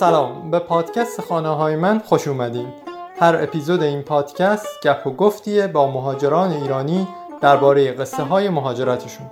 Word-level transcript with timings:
سلام. 0.00 0.50
به 0.50 0.58
پادکست 0.58 1.20
خانه 1.20 1.48
های 1.48 1.76
من 1.76 1.98
خوش 1.98 2.28
اومدین. 2.28 2.72
هر 3.20 3.36
اپیزود 3.42 3.82
این 3.82 4.02
پادکست 4.02 4.66
گپ 4.84 5.06
و 5.06 5.10
گفتیه 5.10 5.66
با 5.66 5.90
مهاجران 5.90 6.50
ایرانی 6.50 7.08
درباره 7.40 7.92
قصه 7.92 8.22
های 8.22 8.48
مهاجرتشون. 8.48 9.30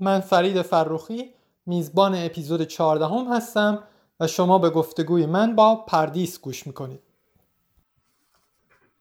من 0.00 0.20
فرید 0.20 0.62
فروخی 0.62 1.34
میزبان 1.66 2.14
اپیزود 2.14 2.62
14 2.62 3.06
هم 3.06 3.32
هستم 3.32 3.82
و 4.20 4.26
شما 4.26 4.58
به 4.58 4.70
گفتگوی 4.70 5.26
من 5.26 5.54
با 5.54 5.84
پردیس 5.84 6.40
گوش 6.40 6.66
می‌کنید. 6.66 7.00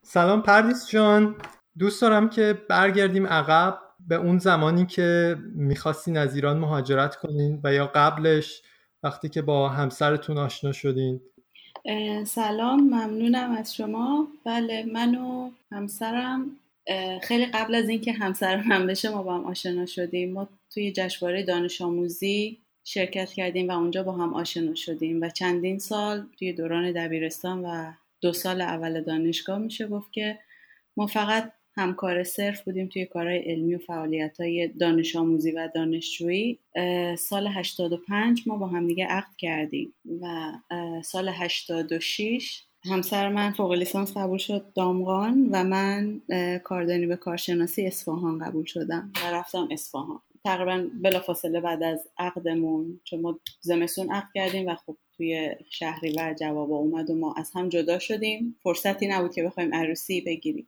سلام 0.01 0.41
پردیس 0.41 0.87
جان. 0.89 1.35
دوست 1.77 2.01
دارم 2.01 2.29
که 2.29 2.61
برگردیم 2.69 3.27
عقب 3.27 3.79
به 4.07 4.15
اون 4.15 4.39
زمانی 4.39 4.85
که 4.85 5.37
می‌خواستین 5.55 6.17
از 6.17 6.35
ایران 6.35 6.57
مهاجرت 6.57 7.15
کنین 7.15 7.61
و 7.63 7.73
یا 7.73 7.87
قبلش 7.95 8.61
وقتی 9.03 9.29
که 9.29 9.41
با 9.41 9.69
همسرتون 9.69 10.37
آشنا 10.37 10.71
شدین. 10.71 11.21
سلام 12.25 12.79
ممنونم 12.79 13.51
از 13.51 13.75
شما. 13.75 14.27
بله 14.45 14.85
من 14.93 15.15
و 15.15 15.51
همسرم 15.71 16.51
خیلی 17.23 17.45
قبل 17.45 17.75
از 17.75 17.89
اینکه 17.89 18.13
همسر 18.13 18.63
من 18.63 18.87
بشه 18.87 19.09
ما 19.09 19.23
با 19.23 19.35
هم 19.35 19.45
آشنا 19.45 19.85
شدیم. 19.85 20.33
ما 20.33 20.47
توی 20.73 20.91
جشنواره 20.91 21.43
دانش 21.43 21.81
آموزی 21.81 22.57
شرکت 22.87 23.33
کردیم 23.33 23.69
و 23.69 23.71
اونجا 23.71 24.03
با 24.03 24.11
هم 24.11 24.33
آشنا 24.33 24.75
شدیم 24.75 25.21
و 25.21 25.29
چندین 25.29 25.79
سال 25.79 26.27
توی 26.39 26.53
دوران 26.53 26.91
دبیرستان 26.91 27.65
و 27.65 27.91
دو 28.21 28.33
سال 28.33 28.61
اول 28.61 29.01
دانشگاه 29.01 29.57
میشه 29.57 29.87
گفت 29.87 30.13
که 30.13 30.39
ما 30.97 31.07
فقط 31.07 31.51
همکار 31.77 32.23
صرف 32.23 32.61
بودیم 32.61 32.87
توی 32.87 33.05
کارهای 33.05 33.37
علمی 33.37 33.75
و 33.75 33.77
فعالیت 33.77 34.39
های 34.39 34.67
دانش 34.67 35.15
آموزی 35.15 35.51
و 35.51 35.69
دانشجویی. 35.75 36.59
سال 37.17 37.47
85 37.47 38.43
ما 38.45 38.57
با 38.57 38.67
همدیگه 38.67 39.05
عقد 39.05 39.35
کردیم 39.37 39.93
و 40.21 40.51
سال 41.03 41.29
86 41.29 42.63
همسر 42.89 43.29
من 43.29 43.51
فوق 43.51 43.71
لیسانس 43.71 44.17
قبول 44.17 44.37
شد 44.37 44.65
دامغان 44.75 45.49
و 45.51 45.63
من 45.63 46.21
کاردانی 46.63 47.05
به 47.05 47.15
کارشناسی 47.15 47.87
اصفهان 47.87 48.39
قبول 48.39 48.65
شدم 48.65 49.11
و 49.23 49.31
رفتم 49.31 49.67
اصفهان. 49.71 50.19
تقریبا 50.45 50.87
بلافاصله 51.01 51.61
بعد 51.61 51.83
از 51.83 52.07
عقدمون 52.17 53.01
چون 53.03 53.21
ما 53.21 53.39
زمستون 53.61 54.11
عقد 54.11 54.27
کردیم 54.35 54.67
و 54.67 54.75
خب 54.75 54.97
توی 55.17 55.49
شهریور 55.69 56.33
جواب 56.33 56.71
اومد 56.71 57.09
و 57.09 57.15
ما 57.15 57.33
از 57.37 57.51
هم 57.55 57.69
جدا 57.69 57.99
شدیم. 57.99 58.55
فرصتی 58.63 59.07
نبود 59.07 59.33
که 59.33 59.43
بخوایم 59.43 59.75
عروسی 59.75 60.21
بگیریم. 60.21 60.67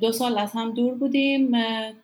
دو 0.00 0.12
سال 0.12 0.38
از 0.38 0.52
هم 0.52 0.74
دور 0.74 0.94
بودیم. 0.94 1.52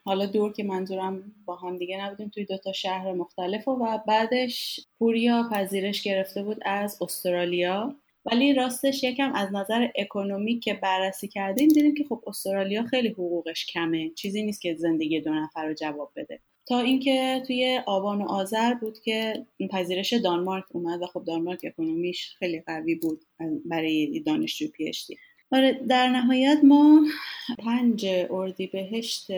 حالا 0.05 0.27
دور 0.27 0.53
که 0.53 0.65
منظورم 0.65 1.33
با 1.45 1.57
هم 1.57 1.77
دیگه 1.77 2.05
نبودیم 2.05 2.29
توی 2.29 2.45
دو 2.45 2.59
تا 2.59 2.73
شهر 2.73 3.13
مختلف 3.13 3.69
و 3.69 3.99
بعدش 4.07 4.81
پوریا 4.99 5.49
پذیرش 5.53 6.03
گرفته 6.03 6.43
بود 6.43 6.59
از 6.63 7.03
استرالیا. 7.03 7.95
ولی 8.25 8.55
راستش 8.55 9.05
یکم 9.05 9.33
از 9.33 9.53
نظر 9.53 9.89
اکنومیک 9.97 10.65
که 10.65 10.75
بررسی 10.75 11.29
کردیم 11.29 11.69
دیدیم 11.69 11.95
که 11.95 12.05
خب 12.09 12.23
استرالیا 12.27 12.83
خیلی 12.83 13.09
حقوقش 13.09 13.67
کمه. 13.67 14.11
چیزی 14.11 14.43
نیست 14.43 14.61
که 14.61 14.75
زندگی 14.75 15.21
دو 15.21 15.35
نفر 15.35 15.67
رو 15.67 15.75
جواب 15.75 16.13
بده. 16.17 16.41
تا 16.69 16.81
اینکه 16.81 17.43
توی 17.47 17.81
آبان 17.87 18.23
و 18.23 18.29
آذر 18.29 18.75
بود 18.75 18.99
که 18.99 19.47
پذیرش 19.71 20.13
دانمارک 20.13 20.65
اومد 20.73 21.03
و 21.03 21.07
خب 21.07 21.25
دانمارک 21.27 21.61
اکنومیش 21.65 22.35
خیلی 22.39 22.61
قوی 22.61 22.95
بود 22.95 23.21
برای 23.65 24.21
دانشجو 24.27 24.69
پیشتی 24.69 25.17
آره 25.53 25.81
در 25.89 26.09
نهایت 26.09 26.59
ما 26.65 27.07
پنج 27.59 28.07
اردی 28.31 28.67
بهشت 28.67 29.31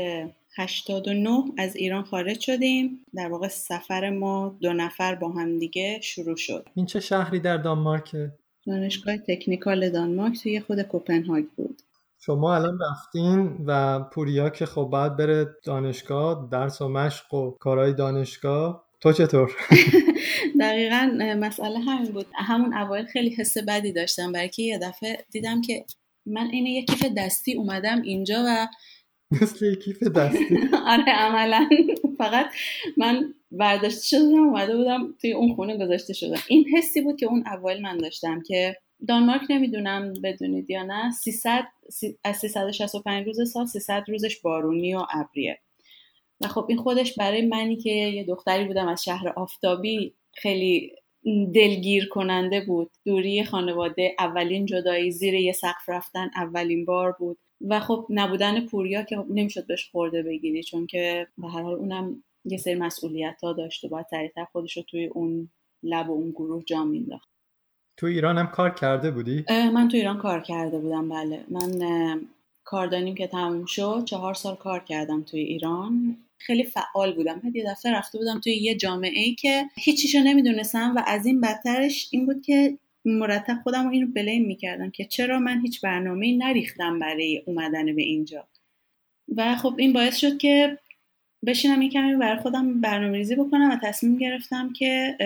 89 0.58 1.44
از 1.58 1.76
ایران 1.76 2.02
خارج 2.02 2.40
شدیم. 2.40 3.04
در 3.14 3.28
واقع 3.28 3.48
سفر 3.48 4.10
ما 4.10 4.56
دو 4.60 4.72
نفر 4.72 5.14
با 5.14 5.28
هم 5.28 5.58
دیگه 5.58 6.00
شروع 6.02 6.36
شد. 6.36 6.68
این 6.74 6.86
چه 6.86 7.00
شهری 7.00 7.40
در 7.40 7.56
دانمارکه؟ 7.56 8.32
دانشگاه 8.66 9.16
تکنیکال 9.16 9.90
دانمارک 9.90 10.42
توی 10.42 10.60
خود 10.60 10.82
کوپنهاگ 10.82 11.44
بود. 11.56 11.82
شما 12.26 12.54
الان 12.54 12.78
رفتین 12.90 13.56
و 13.66 14.00
پوریا 14.00 14.50
که 14.50 14.66
خب 14.66 14.82
باید 14.82 15.16
بره 15.16 15.46
دانشگاه 15.64 16.48
درس 16.52 16.82
و 16.82 16.88
مشق 16.88 17.34
و 17.34 17.50
کارهای 17.50 17.94
دانشگاه. 17.94 18.86
تو 19.00 19.12
چطور؟ 19.12 19.52
دقیقا 20.60 21.10
مسئله 21.40 21.78
همین 21.78 22.12
بود. 22.12 22.26
همون 22.34 22.74
اوایل 22.74 23.04
خیلی 23.06 23.34
حس 23.34 23.58
بدی 23.58 23.92
داشتم. 23.92 24.32
برای 24.32 24.48
که 24.48 24.62
یه 24.62 24.78
دفعه 24.78 25.24
دیدم 25.30 25.60
که 25.60 25.84
من 26.26 26.46
این 26.52 26.66
یک 26.66 26.90
کیف 26.90 27.04
دستی 27.16 27.54
اومدم 27.54 28.02
اینجا 28.02 28.44
و 28.46 28.66
مثل 29.42 29.66
یک 29.66 29.84
کیف 29.84 30.02
دستی. 30.02 30.58
آره 30.92 31.04
عملا. 31.08 31.68
فقط 32.18 32.46
من 32.96 33.34
برداشته 33.50 34.02
شدم 34.02 34.48
اومده 34.48 34.76
بودم 34.76 35.14
توی 35.20 35.32
اون 35.32 35.54
خونه 35.54 35.78
گذاشته 35.78 36.12
شدم. 36.12 36.40
این 36.48 36.64
حسی 36.76 37.00
بود 37.00 37.16
که 37.16 37.26
اون 37.26 37.44
اول 37.46 37.80
من 37.82 37.98
داشتم 37.98 38.42
که 38.46 38.76
دانمارک 39.08 39.42
نمی‌دونم 39.50 40.12
بدونید 40.24 40.70
یا 40.70 40.82
نه. 40.82 41.10
300 41.10 41.64
از 42.24 42.36
365 42.36 43.26
روز 43.26 43.52
سال 43.52 43.66
300 43.66 44.04
روزش 44.08 44.40
بارونی 44.40 44.94
و 44.94 45.02
ابریه. 45.10 45.58
و 46.40 46.46
خب 46.48 46.66
این 46.68 46.78
خودش 46.78 47.14
برای 47.14 47.46
منی 47.46 47.76
که 47.76 47.90
یه 47.90 48.24
دختری 48.24 48.64
بودم 48.64 48.88
از 48.88 49.04
شهر 49.04 49.28
آفتابی 49.28 50.14
خیلی 50.32 50.92
دلگیر 51.54 52.08
کننده 52.08 52.60
بود. 52.60 52.90
دوری 53.04 53.44
خانواده 53.44 54.16
اولین 54.18 54.66
جدایی 54.66 55.10
زیر 55.10 55.34
یه 55.34 55.52
سقف 55.52 55.88
رفتن 55.88 56.30
اولین 56.36 56.84
بار 56.84 57.12
بود. 57.12 57.38
و 57.60 57.80
خب 57.80 58.06
نبودن 58.10 58.66
پوریا 58.66 59.02
که 59.02 59.16
نمی‌شد 59.30 59.66
بهش 59.66 59.88
خورده 59.90 60.22
بگیری 60.22 60.62
چون 60.62 60.86
که 60.86 61.26
به 61.38 61.48
هر 61.48 61.62
حال 61.62 61.74
اونم 61.74 62.22
یه 62.44 62.58
سری 62.58 62.74
مسئولیت 62.74 63.40
ها 63.42 63.52
داشت 63.52 63.84
و 63.84 63.88
باید 63.88 64.06
سریعتر 64.10 64.44
خودش 64.44 64.76
رو 64.76 64.82
توی 64.82 65.06
اون 65.06 65.50
لب 65.82 66.10
و 66.10 66.12
اون 66.12 66.30
گروه 66.30 66.64
جا 66.64 66.84
مینداخت 66.84 67.35
تو 67.96 68.06
ایران 68.06 68.38
هم 68.38 68.46
کار 68.46 68.70
کرده 68.70 69.10
بودی؟ 69.10 69.44
من 69.48 69.88
تو 69.88 69.96
ایران 69.96 70.18
کار 70.18 70.40
کرده 70.40 70.78
بودم 70.78 71.08
بله. 71.08 71.44
من 71.48 72.20
کاردانیم 72.64 73.14
که 73.14 73.26
تموم 73.26 73.66
شد. 73.66 74.02
چهار 74.04 74.34
سال 74.34 74.56
کار 74.56 74.80
کردم 74.84 75.22
توی 75.22 75.40
ایران. 75.40 76.16
خیلی 76.38 76.64
فعال 76.64 77.14
بودم. 77.14 77.40
بعد 77.44 77.56
یه 77.56 77.64
دفعه 77.70 77.92
رفته 77.92 78.18
بودم 78.18 78.40
توی 78.40 78.52
یه 78.52 78.74
جامعه 78.74 79.20
ای 79.20 79.34
که 79.34 79.64
هیچیشو 79.74 80.18
نمی‌دونستم 80.18 80.94
و 80.96 81.02
از 81.06 81.26
این 81.26 81.40
بدترش 81.40 82.08
این 82.10 82.26
بود 82.26 82.42
که 82.42 82.78
مرتب 83.04 83.60
خودم 83.62 83.88
اینو 83.88 84.06
بلیم 84.06 84.46
می‌کردم 84.46 84.90
که 84.90 85.04
چرا 85.04 85.38
من 85.38 85.60
هیچ 85.60 85.80
برنامه 85.80 86.36
نریختم 86.36 86.98
برای 86.98 87.42
اومدن 87.46 87.96
به 87.96 88.02
اینجا. 88.02 88.48
و 89.36 89.56
خب 89.56 89.74
این 89.78 89.92
باعث 89.92 90.16
شد 90.16 90.38
که 90.38 90.78
بشینم 91.46 91.80
این 91.80 91.90
کمی 91.90 92.16
برای 92.16 92.38
خودم 92.38 92.80
برنامه 92.80 93.18
ریزی 93.18 93.36
بکنم 93.36 93.70
و 93.70 93.76
تصمیم 93.82 94.18
گرفتم 94.18 94.72
که 94.72 95.16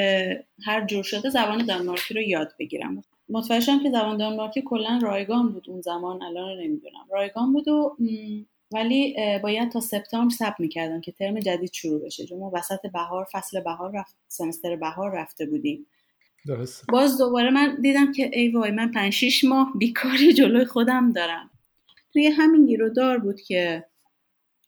هر 0.65 0.87
جور 0.87 1.03
شده 1.03 1.31
زبان 1.31 1.67
دانمارکی 1.67 2.15
رو 2.15 2.21
یاد 2.21 2.53
بگیرم. 2.59 3.03
متوجه 3.29 3.61
شدم 3.61 3.83
که 3.83 3.91
زبان 3.91 4.17
دانمارکی 4.17 4.63
کلا 4.63 4.99
رایگان 5.03 5.53
بود 5.53 5.65
اون 5.69 5.81
زمان 5.81 6.23
الان 6.23 6.49
رو 6.49 6.65
نمی‌دونم. 6.65 7.07
رایگان 7.13 7.53
بود 7.53 7.69
و 7.69 7.97
ولی 8.73 9.17
باید 9.43 9.71
تا 9.71 9.81
سپتامبر 9.81 10.35
ثبت 10.35 10.61
می‌کردم 10.61 11.01
که 11.01 11.13
ترم 11.13 11.41
جدید 11.41 11.73
شروع 11.73 12.05
بشه. 12.05 12.27
چون 12.27 12.39
ما 12.39 12.51
وسط 12.55 12.87
بهار 12.93 13.27
فصل 13.33 13.61
بهار 13.61 13.93
رفت 13.95 14.17
سمستر 14.29 14.77
بهار 14.77 15.13
رفته 15.19 15.47
بودیم. 15.47 15.87
درست. 16.47 16.85
باز 16.89 17.19
دوباره 17.19 17.51
من 17.51 17.77
دیدم 17.83 18.13
که 18.13 18.31
ای 18.33 18.49
وای 18.49 18.71
من 18.71 18.91
5 18.91 19.13
6 19.13 19.45
ماه 19.45 19.73
بیکاری 19.79 20.33
جلوی 20.33 20.65
خودم 20.65 21.13
دارم. 21.13 21.51
توی 22.13 22.27
همین 22.27 22.67
گیرودار 22.67 23.19
بود 23.19 23.41
که 23.41 23.85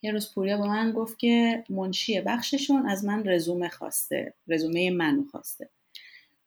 یه 0.02 0.12
روز 0.12 0.34
پوریا 0.34 0.56
با 0.56 0.66
من 0.66 0.92
گفت 0.92 1.18
که 1.18 1.64
منشی 1.70 2.20
بخششون 2.20 2.86
از 2.86 3.04
من 3.04 3.28
رزومه 3.28 3.68
خواسته 3.68 4.34
رزومه 4.48 4.90
منو 4.90 5.24
خواسته. 5.30 5.68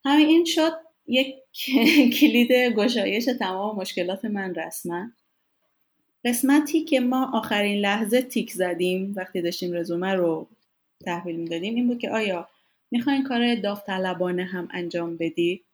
همین 0.05 0.27
این 0.27 0.45
شد 0.45 0.71
یک 1.07 1.35
کلید 2.19 2.51
گشایش 2.51 3.25
تمام 3.39 3.75
مشکلات 3.75 4.25
من 4.25 4.55
رسما. 4.55 5.11
قسمتی 6.25 6.83
که 6.83 6.99
ما 6.99 7.31
آخرین 7.33 7.79
لحظه 7.79 8.21
تیک 8.21 8.51
زدیم 8.51 9.13
وقتی 9.15 9.41
داشتیم 9.41 9.73
رزومه 9.73 10.13
رو 10.13 10.47
تحویل 11.05 11.35
می‌دادیم 11.35 11.75
این 11.75 11.87
بود 11.87 11.99
که 11.99 12.09
آیا 12.09 12.49
می‌خواین 12.91 13.23
کار 13.23 13.55
داوطلبانه 13.55 14.43
هم 14.43 14.67
انجام 14.71 15.17
بدی؟ 15.17 15.64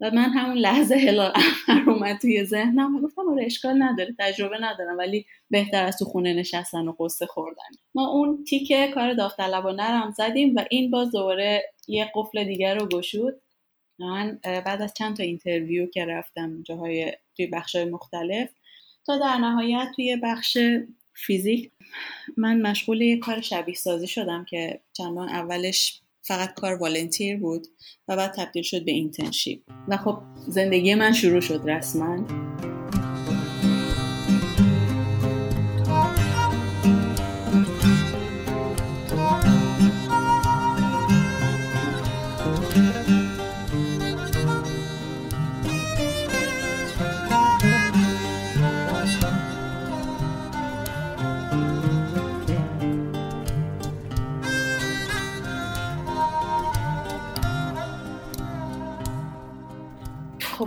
و 0.00 0.10
من 0.10 0.30
همون 0.30 0.58
لحظه 0.58 0.94
هلال 0.94 1.32
احمر 1.34 1.90
اومد 1.90 2.18
توی 2.18 2.44
ذهنم 2.44 2.96
و 2.96 3.00
گفتم 3.00 3.22
آره 3.30 3.44
اشکال 3.44 3.82
نداره 3.82 4.14
تجربه 4.18 4.58
ندارم 4.60 4.98
ولی 4.98 5.26
بهتر 5.50 5.84
از 5.84 5.98
تو 5.98 6.04
خونه 6.04 6.34
نشستن 6.34 6.88
و 6.88 6.94
غصه 6.98 7.26
خوردن. 7.26 7.70
ما 7.94 8.08
اون 8.08 8.44
تیکه 8.44 8.90
کار 8.94 9.14
داوطلبانه 9.14 9.82
هم 9.82 10.10
زدیم 10.10 10.56
و 10.56 10.64
این 10.70 10.90
باز 10.90 11.12
دوباره 11.12 11.62
یه 11.88 12.10
قفل 12.14 12.44
دیگر 12.44 12.74
رو 12.74 12.88
گشود. 12.88 13.40
من 13.98 14.38
بعد 14.42 14.82
از 14.82 14.94
چند 14.94 15.16
تا 15.16 15.22
interview 15.22 15.86
که 15.86 16.04
رفتم 16.04 16.62
جاهای 16.62 17.12
توی 17.36 17.46
بخشای 17.46 17.84
مختلف 17.84 18.50
تا 19.06 19.18
در 19.18 19.36
نهایت 19.36 19.88
توی 19.96 20.16
بخش 20.16 20.58
فیزیک 21.14 21.72
من 22.36 22.60
مشغول 22.62 23.00
یه 23.00 23.18
کار 23.18 23.40
شبیه 23.40 23.74
سازی 23.74 24.06
شدم 24.06 24.44
که 24.44 24.80
چندان 24.92 25.28
اولش 25.28 26.00
فقط 26.30 26.54
کار 26.54 26.74
والنتیر 26.74 27.38
بود 27.38 27.66
و 28.08 28.16
بعد 28.16 28.34
تبدیل 28.36 28.62
شد 28.62 28.84
به 28.84 28.92
اینترنشیپ. 28.92 29.62
و 29.88 29.96
خب 29.96 30.18
زندگی 30.48 30.94
من 30.94 31.12
شروع 31.12 31.40
شد 31.40 31.62
رسما. 31.64 32.49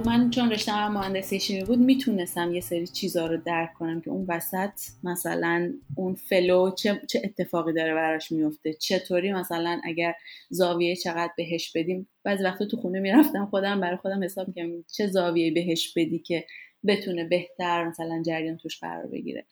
من 0.06 0.30
چون 0.30 0.52
رشته 0.52 0.88
مهندسی 0.90 1.40
شیمی 1.40 1.64
بود 1.64 1.80
می‌تونستم 1.80 2.54
یه 2.54 2.62
سری 2.62 2.88
چیزها 2.88 3.28
رو 3.28 3.38
درک 3.38 3.74
کنم 3.74 4.02
که 4.02 4.10
اون 4.10 4.26
وسط 4.30 4.72
مثلا 5.04 5.74
اون 5.96 6.16
flow 6.16 6.72
چه, 6.72 7.02
چه 7.10 7.22
اتفاقی 7.24 7.74
داره 7.74 7.94
براش 7.94 8.32
میفته 8.32 8.74
چطوری 8.74 9.34
مثلا 9.34 9.82
اگر 9.84 10.14
زاویه 10.50 10.96
چقدر 10.96 11.32
بهش 11.38 11.72
بدیم 11.76 12.10
بعضی 12.24 12.44
وقتا 12.44 12.66
تو 12.66 12.78
خونه 12.78 13.00
می‌رفتم 13.00 13.46
خودم 13.46 13.82
برای 13.82 13.98
خودم 13.98 14.24
حساب 14.24 14.48
می‌کنم 14.48 14.84
چه 14.98 15.08
زاویه 15.08 15.54
بهش 15.54 15.94
بدی 15.94 16.20
که 16.20 16.46
بتونه 16.88 17.24
بهتر 17.24 17.88
مثلا 17.88 18.24
جریان 18.26 18.58
توش 18.58 18.80
قرار 18.80 19.08
بگیره. 19.08 19.46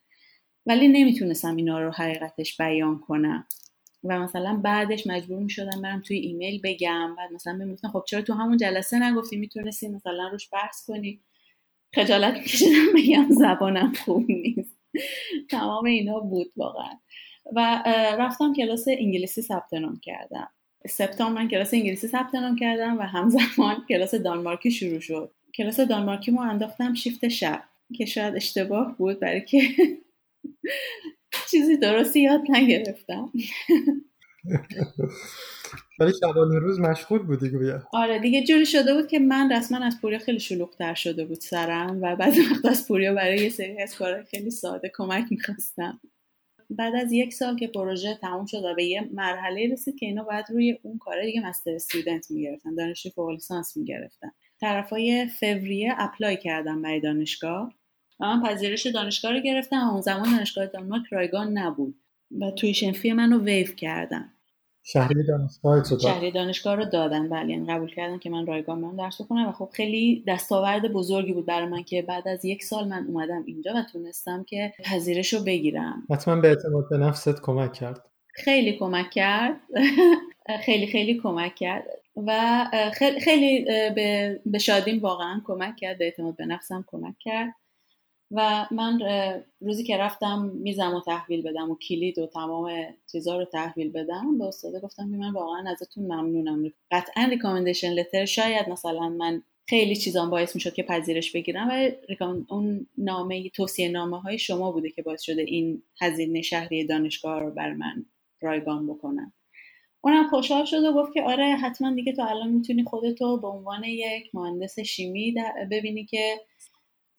ولی 0.66 0.88
نمی‌تونستم 0.88 1.56
اینا 1.56 1.80
رو 1.80 1.92
حقیقتش 1.92 2.58
بیان 2.58 3.00
کنم. 3.00 3.48
و 4.04 4.20
مثلا 4.20 4.62
بعدش 4.64 5.08
مجبور 5.08 5.40
می 5.40 5.50
شدم 5.50 5.82
برم 5.82 6.02
توی 6.02 6.18
ایمیل 6.18 6.62
بگم. 6.64 7.16
بعد 7.18 7.34
مثلا 7.34 7.54
می‌گفتن 7.54 7.88
خب 7.88 8.04
چرا 8.08 8.22
تو 8.22 8.34
همون 8.34 8.58
جلسه 8.58 9.00
نگفتی؟ 9.00 9.38
می‌تونستی 9.38 9.88
مثلا 9.88 10.28
روش 10.28 10.50
بحث 10.54 10.86
کنی. 10.86 11.22
خجالت 11.96 12.38
میکشیدم 12.38 12.86
بگم 12.96 13.28
زبانم 13.30 13.94
خوب 14.06 14.26
نیست. 14.32 14.78
تمام 15.50 15.86
اینا 15.86 16.20
بود 16.20 16.52
واقعا. 16.58 17.00
و 17.56 17.84
رفتم 18.20 18.54
کلاس 18.54 18.86
انگلیسی 18.88 19.42
ثبت 19.42 19.74
نام 19.74 20.00
کردم. 20.00 20.50
سپتامبر 20.90 21.42
من 21.42 21.48
کلاس 21.48 21.74
انگلیسی 21.74 22.08
ثبت 22.08 22.36
نام 22.36 22.56
کردم 22.56 22.98
و 22.98 23.02
همزمان 23.02 23.86
کلاس 23.90 24.16
دانمارکی 24.16 24.72
شروع 24.72 25.00
شد. 25.00 25.32
کلاس 25.56 25.80
دانمارکی 25.80 26.32
ما 26.32 26.44
انداختم 26.44 26.94
شیفت 26.94 27.28
شب 27.28 27.64
که 27.98 28.06
شاید 28.06 28.36
اشتباه 28.36 28.98
بود 28.98 29.20
برای 29.20 29.46
که 29.46 29.62
چیزی 31.52 31.78
درستی 31.78 32.22
یاد 32.22 32.42
نگرفتم. 32.50 33.30
ولی 36.00 36.12
شبانه 36.22 36.60
روز 36.60 36.80
مشغول 36.80 37.20
بودی 37.20 37.50
گویا 37.50 37.84
آره 37.94 38.20
دیگه 38.20 38.44
جوری 38.44 38.66
شده 38.66 38.94
بود 38.94 39.08
که 39.08 39.20
من 39.20 39.52
رسما 39.52 39.86
از 39.86 40.02
پوریا 40.02 40.20
خیلی 40.20 40.40
شلوغتر 40.40 40.94
شده 40.94 41.26
بود 41.26 41.40
سرم 41.40 42.00
و 42.02 42.16
بعد 42.16 42.34
وقت 42.38 42.66
از 42.66 42.88
پوریا 42.88 43.14
برای 43.14 43.38
یه 43.38 43.50
سری 43.50 43.82
از 43.82 43.96
کارهای 43.96 44.24
خیلی 44.24 44.52
ساده 44.52 44.92
کمک 44.96 45.26
می‌خواستم. 45.30 46.00
بعد 46.70 46.96
از 46.96 47.12
یک 47.12 47.34
سال 47.34 47.58
که 47.58 47.68
پروژه 47.68 48.18
تموم 48.22 48.46
شد 48.46 48.64
و 48.64 48.76
به 48.76 48.84
یه 48.84 49.10
مرحله 49.14 49.70
رسید 49.72 49.96
که 49.96 50.06
اینا 50.06 50.24
باید 50.24 50.46
روی 50.50 50.80
اون 50.84 50.98
کار 50.98 51.22
دیگه 51.26 51.48
مستر 51.48 51.72
استودنت 51.76 52.32
می‌گرفتن 52.32 52.76
دانشجوی 52.76 53.12
فوق 53.12 53.30
لیسانس 53.30 53.78
می‌گرفتن. 53.78 54.32
طرفای 54.62 55.28
فوریه 55.40 55.94
اپلای 55.98 56.38
کردم 56.38 56.82
برای 56.82 57.00
دانشگاه. 57.00 57.74
و 58.22 58.26
من 58.26 58.44
پذیرش 58.44 58.88
دانشگاه 58.88 59.32
رو 59.32 59.40
گرفتم 59.40 59.88
و 59.88 59.92
اون 59.92 60.02
زمان 60.02 60.36
دانشگاه 60.36 60.66
دانمارک 60.66 61.04
رایگان 61.12 61.58
نبود 61.58 61.96
و 62.42 62.52
تویشن 62.52 62.92
فی 62.92 63.14
منو 63.14 63.44
ویو 63.44 63.68
کردن. 63.68 64.34
شهری 64.84 65.24
دانشگاه 65.28 65.82
تو 65.82 66.00
شهری 66.00 66.32
دانشگاه 66.32 66.76
رو 66.76 66.86
دادن 66.86 67.30
بله 67.30 67.50
یعنی 67.50 67.68
قبول 67.68 67.90
کردن 67.90 68.18
که 68.18 68.30
من 68.30 68.46
رایگان 68.46 68.80
من 68.80 68.96
درس 68.96 69.22
بخونم 69.22 69.50
و 69.50 69.52
خب 69.52 69.70
خیلی 69.74 70.24
دستاورد 70.28 70.94
بزرگی 70.94 71.34
بود 71.34 71.46
برای 71.46 71.68
من 71.68 71.84
که 71.84 72.02
بعد 72.02 72.28
از 72.28 72.46
یک 72.46 72.64
سال 72.64 72.88
من 72.88 73.06
اومدم 73.08 73.44
اینجا 73.46 73.72
و 73.76 73.84
تونستم 73.92 74.44
که 74.44 74.74
پذیرش 74.84 75.34
رو 75.34 75.44
بگیرم. 75.44 76.08
حتما 76.12 76.36
به 76.36 76.48
اعتماد 76.48 76.90
به 76.90 76.98
نفست 76.98 77.42
کمک 77.42 77.74
کرد. 77.74 78.06
خیلی 78.28 78.78
کمک 78.78 79.10
کرد. 79.10 79.58
خیلی 80.66 80.88
خیلی 80.88 81.20
کمک 81.20 81.56
کرد. 81.56 81.84
و 82.16 82.66
خیلی, 82.94 83.20
خیلی 83.20 83.66
به 84.46 84.60
شادیم 84.60 85.02
واقعا 85.02 85.42
کمک 85.46 85.76
کرد 85.76 85.98
به 85.98 86.06
اعتماد 86.06 86.36
به 86.36 86.46
نفسم 86.46 86.86
کمک 86.88 87.16
کرد. 87.20 87.54
و 88.32 88.68
من 88.72 89.00
روزی 89.62 89.84
که 89.84 89.98
رفتم 89.98 90.52
میزم 90.54 90.96
و 90.96 91.02
تحویل 91.02 91.42
بدم 91.42 91.72
و 91.72 91.76
کلید 91.76 92.20
و 92.20 92.28
تمام 92.28 92.72
چیزا 93.12 93.38
رو 93.38 93.46
تحویل 93.46 93.92
بدم 93.92 94.38
به 94.38 94.46
استاده 94.46 94.80
گفتم 94.80 95.12
که 95.12 95.18
من 95.18 95.32
واقعا 95.32 95.72
ازتون 95.72 96.04
ممنونم. 96.04 96.72
قطعا 96.92 97.24
ریکامندیشن 97.24 97.94
لتر 97.94 98.26
شاید 98.26 98.70
مثلا 98.70 99.10
من 99.10 99.44
خیلی 99.70 99.96
چیزان 99.96 100.30
باعث 100.30 100.56
می‌شد 100.56 100.74
که 100.74 100.84
پذیرش 100.84 101.32
بگیرم 101.32 101.70
و 101.70 101.92
اون 102.50 102.88
نامه 102.98 103.50
توصیه 103.50 103.90
نامه 103.90 104.22
های 104.22 104.38
شما 104.38 104.72
بوده 104.72 104.90
که 104.90 105.02
باعث 105.02 105.22
شده 105.22 105.42
این 105.42 105.84
هزینه 106.02 106.42
شهری 106.42 106.88
دانشگاه 106.88 107.40
رو 107.40 107.52
بر 107.52 107.74
من 107.74 108.06
رایگان 108.42 108.88
بکنم 108.88 109.34
اونم 110.02 110.28
خوشحال 110.28 110.66
شد 110.66 110.84
و 110.84 110.94
گفت 110.94 111.14
که 111.14 111.24
آره 111.24 111.56
حتما 111.56 111.94
دیگه 111.94 112.14
تو 112.14 112.22
الان 112.22 112.50
می‌تونی 112.50 112.84
خودتو 112.84 113.38
به 113.38 113.48
عنوان 113.48 113.84
یک 113.84 114.36
مهندس 114.36 114.80
شیمی 114.80 115.36
ببینی 115.72 116.06
که 116.06 116.38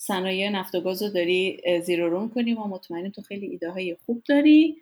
صنایع 0.03 0.51
نفت 0.51 0.75
و 0.75 0.81
گاز 0.81 1.03
رو 1.03 1.09
داری 1.09 1.63
زیرو 1.83 2.11
روم 2.11 2.31
کنی 2.31 2.55
و 2.55 2.61
مطمئنی 2.61 3.11
تو 3.11 3.23
خیلی 3.23 3.47
ایده 3.47 3.71
های 3.71 3.97
خوب 4.07 4.23
داری 4.29 4.77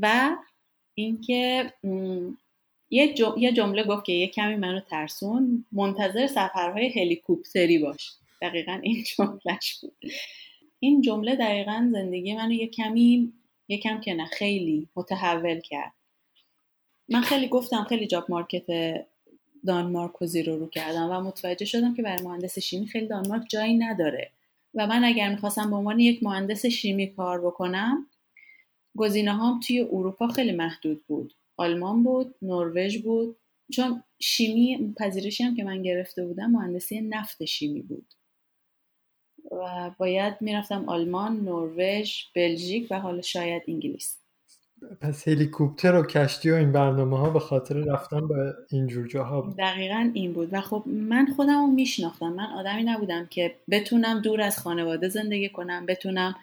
و 0.00 0.36
اینکه 0.94 1.72
یه 2.90 3.52
جمله 3.56 3.84
گفت 3.84 4.04
که 4.04 4.12
یه 4.12 4.26
کمی 4.26 4.56
منو 4.56 4.80
ترسون 4.80 5.64
منتظر 5.72 6.26
سفرهای 6.26 6.88
هلیکوپتری 7.00 7.78
باش. 7.78 8.12
دقیقا 8.42 8.80
این 8.82 9.04
جملهش 9.16 9.78
بود. 9.82 9.96
این 10.80 11.00
جمله 11.00 11.36
دقیقا 11.36 11.88
زندگی 11.92 12.34
منو 12.34 12.52
یه 12.52 12.66
کمی 12.66 13.32
یه 13.68 13.78
کم 13.78 14.00
که 14.00 14.14
نه 14.14 14.26
خیلی 14.26 14.88
متحول 14.96 15.60
کرد. 15.60 15.92
من 17.08 17.20
خیلی 17.20 17.48
گفتم 17.48 17.84
خیلی 17.88 18.06
جاب 18.06 18.30
مارکت 18.30 18.66
دانمارک 19.66 20.12
رو 20.12 20.26
زیرو 20.26 20.58
رو 20.58 20.68
کردم 20.68 21.10
و 21.10 21.20
متوجه 21.20 21.64
شدم 21.64 21.94
که 21.94 22.02
برای 22.02 22.22
مهندس 22.22 22.58
شیمی 22.58 22.86
خیلی 22.86 23.06
دانمارک 23.06 23.42
جایی 23.48 23.74
نداره. 23.74 24.30
و 24.74 24.86
من 24.86 25.04
اگر 25.04 25.30
می‌خواستم 25.30 25.70
به 25.70 25.76
عنوان 25.76 26.00
یک 26.00 26.22
مهندس 26.22 26.66
شیمی 26.66 27.14
کار 27.14 27.40
بکنم 27.40 28.06
گزینه 28.96 29.32
هام 29.32 29.60
توی 29.60 29.80
اروپا 29.80 30.28
خیلی 30.28 30.52
محدود 30.52 31.04
بود. 31.06 31.34
آلمان 31.56 32.04
بود 32.04 32.34
نروژ 32.42 32.98
بود. 32.98 33.36
چون 33.72 34.02
شیمی 34.20 34.94
پذیرشی 34.98 35.44
هم 35.44 35.56
که 35.56 35.64
من 35.64 35.82
گرفته 35.82 36.26
بودم 36.26 36.50
مهندسی 36.50 37.00
نفت 37.00 37.44
شیمی 37.44 37.82
بود. 37.82 38.14
و 39.52 39.90
باید 39.98 40.34
می‌رفتم 40.40 40.88
آلمان 40.88 41.40
نروژ 41.40 42.24
بلژیک 42.34 42.86
و 42.90 43.00
حالا 43.00 43.22
شاید 43.22 43.62
انگلیس. 43.68 44.21
پس 45.00 45.28
هلیکوپتر 45.28 45.94
و 45.94 46.02
کشتی 46.02 46.50
و 46.50 46.54
این 46.54 46.72
برنامه 46.72 47.18
ها 47.18 47.30
به 47.30 47.40
خاطر 47.40 47.74
رفتن 47.74 48.28
به 48.28 48.54
اینجور 48.70 49.06
جاها 49.08 49.40
بود. 49.40 49.56
دقیقا 49.56 50.10
این 50.14 50.32
بود. 50.32 50.48
و 50.52 50.60
خب 50.60 50.82
من 50.86 51.26
خودم 51.36 51.60
رو 51.60 51.66
میشناختم. 51.66 52.32
من 52.32 52.46
آدمی 52.46 52.82
نبودم 52.82 53.26
که 53.26 53.54
بتونم 53.70 54.20
دور 54.20 54.40
از 54.40 54.58
خانواده 54.58 55.08
زندگی 55.08 55.48
کنم 55.48 55.86
بتونم 55.86 56.34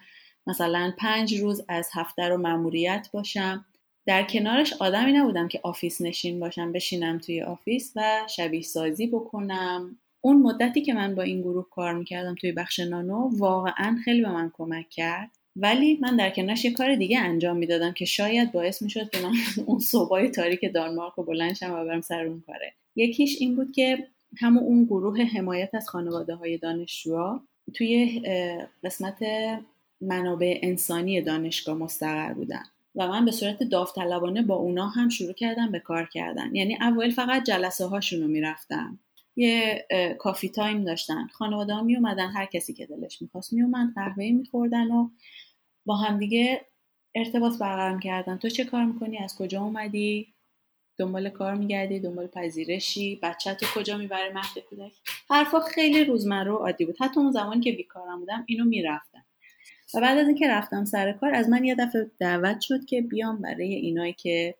مثلا 0.46 0.92
پنج 0.98 1.34
روز 1.40 1.64
از 1.68 1.88
هفته 1.92 2.28
رو 2.28 2.36
مأموریت 2.36 3.08
باشم. 3.12 3.64
در 4.06 4.22
کنارش 4.22 4.72
آدمی 4.72 5.12
نبودم 5.12 5.48
که 5.48 5.60
office 5.62 6.00
نشین 6.00 6.40
باشم 6.40 6.72
بشینم 6.72 7.18
توی 7.18 7.42
office 7.42 7.92
و 7.96 8.02
شبیه 8.28 8.62
سازی 8.62 9.06
بکنم. 9.06 9.98
اون 10.20 10.42
مدتی 10.42 10.82
که 10.82 10.94
من 10.94 11.14
با 11.14 11.22
این 11.22 11.40
گروه 11.40 11.66
کار 11.70 11.94
می‌کردم 11.94 12.34
توی 12.34 12.52
بخش 12.52 12.80
نانو 12.80 13.30
واقعا 13.38 13.96
خیلی 14.04 14.22
به 14.22 14.30
من 14.30 14.50
کمک 14.54 14.88
کرد. 14.88 15.30
ولی 15.56 15.98
من 16.00 16.16
در 16.16 16.30
کنارش 16.30 16.64
یه 16.64 16.72
کار 16.72 16.94
دیگه 16.94 17.20
انجام 17.20 17.56
می‌دادم 17.56 17.92
که 17.92 18.04
شاید 18.04 18.52
باعث 18.52 18.82
می‌شد 18.82 19.10
که 19.10 19.18
من 19.20 19.32
اون 19.66 19.78
صبحای 19.78 20.28
تاریک 20.28 20.72
دانمارک 20.74 21.12
رو 21.12 21.24
بلند 21.24 21.54
شم 21.54 21.72
و 21.72 21.84
برم 21.84 22.00
سر 22.00 22.24
اون 22.24 22.42
کاره. 22.46 22.72
یکیش 22.96 23.36
این 23.40 23.56
بود 23.56 23.72
که 23.72 24.06
همون 24.36 24.62
اون 24.62 24.84
گروه 24.84 25.20
حمایت 25.22 25.74
از 25.74 25.88
خانواده 25.88 26.34
های 26.34 26.58
دانشجوها 26.58 27.42
توی 27.74 28.22
قسمت 28.84 29.18
منابع 30.00 30.58
انسانی 30.62 31.20
دانشگاه 31.20 31.76
مستقر 31.76 32.32
بودن 32.32 32.62
و 32.94 33.08
من 33.08 33.24
به 33.24 33.30
صورت 33.30 33.62
داوطلبانه 33.62 34.42
با 34.42 34.54
اونا 34.54 34.88
هم 34.88 35.08
شروع 35.08 35.32
کردم 35.32 35.72
به 35.72 35.78
کار 35.78 36.08
کردن. 36.12 36.54
یعنی 36.54 36.76
اول 36.80 37.10
فقط 37.10 37.44
جلسه 37.44 37.86
هاشون 37.86 38.20
رو 38.20 38.28
می‌رفتم. 38.28 38.98
یه 39.40 39.86
کافی 40.18 40.48
تایم 40.48 40.84
داشتن. 40.84 41.26
خانواده 41.26 41.74
ها 41.74 41.82
می 41.82 41.96
اومدن 41.96 42.28
هر 42.28 42.46
کسی 42.46 42.74
که 42.74 42.86
دلش 42.86 43.22
می‌خواست 43.22 43.52
می 43.52 43.62
اومد 43.62 43.94
قهوه 43.94 44.30
میخوردن 44.30 44.90
و 44.90 45.08
با 45.86 45.96
همدیگه 45.96 46.66
ارتباط 47.14 47.58
برقرار 47.58 48.00
کردن 48.00 48.36
تو 48.36 48.48
چه 48.48 48.64
کار 48.64 48.84
می‌کنی؟ 48.84 49.18
از 49.18 49.36
کجا 49.38 49.62
اومدی؟ 49.62 50.34
دنبال 50.98 51.28
کار 51.28 51.54
میگردی؟ 51.54 52.00
دنبال 52.00 52.26
پذیرشی؟ 52.26 53.20
بچه 53.22 53.54
تو 53.54 53.66
کجا 53.74 53.98
می‌بره؟ 53.98 54.32
مهد 54.34 54.58
کودک؟ 54.70 54.92
حرفا 55.30 55.60
خیلی 55.60 56.04
روزمره 56.04 56.50
و 56.50 56.56
عادی 56.56 56.84
بود. 56.84 56.96
حتی 57.00 57.20
اون 57.20 57.32
زمانی 57.32 57.60
که 57.60 57.72
بیکارم 57.72 58.20
بودم 58.20 58.44
اینو 58.46 58.64
می‌رفتم. 58.64 59.24
و 59.94 60.00
بعد 60.00 60.18
از 60.18 60.26
اینکه 60.26 60.48
رفتم 60.48 60.84
سر 60.84 61.12
کار 61.12 61.34
از 61.34 61.48
من 61.48 61.64
یه 61.64 61.74
دفعه 61.74 62.10
دعوت 62.18 62.60
شد 62.60 62.84
که 62.84 63.02
بیام 63.02 63.42
برای 63.42 63.74
اینایی 63.74 64.12
که 64.12 64.54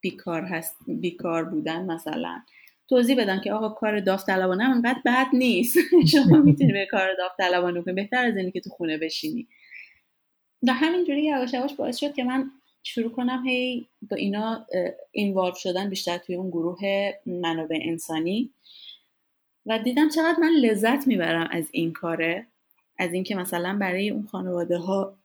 بیکار 0.00 0.42
هست 0.42 0.76
بیکار 0.88 1.44
بودن 1.44 1.84
مثلا. 1.84 2.42
توضیح 2.88 3.16
بدن 3.16 3.40
که 3.40 3.52
آقا 3.52 3.68
کار 3.68 4.00
داوطلبانه 4.00 4.64
انقدر 4.64 5.00
بد 5.06 5.26
نیست. 5.32 5.78
شما 6.12 6.38
می‌تونی 6.38 6.72
به 6.72 6.86
کار 6.90 7.08
داوطلبانه 7.18 7.82
کنی. 7.82 7.94
بهتر 7.94 8.26
از 8.26 8.36
اینی 8.36 8.50
که 8.50 8.60
تو 8.60 8.70
خونه 8.70 8.98
بشینی. 8.98 9.48
و 10.68 10.72
همینجوری 10.72 11.24
یواش 11.24 11.54
یواش 11.54 11.74
باعث 11.74 11.96
شد 11.96 12.14
که 12.14 12.24
من 12.24 12.50
شروع 12.82 13.12
کنم 13.12 13.46
هی 13.46 13.88
با 14.10 14.16
اینا 14.16 14.66
اینوالو 15.12 15.54
شدن 15.54 15.90
بیشتر 15.90 16.18
توی 16.18 16.34
اون 16.34 16.50
گروه 16.50 17.12
منابع 17.26 17.78
انسانی. 17.82 18.50
و 19.66 19.78
دیدم 19.78 20.08
چقدر 20.08 20.36
من 20.40 20.52
لذت 20.52 21.06
می‌برم 21.06 21.48
از 21.50 21.68
این 21.72 21.92
کاره. 21.92 22.46
از 22.98 23.12
اینکه 23.12 23.34
مثلا 23.34 23.78
برای 23.80 24.10
اون 24.10 24.26
خانواده 24.26 24.78
ها 24.78 25.16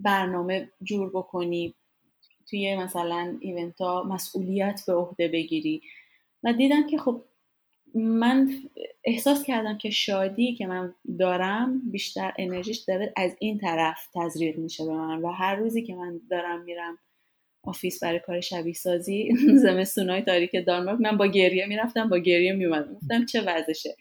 برنامه 0.00 0.68
جور 0.82 1.10
بکنی 1.10 1.74
توی 2.50 2.76
مثلا 2.76 3.36
event 3.40 3.80
ها 3.80 4.02
مسئولیت 4.02 4.82
به 4.86 4.92
عهده 4.92 5.28
بگیری. 5.28 5.82
و 6.44 6.52
دیدم 6.52 6.86
که 6.86 6.98
خب 6.98 7.24
من 7.94 8.50
احساس 9.04 9.42
کردم 9.42 9.78
که 9.78 9.90
شادی 9.90 10.54
که 10.54 10.66
من 10.66 10.94
دارم 11.18 11.90
بیشتر 11.90 12.32
انرژیش 12.38 12.78
داره 12.78 13.12
از 13.16 13.36
این 13.38 13.58
طرف 13.58 14.08
تزریق 14.14 14.58
میشه 14.58 14.84
به 14.84 14.92
من 14.92 15.22
و 15.22 15.28
هر 15.28 15.54
روزی 15.56 15.82
که 15.82 15.94
من 15.94 16.20
دارم 16.30 16.62
میرم 16.62 16.98
office 17.62 18.02
برای 18.02 18.18
کار 18.18 18.40
شبیه 18.40 18.72
سازی 18.72 19.34
زمستونای 19.64 20.22
تاریک 20.22 20.66
دانمارک 20.66 21.00
من 21.00 21.16
با 21.16 21.26
گریه 21.26 21.66
می‌رفتم 21.66 22.08
با 22.08 22.18
گریه 22.18 22.52
میومدم. 22.52 22.94
گفتم 22.94 23.24
چه 23.24 23.40
وضعشه. 23.40 23.96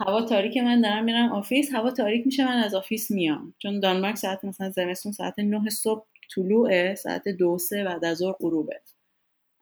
هوا 0.00 0.22
تاریک 0.22 0.56
من 0.56 0.80
دارم 0.80 1.04
میرم 1.04 1.32
office 1.32 1.74
هوا 1.74 1.90
تاریک 1.90 2.26
میشه 2.26 2.44
من 2.44 2.56
از 2.56 2.74
office 2.74 3.10
میام. 3.10 3.54
چون 3.58 3.80
دانمارک 3.80 4.16
ساعت 4.16 4.44
مثلا 4.44 4.70
زمستون 4.70 5.12
ساعت 5.12 5.38
9 5.38 5.70
صبح 5.70 6.06
طلوعه 6.34 6.94
ساعت 6.94 7.28
دو 7.28 7.58
سه 7.58 7.84
بعد 7.84 8.04
از 8.04 8.16
ظهر 8.18 8.34
غروبه. 8.40 8.80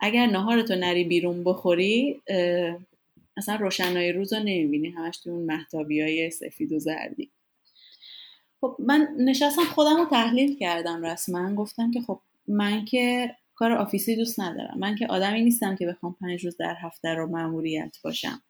اگر 0.00 0.26
نهارتو 0.26 0.74
نری 0.74 1.04
بیرون 1.04 1.44
بخوری 1.44 2.20
اصلا 3.36 3.54
روشنایی 3.54 4.12
روز 4.12 4.32
رو 4.32 4.38
نمی‌بینی. 4.38 4.88
همش 4.88 5.18
تو 5.18 5.30
اون 5.30 5.42
مهتابی 5.42 6.00
های 6.00 6.30
سفید 6.30 6.72
و 6.72 6.78
زردی. 6.78 7.30
خب 8.60 8.76
من 8.78 9.08
نشستم 9.18 9.64
خودم 9.64 9.96
رو 9.96 10.04
تحلیل 10.04 10.56
کردم 10.56 11.02
رسما. 11.02 11.54
گفتم 11.54 11.90
که 11.90 12.00
خب 12.00 12.20
من 12.48 12.84
که 12.84 13.34
کار 13.54 13.72
office 13.72 14.10
ی 14.10 14.16
دوست 14.16 14.40
ندارم. 14.40 14.78
من 14.78 14.96
که 14.96 15.06
آدمی 15.06 15.42
نیستم 15.42 15.76
که 15.76 15.86
بخوام 15.86 16.16
پنج 16.20 16.44
روز 16.44 16.56
در 16.56 16.76
هفته 16.82 17.08
رو 17.14 17.26
مأموریت 17.26 17.96
باشم. 18.04 18.42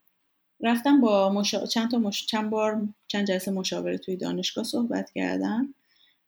رفتم 0.63 1.01
با 1.01 1.29
مشا... 1.33 1.65
چند 1.65 1.91
تا 1.91 1.97
مش... 1.97 2.25
چند 2.25 2.49
بار 2.49 2.81
چند 3.07 3.27
جلسه 3.27 3.51
مشاوره 3.51 3.97
توی 3.97 4.15
دانشگاه 4.15 4.63
صحبت 4.63 5.11
کردم. 5.15 5.73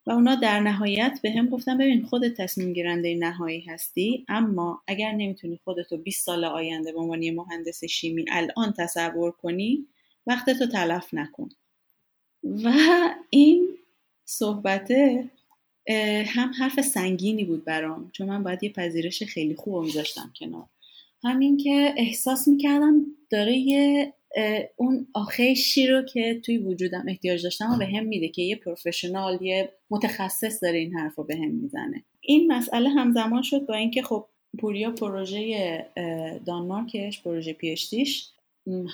و 0.06 0.12
اونا 0.12 0.36
در 0.36 0.60
نهایت 0.60 1.20
به 1.24 1.32
هم 1.32 1.50
گفتن 1.50 1.78
ببین 1.78 2.06
خودت 2.06 2.42
تصمیم 2.42 2.74
گیرنده 2.74 3.16
نهایی 3.16 3.62
هستی 3.62 4.26
اما 4.28 4.82
اگر 4.88 5.12
نمی‌تونی 5.12 5.60
خودتو 5.64 5.98
20 5.98 6.26
سال 6.26 6.46
آینده 6.46 6.92
به 6.92 7.00
عنوان 7.00 7.30
مهندس 7.30 7.84
شیمی 7.84 8.26
الان 8.32 8.74
تصور 8.78 9.32
کنی 9.32 9.88
وقتتو 10.28 10.66
تلف 10.66 11.14
نکن. 11.14 11.50
و 12.44 12.74
این 13.30 13.68
صحبته 14.26 15.30
هم 16.26 16.52
حرف 16.60 16.82
سنگینی 16.82 17.44
بود 17.44 17.66
برام 17.66 18.10
چون 18.14 18.28
من 18.28 18.44
باید 18.44 18.64
یه 18.64 18.70
پذیرش 18.70 19.24
خیلی 19.24 19.56
خوب 19.56 19.84
میذاشتم 19.84 20.34
کنار. 20.40 20.66
همین 21.24 21.58
که 21.58 21.94
احساس 21.98 22.48
می‌کردم 22.48 23.06
داره 23.30 23.58
یه 23.58 24.14
اون 24.75 25.08
آخیشی 25.13 25.88
رو 25.88 26.02
که 26.02 26.42
توی 26.46 26.58
وجودم 26.58 27.06
احتیاج 27.08 27.44
داشتم 27.44 27.72
و 27.74 27.78
به 27.78 27.86
هم 27.86 28.06
میده 28.06 28.28
که 28.28 28.42
یه 28.42 28.56
پروفشنال 28.56 29.42
یه 29.42 29.70
متخصص 29.90 30.63
داره 30.63 30.78
این 30.78 30.94
حرف 30.94 31.16
رو 31.16 31.24
به 31.24 31.36
هم 31.36 31.52
می‌زنه. 31.52 32.04
این 32.22 32.52
مسئله 32.52 32.90
همزمان 32.90 33.42
شد 33.42 33.66
با 33.66 33.74
اینکه 33.74 34.02
خب 34.02 34.25
پوریا 34.60 34.92
پروژه 34.92 35.86
دانمارکش 36.46 37.24
پروژه 37.24 37.54
پیشتیش 37.54 38.30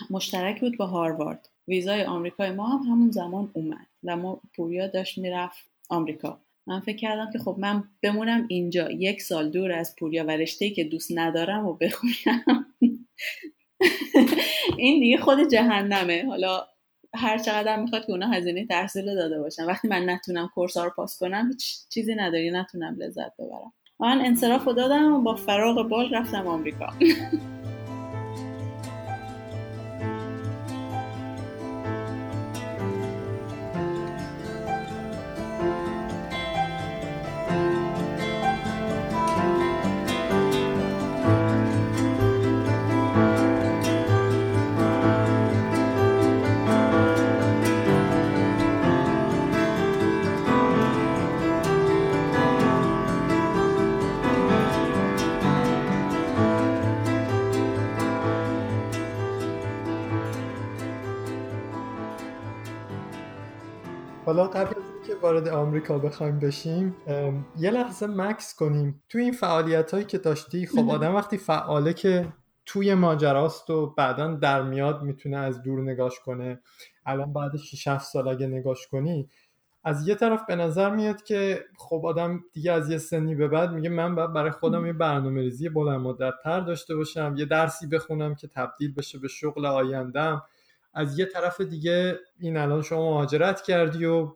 مشترک 0.10 0.60
بود 0.62 0.77
با 0.77 0.86
هاروارد. 0.88 1.50
ویزای 1.67 2.03
آمریکای 2.03 2.51
ما 2.51 2.67
هم 2.67 2.91
همون 2.91 3.12
زمان 3.12 3.51
اومد 3.53 3.88
و 4.03 4.17
ما 4.17 4.41
پوریا 4.55 4.88
داشت 4.88 5.17
می‌رفت 5.17 5.69
آمریکا. 5.89 6.41
من 6.67 6.79
فکر 6.79 6.98
کردم 6.98 7.29
که 7.34 7.39
خب 7.39 7.55
من 7.60 7.84
بمونم 8.01 8.46
اینجا. 8.48 8.91
یک 8.91 9.22
سال 9.22 9.50
دور 9.50 9.72
از 9.72 9.96
پوریا 9.96 10.25
و 10.27 10.46
که 10.75 10.84
دوست 10.84 11.12
ندارم 11.15 11.65
و 11.65 11.74
بخونم. 11.74 12.65
این 14.77 15.00
دیگه 15.00 15.17
خود 15.17 15.50
جهنمه. 15.51 16.25
حالا 16.25 16.67
هر 17.15 17.38
چقدر 17.38 17.79
می‌خواد 17.79 18.05
که 18.05 18.12
اونا 18.12 18.27
هزینه 18.27 18.65
تحصیل 18.65 19.15
داده 19.15 19.39
باشن. 19.39 19.65
وقتی 19.65 19.88
من 19.88 20.09
نتونم 20.09 20.50
کورس 20.55 20.77
ها 20.77 20.83
رو 20.83 20.91
پاس 20.95 21.19
کنم 21.19 21.48
هیچ 21.48 21.89
چیزی 21.89 22.15
نداری. 22.15 22.51
نتونم 22.51 22.95
لذت 23.00 23.33
ببرم. 23.39 23.74
من 24.00 24.21
انصراف 24.25 24.67
دادم 24.67 25.13
و 25.13 25.21
با 25.21 25.36
فراغ 25.36 25.88
بال 25.89 26.15
رفتم 26.15 26.48
آمریکا. 26.48 26.93
حالا 64.29 64.48
قبل 64.48 64.79
از 64.79 65.07
که 65.07 65.15
وارد 65.21 65.48
آمریکا 65.48 65.98
بخوایم 65.98 66.39
بشیم 66.39 66.95
یه 67.57 67.71
لحظه 67.71 68.07
مکس 68.07 68.55
کنیم. 68.55 69.03
تو 69.09 69.17
این 69.17 69.31
فعالیت 69.31 69.91
هایی 69.91 70.05
که 70.05 70.17
داشتی 70.17 70.65
خب 70.65 70.89
آدم 70.89 71.15
وقتی 71.15 71.38
فعاله 71.38 71.93
که 71.93 72.33
توی 72.65 72.93
ماجراست 72.93 73.69
و 73.69 73.93
بعدا 73.98 74.27
در 74.27 74.62
میاد 74.62 75.03
می‌تونه 75.03 75.38
از 75.38 75.63
دور 75.63 75.81
نگاش 75.81 76.19
کنه. 76.19 76.59
الان 77.05 77.33
بعد 77.33 77.55
6 77.57 77.88
7 77.88 78.05
سال 78.05 78.27
اگه 78.27 78.48
نگاش 78.48 78.88
کنی 78.88 79.29
از 79.83 80.07
یه 80.07 80.15
طرف 80.15 80.41
به 80.48 80.55
نظر 80.55 80.95
میاد 80.95 81.24
که 81.24 81.65
خب 81.77 82.01
آدم 82.05 82.39
دیگه 82.53 82.71
از 82.71 82.89
یه 82.89 82.98
سنی 82.98 83.36
به 83.36 83.48
بعد 83.48 83.71
میگه 83.71 83.89
من 83.89 84.15
باید 84.15 84.33
برای 84.33 84.51
خودم 84.51 84.86
یه 84.86 84.93
برنامه 84.93 85.41
ریزی 85.41 85.69
بلند 85.69 86.00
مدت 86.00 86.33
تر 86.43 86.59
داشته 86.59 86.95
باشم 86.95 87.33
یه 87.38 87.45
درسی 87.45 87.88
بخونم 87.88 88.36
که 88.36 88.48
تبدیل 88.48 88.93
بشه 88.93 89.19
به 89.19 89.27
شغل 89.27 89.65
آیندم 89.65 90.43
از 91.00 91.20
یه 91.20 91.25
طرف 91.25 91.62
دیگه 91.62 92.20
این 92.39 92.58
الان 92.58 92.82
شما 92.82 93.12
مهاجرت 93.12 93.62
کردی 93.62 94.06
و 94.06 94.27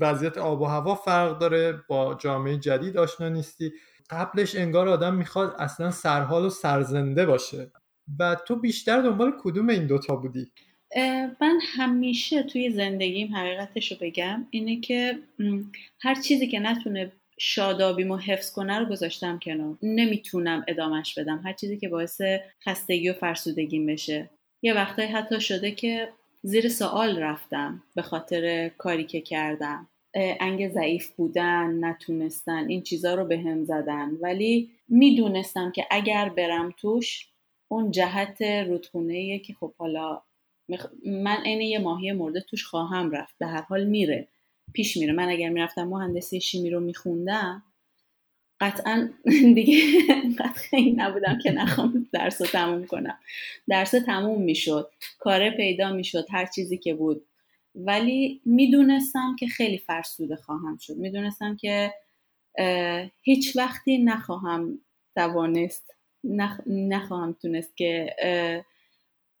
وضعیت 0.00 0.38
آب 0.38 0.60
و 0.60 0.64
هوا 0.64 0.94
فرق 0.94 1.38
داره 1.38 1.82
با 1.88 2.14
جامعه 2.14 2.56
جدید 2.56 2.96
آشنا 2.96 3.28
نیستی. 3.28 3.72
قبلش 4.10 4.56
انگار 4.56 4.88
آدم 4.88 5.14
می‌خواد 5.14 5.54
اصلا 5.58 5.90
سرحال 5.90 6.44
و 6.44 6.50
سرزنده 6.50 7.26
باشه. 7.26 7.72
و 8.18 8.36
تو 8.46 8.56
بیشتر 8.56 9.02
دنبال 9.02 9.32
کدوم 9.42 9.68
این 9.68 9.86
دوتا 9.86 10.16
بودی؟ 10.16 10.52
من 11.40 11.60
همیشه 11.76 12.42
توی 12.42 12.70
زندگیم 12.70 13.36
حقیقتش 13.36 13.92
رو 13.92 13.98
بگم 14.00 14.46
اینه 14.50 14.80
که 14.80 15.18
هر 16.00 16.14
چیزی 16.14 16.48
که 16.48 16.58
نتونه 16.58 17.12
شادابیمو 17.38 18.16
حفظ 18.16 18.52
کنه 18.52 18.78
رو 18.78 18.86
گذاشتم 18.86 19.38
کنار. 19.42 19.76
نمی‌تونم 19.82 20.64
ادامش 20.68 21.18
بدم. 21.18 21.40
هر 21.44 21.52
چیزی 21.52 21.78
که 21.78 21.88
باعث 21.88 22.20
خستگی 22.66 23.10
و 23.10 23.12
فرسودگیم 23.12 23.86
بشه. 23.86 24.30
یه 24.62 24.74
وقتایی 24.74 25.08
حتی 25.08 25.40
شده 25.40 25.70
که 25.70 26.08
زیر 26.42 26.68
سوال 26.68 27.18
رفتم 27.18 27.82
به 27.94 28.02
خاطر 28.02 28.68
کاری 28.68 29.04
که 29.04 29.20
کردم. 29.20 29.88
انگ 30.14 30.68
ضعیف 30.68 31.10
بودن 31.10 31.84
نتونستن 31.84 32.68
این 32.68 32.82
چیزا 32.82 33.14
رو 33.14 33.24
به 33.24 33.38
هم 33.38 33.64
زدن. 33.64 34.10
ولی 34.20 34.70
می‌دونستم 34.88 35.72
که 35.72 35.86
اگر 35.90 36.28
برم 36.28 36.74
توش 36.76 37.28
اون 37.68 37.90
جهت 37.90 38.42
رودخونه 38.42 39.38
که 39.38 39.54
خب 39.54 39.72
حالا 39.78 40.22
من 41.06 41.36
عین 41.44 41.60
یه 41.60 41.78
ماهی 41.78 42.12
مرده 42.12 42.40
توش 42.40 42.66
خواهم 42.66 43.10
رفت. 43.10 43.34
به 43.38 43.46
هر 43.46 43.62
حال 43.62 43.84
میره 43.84 44.28
پیش 44.72 44.96
میره. 44.96 45.12
من 45.12 45.28
اگر 45.28 45.48
می‌رفتم 45.48 45.84
مهندسی 45.84 46.40
شیمی 46.40 46.70
رو 46.70 46.80
میخوندم 46.80 47.62
قطعا 48.60 49.10
دیگه 49.54 49.82
خیلی 50.54 50.92
نبودم 50.92 51.38
که 51.42 51.52
نخوام 51.52 52.06
درس 52.12 52.40
رو 52.40 52.46
تموم 52.46 52.86
کنم. 52.86 53.18
درس 53.68 53.90
تموم 53.90 54.42
می‌شد 54.42 54.90
کاره 55.18 55.50
پیدا 55.50 55.92
می‌شد 55.92 56.26
هر 56.30 56.46
چیزی 56.46 56.78
که 56.78 56.94
بود. 56.94 57.26
ولی 57.74 58.40
می‌دونستم 58.44 59.36
که 59.38 59.46
خیلی 59.46 59.78
فرسوده 59.78 60.36
خواهم 60.36 60.76
شد. 60.76 60.96
می‌دونستم 60.96 61.56
که 61.56 61.94
هیچ 63.22 63.56
وقتی 63.56 63.98
نخواهم 63.98 64.78
توانست 65.14 65.94
نخ... 66.24 66.60
نخواهم 66.66 67.32
تونست 67.32 67.76
که 67.76 68.14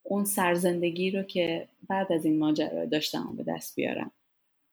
اون 0.02 0.24
سرزندگی 0.24 1.10
رو 1.10 1.22
که 1.22 1.68
بعد 1.88 2.12
از 2.12 2.24
این 2.24 2.38
ماجرا 2.38 2.84
داشتم 2.84 3.34
به 3.36 3.44
دست 3.48 3.76
بیارم. 3.76 4.10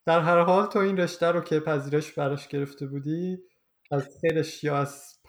در 0.05 0.19
هر 0.19 0.41
حال 0.41 0.65
تو 0.65 0.79
این 0.79 0.97
رشته 0.97 1.27
رو 1.27 1.41
که 1.41 1.59
پذیرش 1.59 2.11
براش 2.11 2.47
گرفته 2.47 2.85
بودی 2.85 3.37
از 3.91 4.09
خیلش 4.21 4.63
یا 4.63 4.77
از 4.77 5.19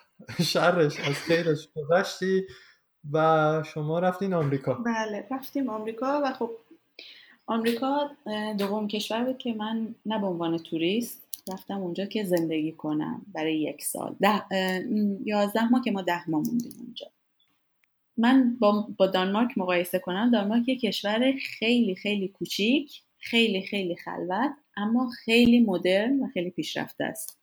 شرش 0.43 1.01
از 1.01 1.15
خیرش 1.15 1.69
گذشتی 1.77 2.43
و 3.13 3.63
شما 3.75 3.99
رفتین 3.99 4.35
آمریکا. 4.35 4.75
بله 4.75 5.27
رفتیم 5.31 5.69
آمریکا 5.71 6.21
و 6.25 6.33
خب 6.33 6.51
آمریکا 7.47 8.11
دوم 8.59 8.89
کشور 8.89 9.25
بود 9.25 9.39
که 9.39 9.55
من 9.55 9.95
نه 10.07 10.19
به 10.21 10.27
عنوان 10.27 10.59
توریست 10.59 11.29
رفتم 11.53 11.79
اونجا 11.83 12.07
که 12.07 12.25
زندگی 12.25 12.73
کنم 12.73 13.27
برای 13.35 13.61
یک 13.61 13.85
سال. 13.85 14.17
ده، 14.21 14.45
یازده 15.25 15.69
ماه 15.69 15.83
که 15.85 15.91
ما 15.91 16.03
ده 16.03 16.31
ماه 16.31 16.43
موندیم 16.43 16.75
اونجا. 16.81 17.07
من 18.17 18.57
با, 18.61 18.89
با 18.99 19.07
دانمارک 19.07 19.59
مقایسه 19.59 19.99
کنم 19.99 20.31
دانمارک 20.31 20.69
یک 20.69 20.81
کشور 20.81 21.33
خیلی 21.59 21.95
خیلی 21.95 22.29
کوچیک 22.29 23.03
خیلی 23.19 23.63
خیلی 23.63 23.97
خلوت 23.97 24.53
اما 24.77 25.11
خیلی 25.25 25.61
مدرن 25.61 26.21
و 26.21 26.29
خیلی 26.35 26.51
پیشرفته 26.51 27.05
است. 27.05 27.38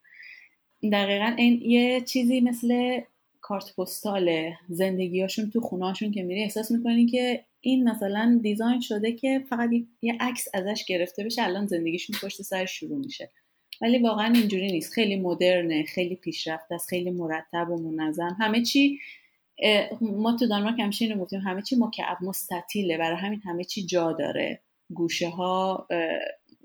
دقیقا 0.91 1.33
این 1.37 1.61
یه 1.61 2.01
چیزی 2.01 2.41
مثل 2.41 2.99
کارت 3.41 3.75
پستال 3.75 4.51
زندگیاشون 4.69 5.49
تو 5.49 5.61
خونهاشون 5.61 6.11
که 6.11 6.23
میری 6.23 6.43
احساس 6.43 6.71
می‌کنی 6.71 7.05
که 7.05 7.45
این 7.61 7.89
مثلا 7.89 8.39
دیزاین 8.43 8.79
شده 8.79 9.11
که 9.11 9.45
فقط 9.49 9.69
یه 10.01 10.17
عکس 10.19 10.47
ازش 10.53 10.85
گرفته 10.87 11.23
بشه 11.23 11.43
الان 11.43 11.67
زندگیشون 11.67 12.15
پشت 12.21 12.41
سر 12.41 12.65
شروع 12.65 12.97
میشه. 12.97 13.31
ولی 13.81 13.97
واقعا 13.97 14.33
اینجوری 14.33 14.71
نیست. 14.71 14.93
خیلی 14.93 15.15
مدرنه 15.15 15.83
خیلی 15.83 16.15
پیشرفته 16.15 16.75
است 16.75 16.89
خیلی 16.89 17.11
مرتب 17.11 17.69
و 17.69 17.91
منظم. 17.91 18.37
همه 18.39 18.63
چی 18.63 18.99
ما 20.01 20.35
تو 20.37 20.47
دانمارک 20.47 20.79
همیشه 20.79 21.05
اینو 21.05 21.17
گفتیم 21.21 21.39
همه 21.39 21.61
چی 21.61 21.75
مکعب 21.79 22.17
مستطیله. 22.21 22.97
برای 22.97 23.17
همین 23.17 23.41
همه 23.45 23.63
چی 23.63 23.85
جا 23.85 24.11
داره. 24.11 24.61
گوشه 24.93 25.29
ها 25.29 25.87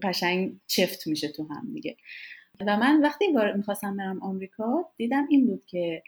قشنگ 0.03 0.53
چفت 0.67 1.07
میشه 1.07 1.29
تو 1.29 1.47
هم 1.49 1.73
دیگه. 1.75 1.97
و 2.67 2.77
من 2.77 3.03
وقتی 3.03 3.27
می‌خواستم 3.57 3.97
برم 3.97 4.23
آمریکا 4.23 4.93
دیدم 4.97 5.27
این 5.31 5.47
بود 5.47 5.67
که 5.67 6.03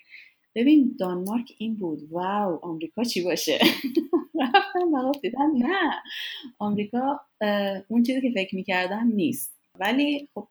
ببین 0.54 0.96
دانمارک 1.00 1.52
این 1.58 1.76
بود. 1.76 1.98
واو 2.10 2.58
آمریکا 2.62 3.04
چی 3.04 3.24
باشه؟ 3.24 3.58
رفتم 4.40 4.94
و 4.94 5.12
دیدم 5.22 5.52
نه 5.56 6.02
آمریکا 6.58 7.20
اون 7.88 8.02
چیزی 8.02 8.20
که 8.20 8.30
فکر 8.34 8.54
می‌کردم 8.54 9.06
نیست. 9.14 9.60
ولی 9.80 10.28
خب 10.34 10.48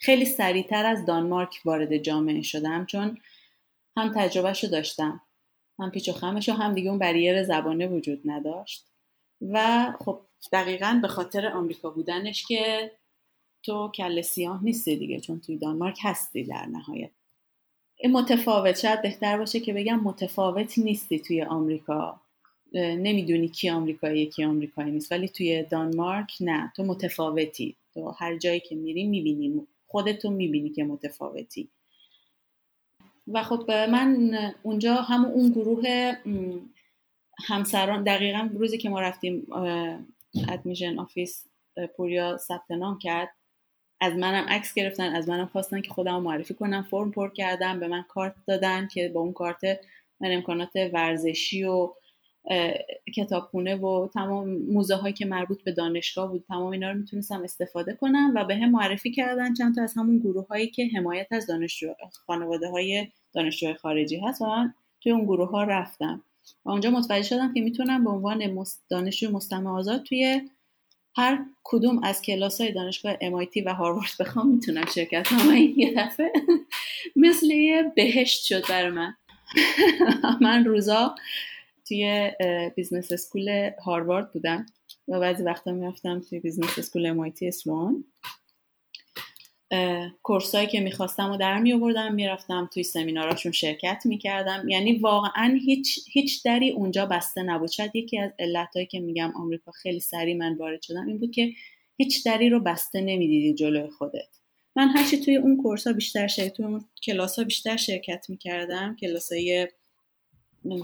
خیلی 0.00 0.24
سریعتر 0.24 0.86
از 0.86 1.06
دانمارک 1.06 1.60
وارد 1.64 1.96
جامعه 1.96 2.42
شدم 2.42 2.86
چون 2.86 3.18
هم 3.96 4.12
تجربهش 4.14 4.64
رو 4.64 4.70
داشتم 4.70 5.20
هم 5.80 5.90
پیچ 5.90 6.08
و 6.08 6.12
خمش 6.12 6.48
و 6.48 6.52
هم 6.52 6.74
دیگه 6.74 6.90
اون 6.90 6.98
بریر 6.98 7.42
زبانه 7.42 7.86
وجود 7.86 8.22
نداشت. 8.24 8.86
و 9.40 9.86
خب 10.00 10.20
دقیقا 10.52 10.98
به 11.02 11.08
خاطر 11.08 11.46
آمریکا 11.46 11.90
بودنش 11.90 12.46
که 12.46 12.92
تو 13.68 13.88
کل 13.94 14.20
سیاه 14.20 14.64
نیستی 14.64 14.96
دیگه 14.96 15.20
چون 15.20 15.40
توی 15.40 15.56
دانمارک 15.56 15.98
هستی 16.02 16.44
در 16.44 16.66
نهایت. 16.66 17.10
این 17.96 18.12
متفاوت 18.12 18.78
شاید 18.78 19.02
بهتر 19.02 19.38
باشه 19.38 19.60
که 19.60 19.72
بگم 19.72 20.00
متفاوت 20.00 20.78
نیستی 20.78 21.18
توی 21.18 21.42
آمریکا. 21.42 22.20
نمی‌دونی 22.74 23.48
کی 23.48 23.70
آمریکایی 23.70 24.26
کی 24.26 24.44
آمریکایی 24.44 24.90
نیست 24.90 25.12
ولی 25.12 25.28
توی 25.28 25.62
دانمارک 25.62 26.32
نه. 26.40 26.72
تو 26.76 26.84
متفاوتی. 26.84 27.76
تو 27.94 28.08
هر 28.10 28.36
جایی 28.36 28.60
که 28.60 28.74
میری 28.74 29.04
می‌بینی. 29.04 29.66
خودتو 29.86 30.30
می‌بینی 30.30 30.70
که 30.70 30.84
متفاوتی. 30.84 31.68
و 33.28 33.42
خب 33.42 33.70
من 33.70 34.30
اونجا 34.62 34.94
هم 34.94 35.24
اون 35.24 35.50
گروه 35.50 36.12
همسران 37.46 38.04
دقیقا 38.04 38.50
روزی 38.54 38.78
که 38.78 38.88
ما 38.88 39.00
رفتیم 39.00 39.46
admission 40.48 40.98
office 40.98 41.44
پوریا 41.96 42.36
ثبت 42.36 42.70
نام 42.70 42.98
کرد 42.98 43.37
از 44.00 44.14
منم 44.14 44.46
عکس 44.48 44.74
گرفتن 44.74 45.14
از 45.14 45.28
منم 45.28 45.46
خواستن 45.46 45.80
که 45.80 45.90
خودم 45.90 46.22
معرفی 46.22 46.54
کنم. 46.54 46.86
فرم 46.90 47.10
پر 47.10 47.32
کردم 47.32 47.80
به 47.80 47.88
من 47.88 48.04
کارت 48.08 48.34
دادن 48.46 48.88
که 48.88 49.08
با 49.08 49.20
اون 49.20 49.32
کارت 49.32 49.64
من 50.20 50.32
امکانات 50.32 50.70
ورزشی 50.92 51.64
و 51.64 51.92
کتابخونه 53.16 53.76
و 53.76 54.08
تمام 54.14 54.48
موزه 54.48 54.94
هایی 54.94 55.14
که 55.14 55.26
مربوط 55.26 55.64
به 55.64 55.72
دانشگاه 55.72 56.30
بود 56.30 56.44
تمام 56.48 56.72
اینا 56.72 56.90
رو 56.90 56.98
می‌تونستم 56.98 57.42
استفاده 57.42 57.92
کنم 57.92 58.32
و 58.34 58.44
بهم 58.44 58.70
معرفی 58.70 59.10
کردن. 59.10 59.54
چند 59.54 59.74
تا 59.74 59.82
از 59.82 59.94
همون 59.96 60.18
گروه 60.18 60.46
هایی 60.46 60.66
که 60.66 60.88
حمایت 60.96 61.26
از 61.30 61.46
دانشجو 61.46 61.94
خانواده 62.26 62.68
های 62.68 63.06
دانشجوهای 63.32 63.76
خارجی 63.76 64.20
هست 64.20 64.42
و 64.42 64.46
من 64.46 64.74
توی 65.00 65.12
اون 65.12 65.24
گروه 65.24 65.50
ها 65.50 65.64
رفتم. 65.64 66.22
و 66.64 66.70
اونجا 66.70 66.90
متوجه 66.90 67.22
شدم 67.22 67.54
که 67.54 67.60
می‌تونم 67.60 68.04
به 68.04 68.10
عنوان 68.10 68.64
دانشجو 68.88 69.30
مستمع 69.30 69.70
آزاد 69.70 70.02
توی 70.02 70.40
هر 71.18 71.44
کدوم 71.64 72.00
از 72.02 72.22
کلاس 72.22 72.60
های 72.60 72.72
دانشگاه 72.72 73.14
MIT 73.14 73.62
و 73.66 73.74
هاروارد 73.74 74.10
بخوام 74.20 74.48
می‌تونم 74.48 74.86
شرکت 74.94 75.28
کنم. 75.28 75.50
این 75.50 75.74
یه 75.76 75.94
دفعه 75.96 76.32
مثل 77.16 77.46
یه 77.46 77.92
بهشت 77.96 78.44
شد 78.44 78.68
برای 78.68 78.90
من. 78.90 79.14
من 80.40 80.64
روزا 80.64 81.14
توی 81.88 82.30
business 82.76 83.12
school 83.12 83.70
هاروارد 83.84 84.32
بودم 84.32 84.66
و 85.08 85.20
بعضی 85.20 85.42
وقتا 85.42 85.72
می‌رفتم 85.72 86.20
توی 86.20 86.40
business 86.40 86.78
school 86.78 87.30
MIT 87.30 87.42
Sloan 87.42 88.04
کورسایی 90.22 90.66
که 90.66 90.80
می‌خواستم 90.80 91.30
و 91.30 91.36
در 91.36 91.58
می 91.58 91.72
آوردم 91.72 92.14
می‌رفتم 92.14 92.70
توی 92.74 92.82
سمیناراشون 92.82 93.52
شرکت 93.52 94.02
می‌کردم. 94.04 94.68
یعنی 94.68 94.98
واقعا 94.98 95.58
هیچ 95.64 95.98
هیچ 96.12 96.42
دری 96.44 96.70
اونجا 96.70 97.06
بسته 97.06 97.42
نبود. 97.42 97.70
شاید 97.70 97.96
یکی 97.96 98.18
از 98.18 98.30
علتهایی 98.38 98.86
که 98.86 99.00
میگم 99.00 99.32
آمریکا 99.36 99.70
خیلی 99.72 100.00
سریع 100.00 100.36
من 100.36 100.56
وارد 100.56 100.82
شدم 100.82 101.06
این 101.06 101.18
بود 101.18 101.30
که 101.30 101.52
هیچ 101.96 102.24
دری 102.24 102.48
رو 102.48 102.60
بسته 102.60 103.00
نمی‌دیدی 103.00 103.54
جلوی 103.54 103.90
خودت. 103.90 104.28
من 104.76 104.88
هرچی 104.88 105.16
توی 105.16 105.36
اون 105.36 105.62
کورس 105.62 105.86
ها 105.86 105.92
بیشتر 105.92 106.26
شرکت 106.26 106.52
توی 106.52 106.64
اون 106.64 106.84
کلاس 107.02 107.40
بیشتر 107.40 107.76
شرکت 107.76 108.26
می‌کردم. 108.28 108.96
کلاس 109.00 109.32
های 109.32 109.68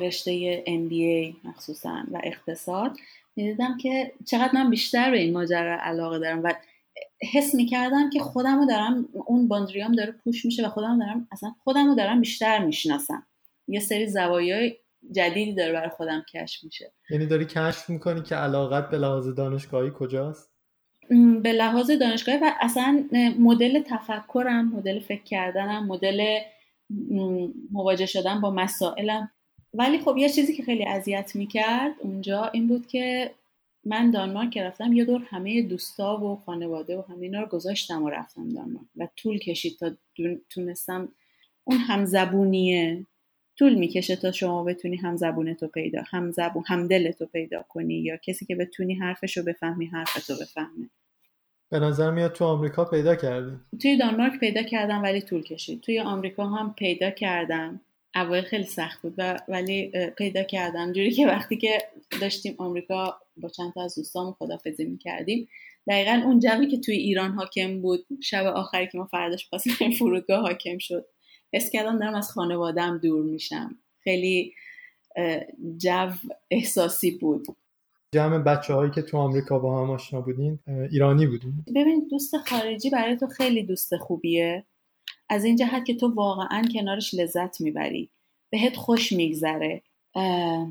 رشته 0.01 0.65
MBA 0.67 1.47
مخصوصا 1.47 2.05
و 2.13 2.21
اقتصاد. 2.25 2.97
می‌دیدم 3.37 3.79
که 3.79 4.13
چقدر 4.27 4.51
من 4.55 4.71
بیشتر 4.71 5.11
به 5.11 5.19
این 5.19 5.33
ماجرا 5.33 5.79
علاقه 5.81 6.19
دارم 6.19 6.43
و 6.45 6.55
حس 7.33 7.55
می‌کردم 7.55 8.11
که 8.11 8.21
خودم 8.21 8.59
رو 8.59 8.67
دارم 8.67 9.09
اون 9.27 9.49
باندریام 9.49 9.93
داره 9.93 10.13
پوش 10.13 10.45
میشه 10.45 10.67
و 10.67 10.69
خودم 10.69 10.99
دارم 10.99 11.29
اصلا 11.33 11.55
خودم 11.65 11.87
رو 11.89 11.95
دارم 11.95 12.21
بیشتر 12.21 12.65
می‌شناسم. 12.65 13.27
یه 13.69 13.81
سری 13.81 14.07
زوایای 14.07 14.77
جدیدی 15.13 15.55
داره 15.55 15.73
برای 15.73 15.89
خودم 15.89 16.25
کشف 16.35 16.65
میشه. 16.65 16.93
یعنی 17.11 17.27
داری 17.27 17.45
کشف 17.45 17.91
می‌کنی 17.91 18.23
که 18.23 18.35
علاقت 18.35 18.91
به 18.91 18.99
لحاظ 18.99 19.29
دانشگاهی 19.29 19.91
کجاست؟ 19.99 20.51
به 21.43 21.53
لحاظ 21.53 21.91
دانشگاهی 21.91 22.39
و 22.39 22.53
اصلا 22.61 23.05
مدل 23.39 23.83
تفکرم 23.83 24.69
مدل 24.69 25.01
فکر 25.01 25.23
کردنم 25.23 25.87
مدل 25.87 26.39
مواجه 27.71 28.07
شدن 28.07 28.41
با 28.41 28.51
مسائلم. 28.51 29.31
ولی 29.75 29.99
خب 29.99 30.17
یه 30.17 30.29
چیزی 30.29 30.57
که 30.57 30.63
خیلی 30.63 30.85
اذیت 30.85 31.37
می‌کرد 31.37 31.95
اونجا 31.99 32.51
این 32.53 32.69
بود 32.69 32.87
که 32.87 33.31
من 33.87 34.11
دانمارک 34.11 34.51
که 34.51 34.63
رفتم 34.63 34.93
یه 34.93 35.05
دور 35.05 35.23
همه 35.31 35.63
دوستا 35.63 36.17
و 36.17 36.37
خانواده 36.37 36.99
و 36.99 37.03
همه 37.09 37.23
اینا 37.23 37.41
رو 37.41 37.47
گذاشتم 37.47 38.03
و 38.03 38.11
رفتم 38.11 38.49
دانمارک 38.49 38.87
و 38.97 39.09
طول 39.17 39.39
کشید 39.39 39.79
تا 39.79 39.91
تونستم 40.51 41.09
اون 41.65 41.79
همزبونیه. 41.79 43.07
طول 43.59 43.75
می‌کشه 43.75 44.17
تا 44.17 44.33
شما 44.33 44.65
بتونی 44.65 44.97
هم 44.97 45.55
تو 45.55 45.67
پیدا 45.67 46.03
هم 46.07 46.31
زبون 46.31 46.65
هم 46.67 46.89
تو 47.13 47.27
پیدا 47.27 47.65
کنی 47.69 47.95
یا 47.95 48.17
کسی 48.17 48.47
که 48.47 48.57
بتونی 48.57 48.95
حرفشو 48.95 49.43
بفهمی 49.43 49.87
حرفتو 49.87 50.35
بفهمه. 50.41 50.91
به 51.71 51.79
نظر 51.79 52.11
میاد 52.11 52.33
تو 52.33 52.45
آمریکا 52.45 52.85
پیدا 52.85 53.17
کردی. 53.17 53.57
توی 53.83 53.97
دانمارک 53.97 54.41
پیدا 54.41 54.63
کردم 54.63 55.03
ولی 55.03 55.21
طول 55.21 55.43
کشید. 55.43 55.81
توی 55.81 56.01
آمریکا 56.01 56.47
هم 56.47 56.75
پیدا 56.75 57.11
کردم. 57.11 57.81
اول 58.15 58.43
خیلی 58.43 58.65
سخت 58.65 59.03
بود 59.03 59.15
و 59.19 59.39
ولی 59.49 59.93
پیدا 60.19 60.43
کردم. 60.43 60.93
جوری 60.93 61.11
که 61.11 61.27
وقتی 61.27 61.57
که 61.57 61.79
داشتیم 62.21 62.55
آمریکا 62.59 63.21
با 63.37 63.49
چند 63.49 63.73
تا 63.73 63.85
از 63.85 63.95
دوستامون 63.95 64.33
خدافزی 64.33 64.85
می‌کردیم 64.85 65.49
دقیقا 65.89 66.23
اون 66.25 66.39
جمعی 66.39 66.67
که 66.67 66.79
توی 66.79 66.95
ایران 66.95 67.31
حاکم 67.31 67.81
بود 67.81 68.07
شب 68.23 68.47
آخری 68.47 68.89
که 68.89 68.99
ما 68.99 69.05
فرداش 69.05 69.49
خواستیم 69.49 69.91
فرودگاه 69.99 70.41
حاکم 70.41 70.79
شد. 70.79 71.07
حس 71.53 71.71
کردم 71.71 71.99
دارم 71.99 72.15
از 72.15 72.31
خانوادم 72.31 72.99
دور 72.99 73.25
میشم. 73.25 73.79
خیلی 74.01 74.55
جو 75.77 76.11
احساسی 76.51 77.11
بود. 77.11 77.47
جمع 78.15 78.39
بچه 78.39 78.75
هایی 78.75 78.91
که 78.91 79.03
تو 79.03 79.17
آمریکا 79.17 79.59
با 79.59 79.83
هم 79.83 79.91
آشنا 79.91 80.21
بودین 80.21 80.59
ایرانی 80.91 81.27
بودین؟ 81.27 81.65
ببین 81.75 82.09
دوست 82.11 82.37
خارجی 82.37 82.91
برای 82.91 83.17
تو 83.17 83.27
خیلی 83.27 83.63
دوست 83.63 83.97
خوبیه. 83.97 84.65
از 85.35 85.45
این 85.45 85.57
جهت 85.57 85.85
که 85.85 85.95
تو 85.95 86.09
واقعا 86.09 86.63
کنارش 86.75 87.15
لذت 87.15 87.61
می‌بری. 87.61 88.11
بهت 88.51 88.77
خوش 88.77 89.13
میگذره. 89.13 89.83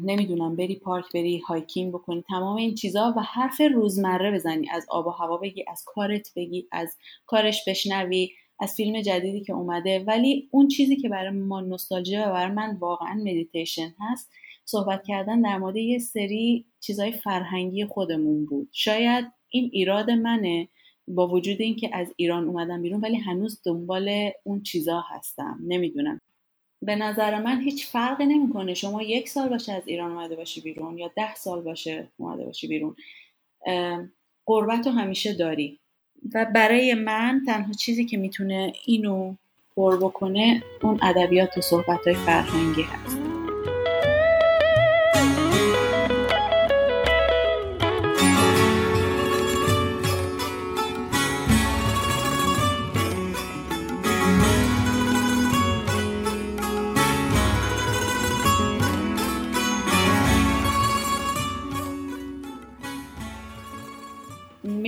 نمی‌دونم 0.03 0.55
بری 0.55 0.75
پارک 0.75 1.05
بری 1.13 1.37
hiking 1.37 1.93
بکنی 1.93 2.23
تمام 2.27 2.55
این 2.55 2.75
چیزا 2.75 3.13
و 3.17 3.21
حرف 3.21 3.61
روزمره 3.73 4.31
بزنی. 4.31 4.69
از 4.69 4.85
آب 4.89 5.07
و 5.07 5.09
هوا 5.09 5.37
بگی 5.37 5.65
از 5.67 5.83
کارت 5.85 6.33
بگی 6.35 6.67
از 6.71 6.97
کارش 7.25 7.63
بشنوی 7.67 8.29
از 8.59 8.75
فیلم 8.75 9.01
جدیدی 9.01 9.41
که 9.41 9.53
اومده. 9.53 10.03
ولی 10.07 10.49
اون 10.51 10.67
چیزی 10.67 10.95
که 10.95 11.09
برای 11.09 11.31
ما 11.31 11.61
نوستالژی 11.61 12.17
و 12.17 12.25
برای 12.25 12.51
من 12.51 12.77
واقعا 12.79 13.13
مدیتیشن 13.13 13.93
هست 13.99 14.31
صحبت 14.65 15.03
کردن 15.03 15.41
در 15.41 15.57
مورد 15.57 15.75
یه 15.75 15.99
سری 15.99 16.65
چیزای 16.79 17.11
فرهنگی 17.11 17.85
خودمون 17.85 18.45
بود. 18.45 18.69
شاید 18.71 19.25
این 19.49 19.69
ایراد 19.73 20.11
منه 20.11 20.67
با 21.07 21.27
وجود 21.27 21.61
اینکه 21.61 21.89
از 21.93 22.13
ایران 22.15 22.47
اومدم 22.47 22.81
بیرون 22.81 23.01
ولی 23.01 23.17
هنوز 23.17 23.61
دنبال 23.65 24.31
اون 24.43 24.63
چیزا 24.63 25.03
هستم. 25.09 25.59
نمی‌دونم. 25.67 26.21
به 26.81 26.95
نظر 26.95 27.41
من 27.41 27.61
هیچ 27.61 27.87
فرقی 27.87 28.25
نمی‌کنه. 28.25 28.73
شما 28.73 29.03
یک 29.03 29.29
سال 29.29 29.49
باشه 29.49 29.73
از 29.73 29.83
ایران 29.85 30.11
اومده 30.11 30.35
باشی 30.35 30.61
بیرون 30.61 30.97
یا 30.97 31.11
ده 31.15 31.35
سال 31.35 31.61
باشه 31.61 32.07
اومده 32.17 32.45
باشی 32.45 32.67
بیرون. 32.67 32.95
قربت 34.45 34.87
رو 34.87 34.91
همیشه 34.93 35.33
داری. 35.33 35.79
و 36.33 36.45
برای 36.55 36.93
من 36.93 37.41
تنها 37.45 37.73
چیزی 37.73 38.05
که 38.05 38.17
می‌تونه 38.17 38.73
اینو 38.85 39.35
پر 39.75 39.97
بکنه 39.97 40.63
اون 40.81 40.99
ادبیات 41.01 41.57
و 41.57 41.61
صحبت 41.61 42.07
های 42.07 42.15
فرهنگی 42.15 42.81
هست. 42.81 43.32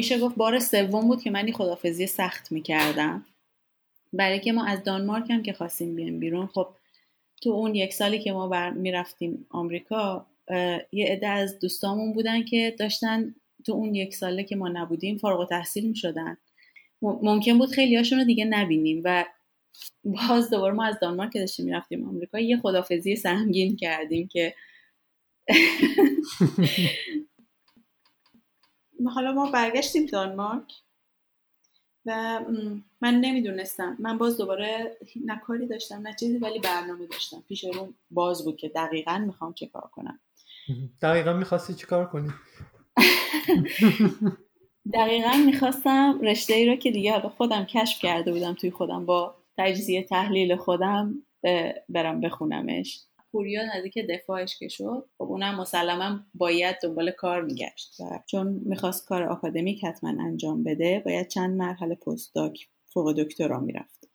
میشه 0.06 0.20
گفت 0.20 0.36
بار 0.36 0.60
سوم 0.60 1.08
بود 1.08 1.22
که 1.22 1.32
من 1.32 1.46
این 1.46 1.54
خدافزی 1.54 2.08
سخت 2.08 2.52
می‌کردم. 2.52 3.26
برای 4.14 4.40
که 4.40 4.52
ما 4.52 4.66
از 4.66 4.84
دانمارک 4.84 5.30
هم 5.30 5.44
که 5.44 5.54
خواستیم 5.54 5.96
بیایم 5.96 6.20
بیرون 6.20 6.48
خب 6.48 6.68
تو 7.42 7.50
اون 7.50 7.76
یک 7.76 7.94
سالی 7.94 8.20
که 8.20 8.32
ما 8.32 8.48
بر 8.48 8.72
می‌رفتیم 8.72 9.46
آمریکا 9.50 10.26
یه 10.92 11.06
عده 11.06 11.28
از 11.28 11.60
دوستامون 11.60 12.14
بودن 12.14 12.44
که 12.44 12.76
داشتن 12.80 13.36
تو 13.66 13.72
اون 13.72 13.96
یک 13.96 14.16
ساله 14.16 14.44
که 14.44 14.56
ما 14.56 14.70
نبودیم 14.70 15.18
فارغ 15.18 15.50
تحصیل 15.50 15.88
می‌شدن. 15.88 16.38
ممکن 17.02 17.58
بود 17.58 17.70
خیلی 17.70 17.96
هاشون 17.96 18.20
رو 18.20 18.26
دیگه 18.26 18.46
نبینیم 18.46 19.02
و 19.06 19.26
باز 20.04 20.50
دوباره 20.50 20.74
ما 20.74 20.86
از 20.86 21.00
دانمارک 21.02 21.32
که 21.32 21.40
داشتیم 21.40 21.66
می‌رفتیم 21.66 22.10
آمریکا 22.10 22.40
یه 22.40 22.58
خدافزی 22.58 23.16
سهمگین 23.16 23.76
کردیم 23.76 24.28
که 24.28 24.56
حالا 29.16 29.32
ما 29.32 29.52
برگشتیم 29.52 30.06
دانمارک 30.06 30.74
و 32.06 32.40
من 33.02 33.16
نمی‌دونستم. 33.16 33.98
من 34.00 34.18
باز 34.18 34.38
دوباره 34.38 34.98
نه 35.26 35.40
کاری 35.40 35.68
داشتم 35.68 36.08
نه 36.08 36.16
چیزی 36.20 36.38
ولی 36.38 36.60
برنامه 36.60 37.08
داشتم. 37.08 37.44
پیش 37.48 37.64
رو 37.64 37.94
باز 38.12 38.46
بود 38.46 38.58
که 38.58 38.70
دقیقا 38.70 39.18
می‌خوام 39.18 39.54
چه 39.54 39.66
کار 39.66 39.90
کنم. 39.92 40.20
دقیقا 41.02 41.34
می‌خواستی 41.34 41.74
چه 41.74 41.88
کار 41.88 42.06
کنی؟ 42.06 42.30
دقیقا 44.94 45.34
می‌خواستم 45.46 46.20
رشته 46.22 46.54
ای 46.54 46.70
رو 46.70 46.76
که 46.76 46.92
دیگه 46.92 47.12
حالا 47.12 47.30
خودم 47.30 47.66
کشف 47.66 48.00
کرده 48.00 48.32
بودم 48.32 48.54
توی 48.54 48.72
خودم 48.72 49.06
با 49.06 49.36
تجزیه 49.58 50.04
تحلیل 50.04 50.56
خودم 50.56 51.14
برم 51.90 52.22
بخونمش. 52.22 53.00
پوریا 53.36 53.76
نزدیک 53.76 53.98
دفاعش 54.10 54.60
که 54.60 54.68
شد 54.68 55.10
خب 55.18 55.24
اونم 55.24 55.56
مسلما 55.56 56.20
باید 56.34 56.76
دنبال 56.84 57.12
کار 57.12 57.42
میگشت 57.42 58.00
و 58.00 58.20
چون 58.26 58.62
می‌خواست 58.66 59.08
کار 59.08 59.24
آکادمیک 59.24 59.86
حتما 59.86 60.10
انجام 60.10 60.64
بده 60.64 61.02
باید 61.06 61.28
چند 61.28 61.58
مرحله 61.58 61.96
postdoc 61.96 62.68
فوق 62.86 63.14
دکترا 63.14 63.60
می‌رفت. 63.60 64.10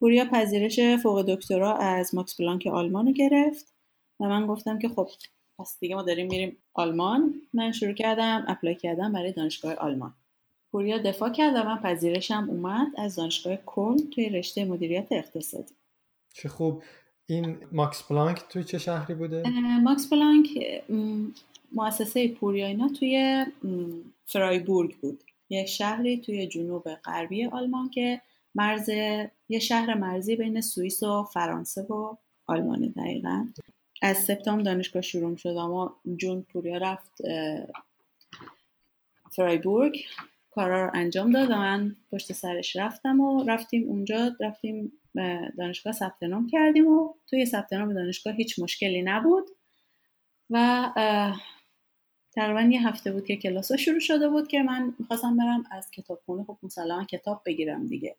پوریا 0.00 0.24
پذیرش 0.24 0.80
فوق 1.02 1.22
دکترا 1.22 1.76
از 1.76 2.14
ماکس 2.14 2.40
پلانک 2.40 2.66
آلمان 2.66 3.06
رو 3.06 3.12
گرفت 3.12 3.74
و 4.20 4.24
من 4.24 4.46
گفتم 4.46 4.78
که 4.78 4.88
خب 4.88 5.08
پس 5.58 5.76
دیگه 5.80 5.94
ما 5.94 6.02
داریم 6.02 6.26
میریم 6.26 6.56
آلمان. 6.74 7.34
من 7.54 7.72
شروع 7.72 7.94
کردم 7.94 8.44
apply 8.48 8.74
کردم 8.74 9.12
برای 9.12 9.32
دانشگاه 9.32 9.74
آلمان. 9.74 10.14
پوریا 10.72 10.98
دفاع 10.98 11.30
کرد 11.30 11.54
و 11.54 11.62
من 11.62 11.78
پذیرشم 11.78 12.46
اومد 12.50 12.86
از 12.96 13.16
دانشگاه 13.16 13.56
کلن 13.56 14.10
توی 14.14 14.28
رشته 14.28 14.64
مدیریت 14.64 15.06
اقتصادی. 15.10 15.74
چه 16.34 16.48
خوب 16.48 16.82
این 17.26 17.56
ماکس 17.72 18.02
پلانک 18.08 18.42
توی 18.48 18.64
چه 18.64 18.78
شهری 18.78 19.14
بوده؟ 19.14 19.42
ماکس 19.82 20.10
پلانک 20.10 20.48
مؤسسه 21.72 22.28
پوریا 22.28 22.66
اینا 22.66 22.88
توی 22.88 23.44
فرایبورگ 24.26 24.96
بود. 24.96 25.24
یک 25.50 25.66
شهری 25.66 26.20
توی 26.20 26.46
جنوب 26.46 26.94
غربی 26.94 27.46
آلمان 27.46 27.90
که 27.90 28.20
مرز 28.54 28.88
یه 29.48 29.58
شهر 29.58 29.94
مرزی 29.94 30.36
بین 30.36 30.60
سوئیس 30.60 31.02
و 31.02 31.22
فرانسه 31.22 31.82
و 31.82 32.16
آلمان 32.46 32.80
دقیقا. 32.80 33.46
از 34.02 34.16
سپتامبر 34.16 34.62
دانشگاه 34.62 35.02
شروع 35.02 35.36
شد 35.36 35.48
اما 35.48 35.96
جون 36.16 36.42
پوریا 36.42 36.76
رفت 36.76 37.12
فرایبورگ. 39.30 39.96
کارا 40.50 40.84
رو 40.84 40.90
انجام 40.94 41.30
داد 41.30 41.50
و 41.50 41.54
من 41.54 41.96
پشت 42.12 42.32
سرش 42.32 42.76
رفتم 42.76 43.20
و 43.20 43.44
رفتیم 43.44 43.88
اونجا 43.88 44.36
رفتیم 44.40 44.92
دانشگاه 45.58 45.92
ثبت 45.92 46.22
نام 46.22 46.46
کردیم 46.46 46.86
و 46.86 47.14
توی 47.26 47.46
ثبت 47.46 47.72
نام 47.72 47.94
دانشگاه 47.94 48.34
هیچ 48.34 48.58
مشکلی 48.58 49.02
نبود 49.02 49.44
و 50.50 50.90
تقریبا 52.32 52.60
یه 52.60 52.88
هفته 52.88 53.12
بود 53.12 53.26
که 53.26 53.36
کلاس 53.36 53.72
شروع 53.72 54.00
شده 54.00 54.28
بود 54.28 54.48
که 54.48 54.62
من 54.62 54.94
می‌خواستم 54.98 55.36
برم 55.36 55.64
از 55.70 55.90
کتابخونه 55.90 56.44
خب 56.44 56.58
مسلما 56.62 57.04
کتاب 57.04 57.42
بگیرم 57.46 57.86
دیگه. 57.86 58.16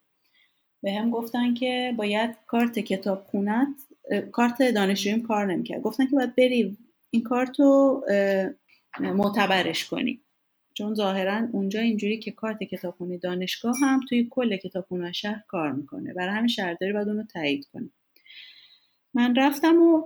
به 0.84 0.92
هم 0.92 1.10
گفتن 1.10 1.54
که 1.54 1.94
باید 1.98 2.36
کارت 2.48 2.80
کتابخونت 2.80 3.68
کارت 4.32 4.72
دانشجویم 4.72 5.22
کار 5.22 5.46
نمی‌کرد. 5.46 5.82
گفتن 5.82 6.06
که 6.06 6.16
باید 6.16 6.36
بری 6.36 6.78
این 7.10 7.24
کارت 7.24 7.60
رو 7.60 8.04
معتبرش 9.00 9.86
کنی. 9.86 10.22
چون 10.78 10.94
ظاهرا 10.94 11.48
اونجا 11.52 11.80
اینجوری 11.80 12.20
که 12.20 12.32
کارت 12.32 12.64
کتابخونه 12.64 13.18
دانشگاه 13.18 13.76
هم 13.82 14.00
توی 14.10 14.28
کل 14.30 14.58
کتابخونه 14.58 15.12
شهر 15.12 15.44
کار 15.48 15.72
می‌کنه. 15.72 16.14
برای 16.14 16.36
همین 16.36 16.48
شهرداری 16.48 16.94
باید 16.94 17.08
اونو 17.08 17.24
تایید 17.24 17.68
کنه 17.74 17.90
من 19.14 19.36
رفتم 19.36 19.82
و 19.82 20.04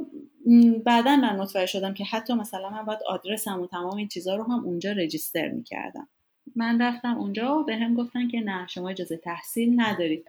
بعدا 0.85 1.15
من 1.15 1.35
متوجه 1.35 1.65
شدم 1.65 1.93
که 1.93 2.03
حتی 2.03 2.33
مثلا 2.33 2.69
من 2.69 2.85
باید 2.85 2.99
آدرسم 3.07 3.61
و 3.61 3.67
تمام 3.67 3.97
این 3.97 4.07
چیزها 4.07 4.35
رو 4.35 4.43
هم 4.43 4.65
اونجا 4.65 4.91
رجیستر 4.91 5.49
می‌کردم. 5.49 6.07
من 6.55 6.81
رفتم 6.81 7.17
اونجا 7.17 7.59
و 7.59 7.63
به 7.65 7.75
هم 7.75 7.93
گفتن 7.93 8.27
که 8.27 8.39
نه 8.39 8.67
شما 8.67 8.89
اجازه 8.89 9.17
تحصیل 9.17 9.81
ندارید 9.81 10.25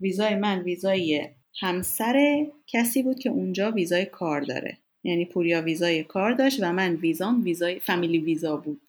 ویزای 0.00 0.34
من 0.34 0.62
ویزای 0.62 1.28
همسر 1.60 2.46
کسی 2.66 3.02
بود 3.02 3.18
که 3.18 3.30
اونجا 3.30 3.70
ویزای 3.70 4.04
کار 4.04 4.40
داره. 4.40 4.78
یعنی 5.04 5.24
پوریا 5.24 5.62
ویزای 5.62 6.04
کار 6.04 6.32
داشت 6.32 6.62
و 6.62 6.72
من 6.72 6.94
ویزام 6.94 7.42
ویزای 7.44 7.78
فامیلی 7.78 8.18
ویزا 8.18 8.56
بود. 8.56 8.80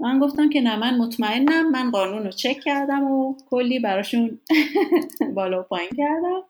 من 0.00 0.18
گفتم 0.18 0.50
که 0.50 0.60
نه 0.60 0.76
من 0.76 0.98
مطمئنم 0.98 1.70
من 1.70 1.90
قانون 1.90 2.24
رو 2.24 2.30
چک 2.30 2.60
کردم 2.60 3.04
و 3.04 3.36
کلی 3.50 3.78
براشون 3.78 4.40
بالا 5.36 5.60
و 5.60 5.62
پایین 5.62 5.90
کردم. 5.96 6.42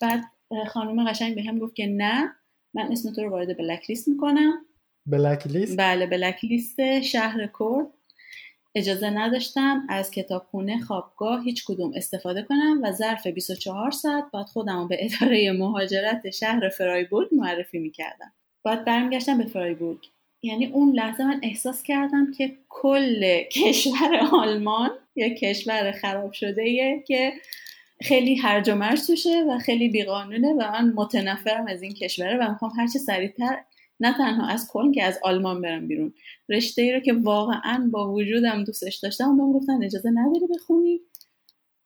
بعد 0.00 0.24
خانم 0.68 1.10
قشنگ 1.10 1.34
به 1.34 1.42
هم 1.42 1.58
گفت 1.58 1.74
که 1.74 1.86
نه 1.86 2.34
من 2.74 2.92
اسم 2.92 3.12
تو 3.12 3.22
رو 3.22 3.30
وارد 3.30 3.56
بلک 3.56 3.84
لیست 3.88 4.08
می‌کنم. 4.08 4.52
بلک 5.06 5.46
لیست؟ 5.46 5.78
بله 5.78 6.06
بلک 6.06 6.44
لیست 6.44 7.00
شهر 7.00 7.46
کرد. 7.46 7.86
اجازه 8.74 9.10
نداشتم 9.10 9.86
از 9.88 10.10
کتابخونه 10.10 10.80
خوابگاه 10.80 11.44
هیچ 11.44 11.64
کدوم 11.64 11.92
استفاده 11.96 12.42
کنم 12.42 12.80
و 12.82 12.92
ظرف 12.92 13.26
24 13.26 13.90
ساعت 13.90 14.24
بعد 14.32 14.46
خودم 14.46 14.88
به 14.88 14.96
اداره 15.00 15.52
مهاجرت 15.52 16.30
شهر 16.30 16.68
فرایبورگ 16.68 17.28
معرفی 17.32 17.78
می‌کردم. 17.78 18.32
بعد 18.64 18.84
برمیگشتم 18.84 19.38
به 19.38 19.44
فرایبورگ. 19.44 19.98
یعنی 20.42 20.66
اون 20.66 20.92
لحظه 20.92 21.24
من 21.24 21.40
احساس 21.42 21.82
کردم 21.82 22.32
که 22.32 22.56
کل 22.68 23.42
کشور 23.42 24.28
آلمان 24.32 24.90
یا 25.16 25.28
کشور 25.28 25.92
خراب 25.92 26.32
شده 26.32 26.62
ایه 26.62 27.04
که 27.06 27.32
خیلی 28.02 28.36
هرج 28.36 28.70
و 28.70 28.74
مرج 28.74 29.06
توشه 29.06 29.44
و 29.48 29.58
خیلی 29.58 29.88
بیقانونه 29.88 30.52
و 30.52 30.72
من 30.72 30.92
متنفرم 30.96 31.66
از 31.66 31.82
این 31.82 31.94
کشوره 31.94 32.36
و 32.36 32.50
می‌خوام 32.50 32.72
هرچه 32.76 32.98
سریعتر 32.98 33.64
نه 34.00 34.12
تنها 34.12 34.46
از 34.46 34.68
کلن 34.68 34.92
که 34.92 35.04
از 35.04 35.18
آلمان 35.22 35.60
برم 35.60 35.88
بیرون. 35.88 36.14
رشته 36.48 36.82
ای 36.82 36.92
رو 36.92 37.00
که 37.00 37.12
واقعا 37.12 37.88
با 37.92 38.12
وجودم 38.12 38.64
دوستش 38.64 38.96
داشتم 38.96 39.36
بهم 39.36 39.52
گفتن 39.52 39.84
اجازه 39.84 40.10
نداری 40.10 40.46
بخونی؟ 40.54 41.00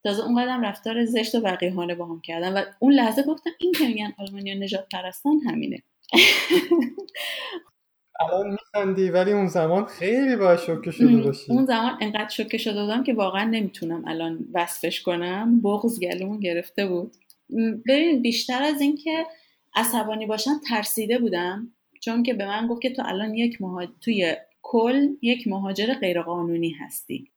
تازه 0.04 0.24
اون 0.24 0.42
قدم 0.42 0.62
رفتار 0.62 1.04
زشت 1.04 1.34
و 1.34 1.38
وقیحانه 1.38 1.94
با 1.94 2.06
هم 2.06 2.20
کردم 2.20 2.54
و 2.54 2.62
اون 2.78 2.92
لحظه 2.92 3.22
گفتم 3.22 3.50
این 3.60 3.72
که 3.72 3.86
میگن 3.88 4.62
نجات 4.62 4.86
پرستن 4.92 5.38
همینه. 5.46 5.82
الان 8.20 8.50
میخندی 8.50 9.10
ولی 9.10 9.32
اون 9.32 9.46
زمان 9.46 9.84
خیلی 9.84 10.36
با 10.36 10.56
شوکه 10.56 10.90
شده 10.90 11.16
باشی. 11.16 11.52
اون 11.52 11.66
زمان 11.66 11.98
انقدر 12.00 12.28
شوکه 12.28 12.58
شده 12.58 12.82
بودم 12.82 13.04
که 13.04 13.14
واقعا 13.14 13.44
نمی‌تونم 13.44 14.04
الان 14.06 14.44
وصفش 14.52 15.02
کنم. 15.02 15.60
بغض 15.60 16.00
گلومون 16.00 16.40
گرفته 16.40 16.86
بود. 16.86 17.16
ببین 17.88 18.22
بیشتر 18.22 18.62
از 18.62 18.80
اینکه 18.80 19.26
عصبانی 19.74 20.26
باشم 20.26 20.60
ترسیده 20.68 21.18
بودم. 21.18 21.72
چون 22.00 22.22
که 22.22 22.34
به 22.34 22.46
من 22.46 22.66
گفت 22.66 22.82
که 22.82 22.90
تو 22.90 23.02
الان 23.06 23.34
یک 23.34 23.62
مهاجر 23.62 23.92
توی 24.00 24.36
کلن 24.62 25.08
یک 25.22 25.48
مهاجر 25.48 25.94
غیرقانونی 25.94 26.70
هستی. 26.70 27.30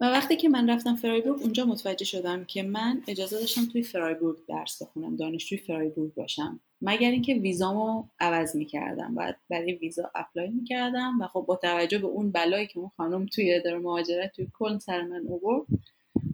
و 0.00 0.04
وقتی 0.04 0.36
که 0.36 0.48
من 0.48 0.70
رفتم 0.70 0.96
فرایبورگ 0.96 1.42
اونجا 1.42 1.64
متوجه 1.64 2.04
شدم 2.04 2.44
که 2.44 2.62
من 2.62 3.02
اجازه 3.08 3.40
داشتم 3.40 3.64
توی 3.64 3.82
فرایبورگ 3.82 4.36
درس 4.48 4.82
بخونم 4.82 5.16
دانشجوی 5.16 5.58
فرایبورگ 5.58 6.14
باشم. 6.14 6.60
مگر 6.82 7.10
اینکه 7.10 7.34
ویزامو 7.34 8.04
عوض 8.20 8.56
می‌کردم. 8.56 9.14
بعد 9.14 9.36
برای 9.50 9.72
ویزا 9.72 10.10
apply 10.14 10.48
می‌کردم 10.48 11.20
و 11.20 11.26
خب 11.26 11.44
با 11.48 11.56
توجه 11.56 11.98
به 11.98 12.06
اون 12.06 12.30
بلایی 12.30 12.66
که 12.66 12.78
اون 12.78 12.90
خانم 12.96 13.26
توی 13.26 13.54
اداره 13.54 13.78
مهاجرت 13.78 14.32
توی 14.32 14.48
کلن 14.58 14.78
سر 14.78 15.02
من 15.02 15.26
اوورد 15.26 15.66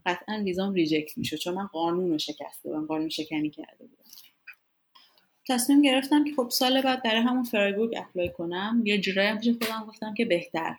قطعا 0.06 0.42
ویزام 0.44 0.74
reject 0.74 1.18
می‌شد 1.18 1.36
چون 1.36 1.54
من 1.54 1.66
قانون 1.66 2.10
رو 2.10 2.18
شکسته 2.18 2.68
بودم 2.68 2.86
قانون 2.86 3.08
شکنی 3.08 3.50
کرده 3.50 3.78
بودم. 3.78 4.02
تصمیم 5.48 5.82
گرفتم 5.82 6.24
که 6.24 6.32
خب 6.36 6.48
سال 6.50 6.82
بعد 6.82 7.02
برای 7.02 7.20
همون 7.20 7.42
فرایبورگ 7.42 7.94
apply 7.96 8.30
کنم. 8.30 8.82
یه 8.84 8.98
جورایی 8.98 9.28
هم 9.28 9.38
خودم 9.40 9.86
گفتم 9.88 10.14
که 10.14 10.24
بهتر. 10.24 10.76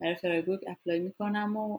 برای 0.00 0.14
فرایبورگ 0.14 0.60
apply 0.66 1.00
می‌کنم 1.00 1.56
و 1.56 1.78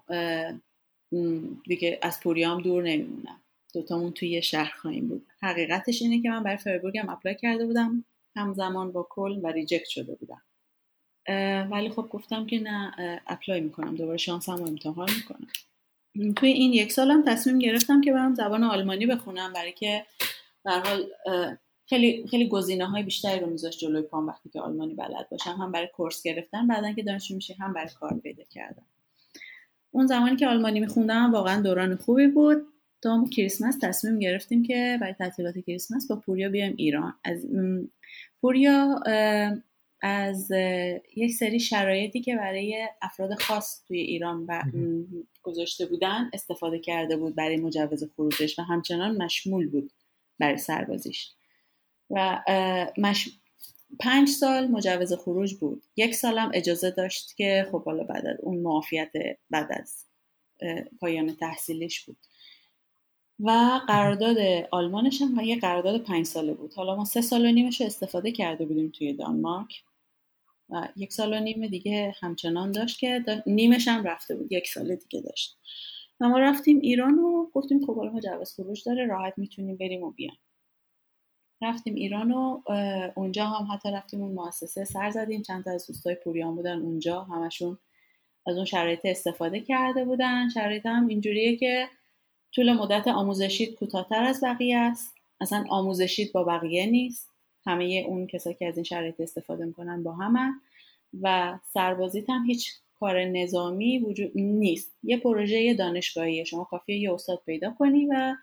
دیگه 1.67 1.99
از 2.01 2.19
پوریام 2.19 2.61
دور 2.61 2.83
نمیمونم. 2.83 3.41
دوتامون 3.73 4.11
توی 4.11 4.29
یه 4.29 4.41
شهر 4.41 4.73
خواهیم 4.77 5.07
بود. 5.07 5.27
حقیقتش 5.41 6.01
اینه 6.01 6.21
که 6.21 6.29
من 6.29 6.43
برای 6.43 6.57
فرایبورگ 6.57 6.97
هم 6.97 7.09
apply 7.09 7.35
کرده 7.35 7.65
بودم. 7.65 8.05
همزمان 8.35 8.91
با 8.91 9.07
کلن 9.09 9.39
و 9.43 9.47
reject 9.47 9.87
شده 9.87 10.15
بودم. 10.15 10.41
ولی 11.71 11.89
خب 11.89 12.07
گفتم 12.09 12.45
که 12.45 12.59
نه 12.59 12.91
اپلای 13.27 13.61
می‌کنم. 13.61 13.95
دوباره 13.95 14.17
شانسم 14.17 14.55
رو 14.55 14.67
امتحان 14.67 15.09
می‌کنم. 15.15 15.47
توی 16.33 16.49
این 16.49 16.73
یک 16.73 16.91
سالم 16.91 17.23
تصمیم 17.27 17.59
گرفتم 17.59 18.01
که 18.01 18.13
برم 18.13 18.35
زبان 18.35 18.63
آلمانی 18.63 19.05
بخونم 19.05 19.53
برای 19.53 19.71
که 19.71 20.05
به 20.63 20.71
حال 20.71 21.09
خیلی 21.85 22.27
خیلی 22.27 22.47
گزینه 22.47 22.85
های 22.85 23.03
بیشتری 23.03 23.39
رو 23.39 23.47
میذاشت 23.49 23.79
جلوی 23.79 24.01
پام 24.01 24.27
وقتی 24.27 24.49
که 24.49 24.61
آلمانی 24.61 24.93
بلد 24.93 25.29
باشم. 25.31 25.51
هم 25.51 25.71
برای 25.71 25.87
کورس 25.87 26.23
گرفتن 26.23 26.67
بعدا 26.67 26.93
که 26.93 27.03
دانشجو 27.03 27.35
میشه 27.35 27.55
هم 27.59 27.73
برای 27.73 27.89
کار 27.99 28.19
پیدا 28.23 28.43
کردم 28.43 28.85
اون 29.91 30.07
زمانی 30.07 30.35
که 30.35 30.47
آلمانی 30.47 30.79
میخوندم 30.79 31.31
واقعا 31.33 31.61
دوران 31.61 31.95
خوبی 31.95 32.27
بود. 32.27 32.67
تا 33.01 33.25
کریسمس 33.31 33.77
تصمیم 33.81 34.19
گرفتیم 34.19 34.63
که 34.63 34.97
برای 35.01 35.13
تعطیلات 35.13 35.59
کریسمس 35.59 36.07
با 36.07 36.15
پوریا 36.15 36.49
بیایم 36.49 36.73
ایران. 36.77 37.13
از 37.23 37.45
پوریا 38.41 38.99
از 40.01 40.51
یک 41.15 41.31
سری 41.31 41.59
شرایطی 41.59 42.21
که 42.21 42.35
برای 42.35 42.87
افراد 43.01 43.41
خاص 43.41 43.85
توی 43.87 43.99
ایران 43.99 44.47
گذاشته 45.43 45.85
بودن 45.85 46.29
استفاده 46.33 46.79
کرده 46.79 47.17
بود 47.17 47.35
برای 47.35 47.57
مجوز 47.57 48.03
خروجش 48.15 48.59
و 48.59 48.61
همچنان 48.61 49.23
مشمول 49.23 49.69
بود 49.69 49.91
برای 50.39 50.57
سربازیش. 50.57 51.31
و 52.09 52.43
مش... 52.97 53.29
پنج 53.99 54.29
سال 54.29 54.67
مجوز 54.67 55.13
خروج 55.13 55.55
بود. 55.55 55.83
یک 55.95 56.15
سالم 56.15 56.51
اجازه 56.53 56.91
داشت 56.91 57.35
که 57.37 57.67
خب 57.71 57.83
حالا 57.85 58.03
بعد 58.03 58.27
از 58.27 58.37
اون 58.39 58.57
معافیت 58.57 59.11
بعد 59.49 59.67
از 59.69 60.05
پایان 60.99 61.35
تحصیلش 61.35 62.05
بود. 62.05 62.17
و 63.43 63.79
قرارداد 63.87 64.37
آلمانش 64.71 65.21
هم 65.21 65.39
یه 65.39 65.59
قرارداد 65.59 66.01
پنج 66.01 66.25
ساله 66.25 66.53
بود. 66.53 66.73
حالا 66.73 66.95
ما 66.95 67.05
سه 67.05 67.21
سال 67.21 67.45
و 67.45 67.51
نیمش 67.51 67.81
رو 67.81 67.87
استفاده 67.87 68.31
کرده 68.31 68.65
بودیم 68.65 68.89
توی 68.89 69.13
دانمارک 69.13 69.83
و 70.69 70.87
یک 70.95 71.13
سال 71.13 71.33
و 71.33 71.39
نیم 71.39 71.67
دیگه 71.67 72.15
همچنان 72.21 72.71
داشت 72.71 72.99
که 72.99 73.23
نیمش 73.45 73.87
هم 73.87 74.03
رفته 74.03 74.35
بود 74.35 74.51
یک 74.51 74.67
سال 74.67 74.95
دیگه 74.95 75.21
داشت. 75.21 75.57
و 76.19 76.29
ما 76.29 76.39
رفتیم 76.39 76.79
ایران 76.79 77.19
و 77.19 77.49
گفتیم 77.53 77.85
خب 77.85 77.95
حالا 77.95 78.11
مجوز 78.11 78.53
خروج 78.53 78.83
داره 78.85 79.05
راحت 79.05 79.33
می‌تونیم 79.37 79.77
بریم 79.77 80.03
و 80.03 80.11
بیایم. 80.11 80.39
رفتیم 81.61 81.95
ایران 81.95 82.31
و 82.31 82.61
اونجا 83.15 83.45
هم 83.45 83.67
حتی 83.73 83.91
رفتیم 83.91 84.21
اون 84.21 84.31
مؤسسه 84.31 84.85
سر 84.85 85.09
زدیم. 85.09 85.41
چند 85.41 85.63
تا 85.63 85.71
از 85.71 85.87
دوستای 85.87 86.15
پوریان 86.15 86.55
بودن 86.55 86.81
اونجا 86.81 87.21
همشون 87.21 87.77
از 88.47 88.55
اون 88.55 88.65
شرایط 88.65 88.99
استفاده 89.03 89.59
کرده 89.59 90.05
بودن. 90.05 90.49
شرایط 90.49 90.85
هم 90.85 91.07
اینجوریه 91.07 91.57
که 91.57 91.87
طول 92.55 92.73
مدت 92.73 93.07
آموزشیت 93.07 93.75
کوتاهتر 93.75 94.23
از 94.23 94.43
بقیه 94.43 94.77
است. 94.77 95.15
اصلا 95.41 95.65
آموزشیت 95.69 96.31
با 96.31 96.43
بقیه 96.43 96.85
نیست. 96.85 97.29
همه 97.65 98.05
اون 98.07 98.27
کسایی 98.27 98.55
که 98.55 98.67
از 98.67 98.77
این 98.77 98.83
شرایط 98.83 99.21
استفاده 99.21 99.65
می‌کنن 99.65 100.03
با 100.03 100.11
همه. 100.11 100.51
و 101.21 101.59
سربازیت 101.73 102.29
هم 102.29 102.45
هیچ 102.45 102.71
کار 102.99 103.25
نظامی 103.25 103.99
وجود 103.99 104.31
نیست. 104.35 104.95
یه 105.03 105.17
پروژه 105.17 105.73
دانشگاهی 105.73 106.45
شما 106.45 106.63
کافیه 106.63 106.97
یه 106.97 107.13
استاد 107.13 107.41
پیدا 107.45 107.71
کنی 107.71 108.05
و 108.05 108.35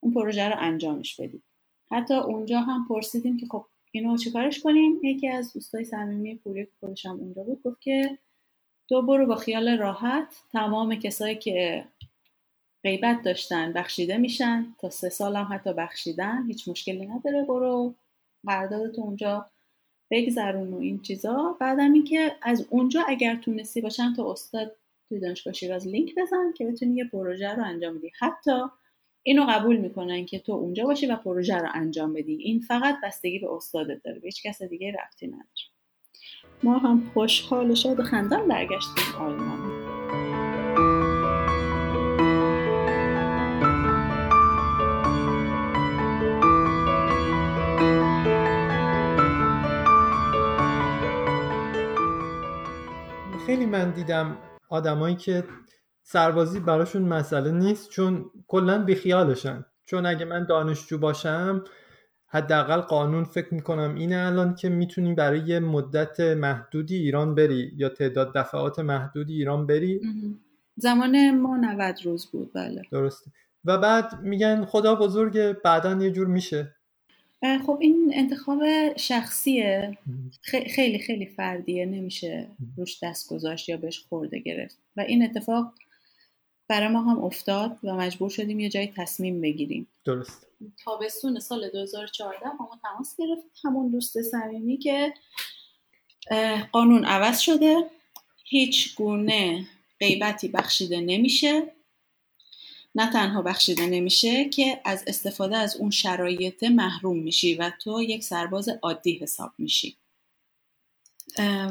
اون 0.00 0.14
پروژه 0.14 0.48
رو 0.48 0.54
انجامش 0.58 1.20
بدی. 1.20 1.42
حتی 1.90 2.14
اونجا 2.14 2.60
هم 2.60 2.86
پرسیدیم 2.88 3.36
که 3.36 3.46
خب 3.46 3.64
اینو 3.92 4.16
چیکارش 4.16 4.60
کنیم؟ 4.60 5.00
یکی 5.02 5.28
از 5.28 5.52
دوستای 5.52 5.84
صمیمی 5.84 6.34
پوری 6.34 6.64
که 6.64 6.70
خودش 6.80 7.06
هم 7.06 7.20
اونجا 7.20 7.42
بود 7.42 7.62
گفت 7.62 7.80
که 7.80 8.18
تو 8.88 9.02
برو 9.02 9.26
با 9.26 9.36
خیال 9.36 9.78
راحت. 9.78 10.36
تمام 10.52 10.94
کسایی 10.94 11.36
که 11.36 11.84
غیبت 12.84 13.22
داشتن 13.22 13.72
بخشیده 13.72 14.16
میشن. 14.16 14.66
تا 14.78 14.90
سه 14.90 15.08
سال 15.08 15.36
هم 15.36 15.48
حتی 15.52 15.72
بخشیدن. 15.72 16.46
هیچ 16.46 16.68
مشکلی 16.68 17.06
نداره 17.06 17.44
برو 17.44 17.94
تو 18.94 19.00
اونجا 19.02 19.46
بگذرون 20.10 20.72
و 20.72 20.78
این 20.78 21.02
چیزا. 21.02 21.56
بعدم 21.60 21.92
اینکه 21.92 22.36
از 22.42 22.66
اونجا 22.70 23.02
اگر 23.08 23.36
تونستی 23.36 23.80
باشن 23.80 24.14
تا 24.14 24.32
استاد 24.32 24.76
توی 25.08 25.20
دانشگاه 25.20 25.52
شیراز 25.52 25.86
لینک 25.86 26.14
بزن 26.16 26.52
که 26.56 26.66
بتونی 26.66 26.94
یه 26.94 27.04
پروژه 27.04 27.54
رو 27.54 27.64
انجام 27.64 27.98
بدی. 27.98 28.12
حتی 28.18 28.60
اینو 29.22 29.44
قبول 29.48 29.76
می‌کنن 29.76 30.26
که 30.26 30.38
تو 30.38 30.52
اونجا 30.52 30.84
باشی 30.84 31.06
و 31.06 31.16
پروژه 31.16 31.58
رو 31.58 31.68
انجام 31.74 32.12
بدی. 32.12 32.34
این 32.34 32.60
فقط 32.60 32.96
بستگی 33.02 33.38
به 33.38 33.52
استادت 33.52 34.02
داره. 34.02 34.18
به 34.18 34.26
هیچ 34.26 34.42
کس 34.46 34.62
دیگه 34.62 34.96
رفتی 35.02 35.26
نداره. 35.26 35.44
ما 36.62 36.78
هم 36.78 37.10
خوشحال 37.14 37.70
و 37.70 37.74
شاد 37.74 38.00
و 38.00 38.02
خندان 38.02 38.48
برگشتیم 38.48 39.14
آلمان. 39.20 39.79
خیلی 53.50 53.66
من 53.66 53.90
دیدم 53.90 54.36
آدمایی 54.68 55.16
که 55.16 55.44
سربازی 56.02 56.60
براشون 56.60 57.02
مسئله 57.02 57.50
نیست 57.50 57.90
چون 57.90 58.24
کلا 58.46 58.84
بیخیالشن. 58.84 59.64
چون 59.84 60.06
اگه 60.06 60.24
من 60.24 60.46
دانشجو 60.46 60.98
باشم 60.98 61.64
حداقل 62.26 62.80
قانون 62.80 63.24
فکر 63.24 63.54
می‌کنم 63.54 63.94
اینه 63.94 64.16
الان 64.16 64.54
که 64.54 64.68
می‌تونی 64.68 65.14
برای 65.14 65.38
یه 65.38 65.60
مدت 65.60 66.20
محدودی 66.20 66.96
ایران 66.96 67.34
بری 67.34 67.72
یا 67.76 67.88
تعداد 67.88 68.34
دفعات 68.34 68.78
محدودی 68.78 69.34
ایران 69.34 69.66
بری. 69.66 70.00
زمان 70.76 71.30
ما 71.40 71.56
90 71.56 71.94
روز 72.04 72.30
بود 72.30 72.52
بله. 72.52 72.82
درسته. 72.92 73.30
و 73.64 73.78
بعد 73.78 74.20
میگن 74.22 74.64
خدا 74.64 74.94
بزرگ 74.94 75.62
بعدا 75.62 75.92
یه 75.92 76.10
جور 76.10 76.26
میشه. 76.26 76.74
خب 77.66 77.78
این 77.80 78.12
انتخاب 78.14 78.60
شخصیه. 78.96 79.98
خیلی 80.42 80.98
خیلی 80.98 81.26
فردیه. 81.26 81.86
نمیشه 81.86 82.48
روش 82.76 83.02
دست 83.02 83.28
گذاشت 83.28 83.68
یا 83.68 83.76
بهش 83.76 83.98
خورده 83.98 84.38
گرفت. 84.38 84.78
و 84.96 85.00
این 85.00 85.22
اتفاق 85.22 85.74
برای 86.68 86.88
ما 86.88 87.02
هم 87.02 87.24
افتاد 87.24 87.78
و 87.82 87.94
مجبور 87.94 88.30
شدیم 88.30 88.60
یه 88.60 88.68
جایی 88.68 88.92
تصمیم 88.96 89.40
بگیریم. 89.40 89.88
درست. 90.04 90.46
تابستون 90.84 91.40
سال 91.40 91.68
2014 91.68 92.38
با 92.58 92.64
ما 92.64 92.80
تماس 92.82 93.16
گرفت. 93.18 93.44
همون 93.64 93.90
دوست 93.90 94.22
صمیمی 94.22 94.78
که 94.78 95.14
قانون 96.72 97.04
عوض 97.04 97.38
شده. 97.38 97.90
هیچ 98.44 98.96
گونه 98.96 99.66
غیبتی 100.00 100.48
بخشیده 100.48 101.00
نمیشه. 101.00 101.62
نه 102.94 103.12
تنها 103.12 103.42
بخشیده 103.42 103.86
نمیشه 103.86 104.48
که 104.48 104.80
از 104.84 105.04
استفاده 105.06 105.56
از 105.56 105.76
اون 105.76 105.90
شرایط 105.90 106.62
محروم 106.62 107.18
میشی 107.18 107.54
و 107.54 107.70
تو 107.82 108.02
یک 108.02 108.24
سرباز 108.24 108.68
عادی 108.82 109.18
حساب 109.18 109.52
میشی. 109.58 109.96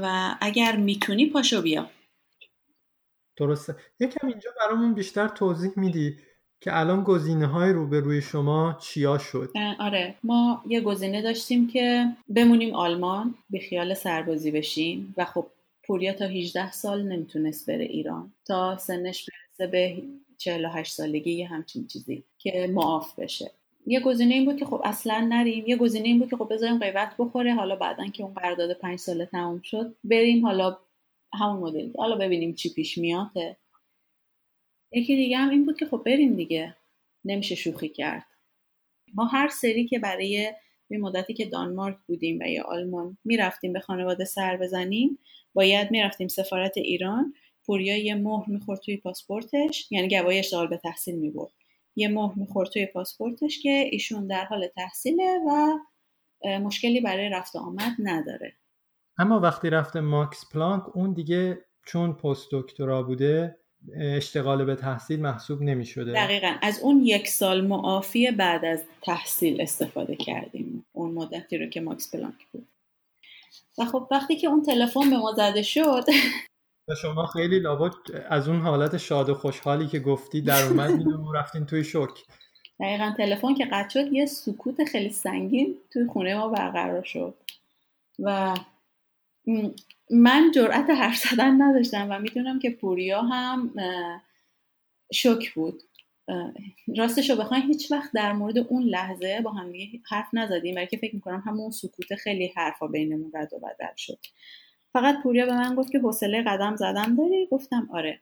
و 0.01 0.35
اگر 0.41 0.75
می‌تونی 0.75 1.25
پاشو 1.25 1.61
بیا. 1.61 1.89
درسته. 3.37 3.75
یکم 3.99 4.27
اینجا 4.27 4.49
برامون 4.59 4.93
بیشتر 4.93 5.27
توضیح 5.27 5.71
میدی 5.75 6.17
که 6.61 6.79
الان 6.79 7.03
گزینه 7.03 7.47
های 7.47 7.73
روبروی 7.73 8.21
شما 8.21 8.77
چیا 8.81 9.17
شد؟ 9.17 9.51
آره. 9.79 10.15
ما 10.23 10.63
یه 10.67 10.81
گزینه 10.81 11.21
داشتیم 11.21 11.67
که 11.67 12.05
بمونیم 12.35 12.75
آلمان 12.75 13.35
به 13.49 13.59
خیال 13.59 13.93
سربازی 13.93 14.51
بشیم 14.51 15.13
و 15.17 15.25
خب 15.25 15.47
پوریا 15.83 16.13
تا 16.13 16.25
18 16.25 16.71
سال 16.71 17.03
نمی‌تونست 17.03 17.69
بره 17.69 17.85
ایران. 17.85 18.33
تا 18.45 18.77
سنش 18.77 19.29
برسه 19.29 19.71
به 19.71 20.03
48 20.39 20.93
سالگی 20.93 21.31
یه 21.31 21.47
همچین 21.47 21.87
چیزی 21.87 22.23
که 22.37 22.67
معاف 22.73 23.19
بشه. 23.19 23.51
یه 23.87 23.99
گزینه 23.99 24.33
این 24.33 24.45
بود 24.45 24.57
که 24.59 24.65
خب 24.65 24.81
اصلا 24.85 25.27
نریم. 25.29 25.67
یه 25.67 25.77
گزینه 25.77 26.07
این 26.07 26.19
بود 26.19 26.29
که 26.29 26.37
خب 26.37 26.53
بذاریم 26.53 26.79
قیمت 26.79 27.15
بخوره. 27.19 27.53
حالا 27.53 27.75
بعدا 27.75 28.07
که 28.07 28.23
اون 28.23 28.33
قرارداد 28.33 28.73
پنج 28.73 28.99
ساله 28.99 29.25
تموم 29.25 29.61
شد 29.61 29.95
بریم 30.03 30.45
حالا 30.45 30.77
همون 31.33 31.59
مدل. 31.59 31.91
حالا 31.97 32.15
ببینیم 32.15 32.53
چی 32.53 32.73
پیش 32.73 32.97
میاده 32.97 33.57
یکی 34.91 35.15
دیگه 35.15 35.37
هم 35.37 35.49
این 35.49 35.65
بود 35.65 35.77
که 35.79 35.85
خب 35.85 36.01
بریم 36.05 36.35
دیگه. 36.35 36.75
نمیشه 37.25 37.55
شوخی 37.55 37.89
کرد. 37.89 38.25
ما 39.13 39.25
هر 39.25 39.47
سری 39.47 39.87
که 39.87 39.99
برای 39.99 40.53
به 40.89 40.97
مدتی 40.97 41.33
که 41.33 41.45
دانمارک 41.45 41.97
بودیم 42.07 42.39
و 42.41 42.49
یا 42.49 42.63
آلمان 42.63 43.17
می‌رفتیم 43.25 43.73
به 43.73 43.79
خانواده 43.79 44.25
سر 44.25 44.57
بزنیم 44.57 45.19
باید 45.53 45.91
می‌رفتیم 45.91 46.27
سفارت 46.27 46.77
ایران. 46.77 47.33
پوریا 47.69 47.97
یه 47.97 48.15
مهر 48.15 48.49
می‌خورد 48.49 48.79
توی 48.79 48.97
پاسپورتش 48.97 49.91
یعنی 49.91 50.07
گواهی 50.07 50.39
اشتغال 50.39 50.67
به 50.67 50.77
تحصیل 50.77 51.15
می‌برد. 51.15 51.51
یه 51.95 52.07
مهر 52.07 52.33
می‌خورد 52.35 52.69
توی 52.69 52.85
پاسپورتش 52.85 53.59
که 53.61 53.89
ایشون 53.91 54.27
در 54.27 54.45
حال 54.45 54.67
تحصیله 54.67 55.39
و 55.47 55.77
مشکلی 56.59 57.01
برای 57.01 57.29
رفت 57.29 57.55
آمد 57.55 57.91
نداره. 57.99 58.53
اما 59.17 59.39
وقتی 59.39 59.69
رفته 59.69 59.99
ماکس 59.99 60.45
پلانک 60.53 60.97
اون 60.97 61.13
دیگه 61.13 61.57
چون 61.85 62.13
پست 62.13 62.47
دکترا 62.51 63.03
بوده 63.03 63.57
اشتغال 63.95 64.65
به 64.65 64.75
تحصیل 64.75 65.19
محسوب 65.19 65.61
نمی 65.61 65.85
شده 65.85 66.13
دقیقا. 66.13 66.55
از 66.61 66.79
اون 66.79 67.01
یک 67.03 67.27
سال 67.27 67.67
معافی 67.67 68.31
بعد 68.31 68.65
از 68.65 68.83
تحصیل 69.01 69.61
استفاده 69.61 70.15
کردیم. 70.15 70.85
اون 70.91 71.11
مدتی 71.11 71.57
رو 71.57 71.69
که 71.69 71.81
ماکس 71.81 72.15
پلانک 72.15 72.47
بود. 72.51 72.67
و 73.77 73.85
خب 73.85 74.07
وقتی 74.11 74.35
که 74.35 74.47
اون 74.47 74.63
تلفن 74.63 75.09
به 75.09 75.17
ما 75.17 75.33
زده 75.37 75.63
شد 75.63 76.03
شما 76.95 77.25
خیلی 77.25 77.59
لابد 77.59 77.93
از 78.29 78.47
اون 78.47 78.61
حالت 78.61 78.97
شاد 78.97 79.29
و 79.29 79.33
خوشحالی 79.33 79.87
که 79.87 79.99
گفتی 79.99 80.41
در 80.41 80.63
اومد 80.63 81.07
و 81.07 81.31
رفتین 81.33 81.65
توی 81.65 81.83
شوک. 81.83 82.09
دقیقا 82.79 83.13
تلفن 83.17 83.53
که 83.53 83.65
قطع 83.65 83.89
شد 83.89 84.13
یه 84.13 84.25
سکوت 84.25 84.83
خیلی 84.83 85.09
سنگین 85.09 85.75
توی 85.93 86.07
خونه 86.07 86.35
ما 86.35 86.47
برقرار 86.49 87.03
شد. 87.03 87.33
و 88.19 88.55
من 90.11 90.51
جرأت 90.55 90.89
حرف 90.89 91.17
زدن 91.17 91.61
نداشتم 91.61 92.07
و 92.09 92.19
می‌دونم 92.19 92.59
که 92.59 92.69
پوریا 92.69 93.21
هم 93.21 93.73
شک 95.13 95.53
بود. 95.53 95.83
راستش 96.97 97.29
رو 97.29 97.35
بخواین 97.35 97.63
هیچ 97.63 97.91
وقت 97.91 98.11
در 98.13 98.33
مورد 98.33 98.57
اون 98.57 98.83
لحظه 98.83 99.41
با 99.41 99.51
هم 99.51 99.73
حرف 100.09 100.27
نزدیم 100.33 100.75
برای 100.75 100.87
که 100.87 100.97
فکر 100.97 101.15
می‌کنم 101.15 101.43
همون 101.45 101.71
سکوت 101.71 102.15
خیلی 102.15 102.53
حرفا 102.55 102.87
بینمون 102.87 103.31
رد 103.33 103.53
و 103.53 103.59
بدل 103.59 103.95
شد. 103.97 104.19
فقط 104.93 105.23
پوریا 105.23 105.45
به 105.45 105.53
من 105.53 105.75
گفت 105.75 105.91
که 105.91 105.99
حوصله 105.99 106.43
قدم 106.43 106.75
زدم 106.75 107.15
داری؟ 107.15 107.47
گفتم 107.51 107.89
آره. 107.93 108.21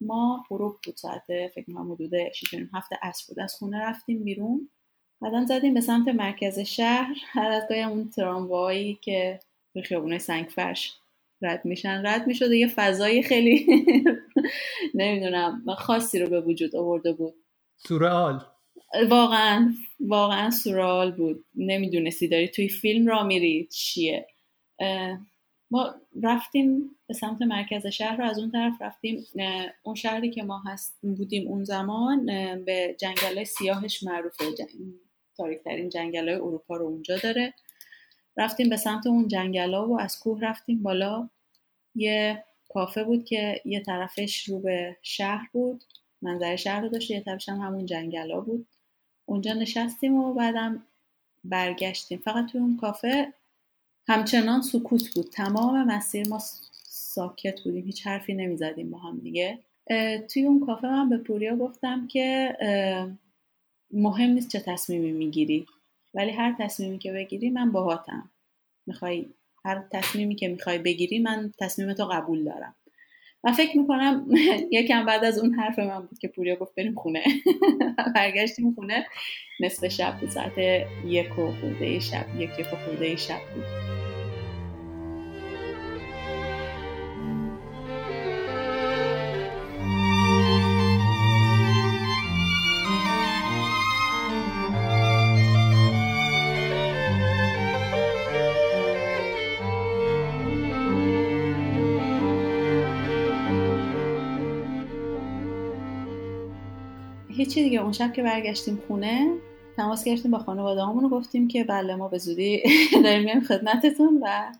ما 0.00 0.44
غروب 0.50 0.76
بود 0.84 0.96
ساعت 0.96 1.22
فکر 1.26 1.64
می‌کنم 1.66 1.92
حدود 1.92 2.32
6 2.32 2.54
هفته 2.74 2.98
عصر 3.02 3.24
بود. 3.28 3.40
از 3.40 3.54
خونه 3.54 3.80
رفتیم 3.80 4.24
بیرون. 4.24 4.70
قدم 5.22 5.46
زدیم 5.46 5.74
به 5.74 5.80
سمت 5.80 6.08
مرکز 6.08 6.58
شهر. 6.58 7.14
هر 7.26 7.48
از 7.50 7.62
گاهی 7.68 7.82
اون 7.82 8.10
تراموایی 8.10 8.98
که 9.02 9.40
به 9.74 9.82
خیابونه 9.82 10.18
سنگ 10.18 10.46
فرش 10.46 10.94
رد 11.42 11.64
میشن 11.64 12.06
رد 12.06 12.26
می‌شد. 12.26 12.52
یه 12.52 12.68
فضای 12.68 13.22
خیلی 13.22 13.66
نمی‌دونم 14.94 15.64
خاصی 15.78 16.18
رو 16.18 16.28
به 16.28 16.40
وجود 16.40 16.76
آورده 16.76 17.12
بود. 17.12 17.34
سورال 17.76 18.44
واقعا 19.08 19.74
واقعا 20.00 20.50
سورال 20.50 21.12
بود. 21.12 21.44
نمی‌دونستی 21.54 22.28
داری 22.28 22.48
توی 22.48 22.68
فیلم 22.68 23.06
را 23.06 23.22
میری 23.22 23.68
چیه؟ 23.72 24.26
ما 25.70 25.94
رفتیم 26.22 26.96
به 27.06 27.14
سمت 27.14 27.42
مرکز 27.42 27.86
شهر 27.86 28.16
رو 28.16 28.24
از 28.24 28.38
اون 28.38 28.50
طرف 28.50 28.82
رفتیم 28.82 29.26
اون 29.82 29.94
شهری 29.94 30.30
که 30.30 30.42
ما 30.42 30.62
هست 30.66 30.98
بودیم 31.02 31.48
اون 31.48 31.64
زمان 31.64 32.26
به 32.64 32.96
جنگل 32.98 33.44
سیاهش 33.44 34.02
معروفه. 34.02 34.44
جنگ... 34.54 34.68
تاریکترین 35.36 35.88
جنگل 35.88 36.28
های 36.28 36.38
اروپا 36.38 36.76
رو 36.76 36.86
اونجا 36.86 37.16
داره. 37.16 37.54
رفتیم 38.36 38.68
به 38.68 38.76
سمت 38.76 39.06
اون 39.06 39.28
جنگل 39.28 39.74
ها 39.74 39.88
و 39.88 40.00
از 40.00 40.18
کوه 40.20 40.40
رفتیم 40.40 40.82
بالا. 40.82 41.28
یه 41.94 42.44
کافه 42.68 43.04
بود 43.04 43.24
که 43.24 43.60
یه 43.64 43.80
طرفش 43.80 44.48
رو 44.48 44.58
به 44.58 44.96
شهر 45.02 45.48
بود. 45.52 45.84
منظر 46.22 46.56
شهر 46.56 46.80
رو 46.80 46.88
داشت 46.88 47.10
یه 47.10 47.20
طرفش 47.20 47.48
هم 47.48 47.60
همون 47.60 47.86
جنگل 47.86 48.30
ها 48.30 48.40
بود. 48.40 48.66
اونجا 49.26 49.52
نشستیم 49.52 50.14
و 50.14 50.34
بعدم 50.34 50.86
برگشتیم. 51.44 52.18
فقط 52.18 52.46
توی 52.46 52.60
اون 52.60 52.76
کافه 52.76 53.32
همچنان 54.08 54.62
سکوت 54.62 55.14
بود. 55.14 55.30
تمام 55.30 55.84
مسیر 55.84 56.28
ما 56.28 56.38
ساکت 56.88 57.60
بودیم. 57.60 57.84
هیچ 57.84 58.06
حرفی 58.06 58.34
نمی‌زدیم 58.34 58.90
با 58.90 58.98
هم 58.98 59.18
دیگه. 59.18 59.58
توی 60.32 60.44
اون 60.44 60.66
کافه 60.66 60.86
من 60.86 61.08
به 61.08 61.18
پوریا 61.18 61.56
گفتم 61.56 62.06
که 62.06 62.56
مهم 63.90 64.30
نیست 64.30 64.48
چه 64.48 64.60
تصمیمی 64.60 65.12
می‌گیری 65.12 65.66
ولی 66.14 66.30
هر 66.30 66.56
تصمیمی 66.58 66.98
که 66.98 67.12
بگیری 67.12 67.50
من 67.50 67.72
باهاتم. 67.72 68.30
می‌خوای 68.86 69.26
هر 69.64 69.84
تصمیمی 69.92 70.34
که 70.34 70.48
می‌خوای 70.48 70.78
بگیری 70.78 71.18
من 71.18 71.52
تصمیمتو 71.58 72.04
قبول 72.04 72.44
دارم. 72.44 72.74
و 73.44 73.52
فکر 73.52 73.78
می‌کنم 73.78 74.26
یکم 74.70 75.06
بعد 75.06 75.24
از 75.24 75.38
اون 75.38 75.54
حرف 75.54 75.78
من 75.78 76.00
بود 76.00 76.18
که 76.18 76.28
پوریا 76.28 76.56
گفت 76.56 76.74
بریم 76.74 76.94
خونه. 76.94 77.24
برگشتیم 78.14 78.74
خونه. 78.74 79.06
نصف 79.60 79.88
شب 79.88 80.20
بود 80.20 80.30
ساعت 80.30 80.58
یک 81.06 81.38
و 81.38 81.52
خورده 81.52 81.98
شب 82.00 82.24
یک 82.38 82.50
یک 82.58 82.66
و 82.72 82.76
خورده 82.76 83.16
شب 83.16 83.40
بود. 83.54 83.97
هیچی 107.48 107.62
دیگه؟ 107.62 107.80
اون 107.80 107.92
شب 107.92 108.12
که 108.12 108.22
برگشتیم 108.22 108.82
خونه 108.86 109.34
تماس 109.76 110.04
گرفتیم 110.04 110.30
با 110.30 110.38
خانواده 110.38 110.82
همون 110.82 111.08
گفتیم 111.08 111.48
که 111.48 111.64
بله 111.64 111.94
ما 111.94 112.08
به 112.08 112.18
زودی 112.18 112.62
داریم 113.04 113.24
میایم 113.24 113.40
خدمتتون 113.40 114.20
و 114.22 114.52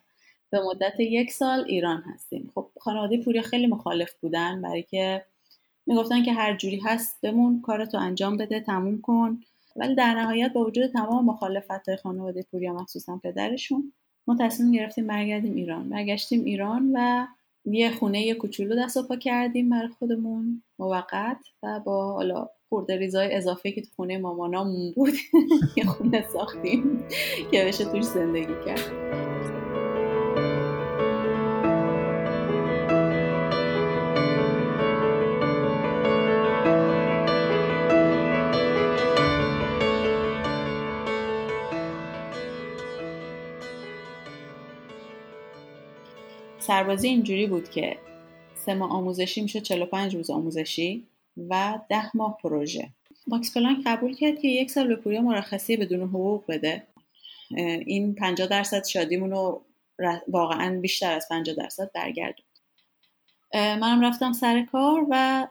به 0.50 0.60
مدت 0.60 1.00
یک 1.00 1.30
سال 1.30 1.64
ایران 1.66 2.02
هستیم. 2.02 2.50
خب 2.54 2.68
خانواده 2.80 3.22
پوریا 3.22 3.42
خیلی 3.42 3.66
مخالف 3.66 4.14
بودن 4.20 4.62
برای 4.62 4.82
که 4.82 5.24
می‌گفتن 5.86 6.22
که 6.22 6.32
هر 6.32 6.56
جوری 6.56 6.80
هست 6.84 7.20
بمون 7.22 7.60
کارتو 7.60 7.98
انجام 7.98 8.36
بده 8.36 8.60
تموم 8.60 9.00
کن. 9.00 9.40
ولی 9.76 9.94
در 9.94 10.14
نهایت 10.14 10.52
با 10.52 10.64
وجود 10.64 10.86
تمام 10.86 11.24
مخالفت 11.24 11.88
های 11.88 11.96
خانواده 11.96 12.42
پوریا 12.50 12.72
مخصوصا 12.72 13.20
پدرشون 13.24 13.92
ما 14.26 14.36
تصمیم 14.40 14.72
گرفتیم 14.72 15.06
برگردیم 15.06 15.54
ایران. 15.54 15.88
برگشتیم 15.88 16.44
ایران 16.44 16.90
و 16.94 17.26
یه 17.64 17.90
خونه 17.90 18.22
یه 18.22 18.34
کوچولو 18.34 18.84
دست 18.84 18.96
و 18.96 19.02
پا 19.02 19.16
کردیم 19.16 19.70
برای 19.70 19.88
خودمون 19.88 20.62
موقت 20.78 21.38
و 21.62 21.80
با 21.80 22.12
حالا 22.12 22.48
خورده 22.68 22.96
ریزای 22.96 23.34
اضافه 23.34 23.72
که 23.72 23.82
تو 23.82 23.88
خونه 23.96 24.18
مامانامون 24.18 24.92
بود 24.92 25.14
یه 25.76 25.86
خونه 25.86 26.28
ساختیم 26.32 27.04
که 27.50 27.64
بشه 27.64 27.84
توش 27.84 28.04
زندگی 28.04 28.54
کرد. 28.66 29.08
سربازی 46.58 47.08
اینجوری 47.08 47.46
بود 47.46 47.70
که 47.70 47.96
سه 48.54 48.74
ماه 48.74 48.92
آموزشی 48.92 49.40
میشه 49.40 49.60
45 49.60 50.16
روز 50.16 50.30
آموزشی. 50.30 51.06
و 51.50 51.78
ده 51.88 52.16
ماه 52.16 52.38
پروژه. 52.42 52.88
ماکس 53.26 53.54
پلانک 53.54 53.78
قبول 53.86 54.14
کرد 54.14 54.40
که 54.40 54.48
یک 54.48 54.70
سال 54.70 54.86
به 54.86 54.96
پوریا 54.96 55.20
مرخصی 55.20 55.76
بدون 55.76 56.00
حقوق 56.00 56.44
بده. 56.48 56.86
این 57.86 58.14
50 58.14 58.48
درصد 58.48 58.84
شادیمون 58.84 59.30
رو 59.30 59.62
واقعا 60.28 60.80
بیشتر 60.80 61.12
از 61.12 61.26
50 61.30 61.56
درصد 61.56 61.90
برگردوند. 61.94 62.48
منم 63.54 64.04
رفتم 64.04 64.32
سر 64.32 64.62
کار 64.62 65.06
و 65.10 65.46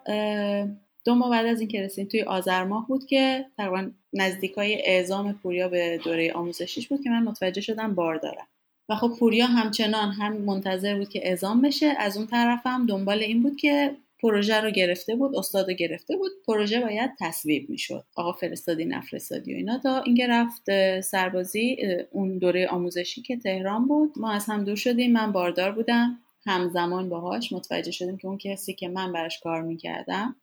دو 1.06 1.16
ماه 1.16 1.30
بعد 1.30 1.46
از 1.46 1.60
اینکه 1.60 1.82
رسیدیم 1.82 2.10
توی 2.10 2.22
آذر 2.22 2.64
ماه 2.64 2.88
بود 2.88 3.06
که 3.06 3.46
تقریبا 3.58 3.92
نزدیکای 4.14 4.82
اعزام 4.86 5.34
پوریا 5.34 5.70
به 5.70 6.00
دوره 6.04 6.34
آموزشیش 6.34 6.88
بود 6.88 7.04
که 7.04 7.10
من 7.10 7.24
متوجه 7.24 7.62
شدم 7.62 7.96
بار 7.96 8.16
دارم 8.16 8.48
و 8.90 8.96
خب 8.96 9.12
پوریا 9.20 9.46
همچنان 9.46 10.12
هم 10.12 10.38
منتظر 10.38 10.98
بود 10.98 11.10
که 11.10 11.28
اعزام 11.28 11.62
بشه. 11.62 11.86
از 11.86 12.18
اون 12.18 12.28
طرف 12.28 12.62
هم 12.66 12.86
دنبال 12.86 13.20
این 13.20 13.44
بود 13.44 13.56
که 13.56 13.96
پروژه 14.20 14.62
رو 14.62 14.72
گرفته 14.72 15.16
بود 15.16 15.36
استاد 15.36 15.70
رو 15.70 15.76
گرفته 15.76 16.18
بود 16.18 16.32
پروژه 16.48 16.80
باید 16.80 17.12
تصویب 17.20 17.70
می‌شد. 17.70 18.04
آقا 18.16 18.32
فرستادی 18.32 18.86
نفرستادی 18.86 19.54
و 19.54 19.58
اینا 19.58 19.78
تا 19.78 20.02
اینکه 20.02 20.28
رفت 20.28 21.02
سربازی 21.02 21.78
اون 22.12 22.38
دوره 22.38 22.68
آموزشی 22.68 23.22
که 23.22 23.38
تهران 23.38 23.88
بود. 23.88 24.14
ما 24.18 24.32
از 24.32 24.46
هم 24.46 24.64
دور 24.64 24.76
شدیم 24.76 25.12
من 25.12 25.32
باردار 25.32 25.72
بودم. 25.72 26.20
همزمان 26.46 27.10
باهاش 27.10 27.54
متوجه 27.54 27.92
شدیم 27.92 28.18
که 28.18 28.28
اون 28.28 28.38
کسی 28.38 28.74
که 28.74 28.88
من 28.88 29.14
براش 29.14 29.40
کار 29.40 29.62
می‌کردم 29.62 30.36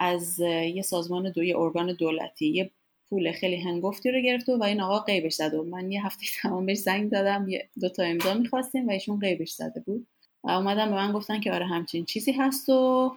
از 0.00 0.40
یه 0.74 0.82
سازمان 0.82 1.30
دوی 1.30 1.54
ارگان 1.54 1.92
دولتی 1.92 2.48
یه 2.48 2.70
پول 3.08 3.32
خیلی 3.32 3.56
هنگفتی 3.56 4.10
رو 4.10 4.20
گرفت 4.20 4.48
و 4.48 4.62
این 4.62 4.80
آقا 4.80 4.98
قیبش 4.98 5.34
زد 5.34 5.54
و 5.54 5.64
من 5.64 5.92
یه 5.92 6.06
هفته 6.06 6.26
تمام 6.42 6.66
بهش 6.66 6.78
زنگ 6.78 7.10
دادم 7.10 7.48
یه 7.48 7.68
دو 7.80 7.88
تا 7.88 8.02
امضا 8.02 8.34
می‌خواستیم 8.34 8.88
و 8.88 8.90
ایشون 8.90 9.18
قیبش 9.18 9.50
زده 9.52 9.80
بود. 9.80 10.06
اومدن 10.44 10.88
به 10.88 10.94
من 10.94 11.12
گفتن 11.12 11.40
که 11.40 11.52
آره 11.52 11.66
همچین 11.66 12.04
چیزی 12.04 12.32
هست 12.32 12.68
و 12.68 13.12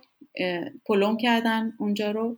پلوم 0.85 1.17
کردن 1.17 1.73
اونجا 1.79 2.11
رو. 2.11 2.37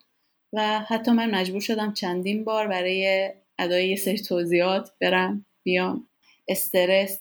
و 0.54 0.80
حتی 0.80 1.12
من 1.12 1.36
مجبور 1.36 1.62
شدم 1.62 1.94
چندین 1.94 2.44
بار 2.44 2.68
برای 2.68 3.30
ادای 3.60 3.90
یه 3.90 3.96
سری 3.96 4.20
توضیحات 4.20 4.92
برم 5.02 5.46
بیام. 5.64 6.08
استرس 6.48 7.20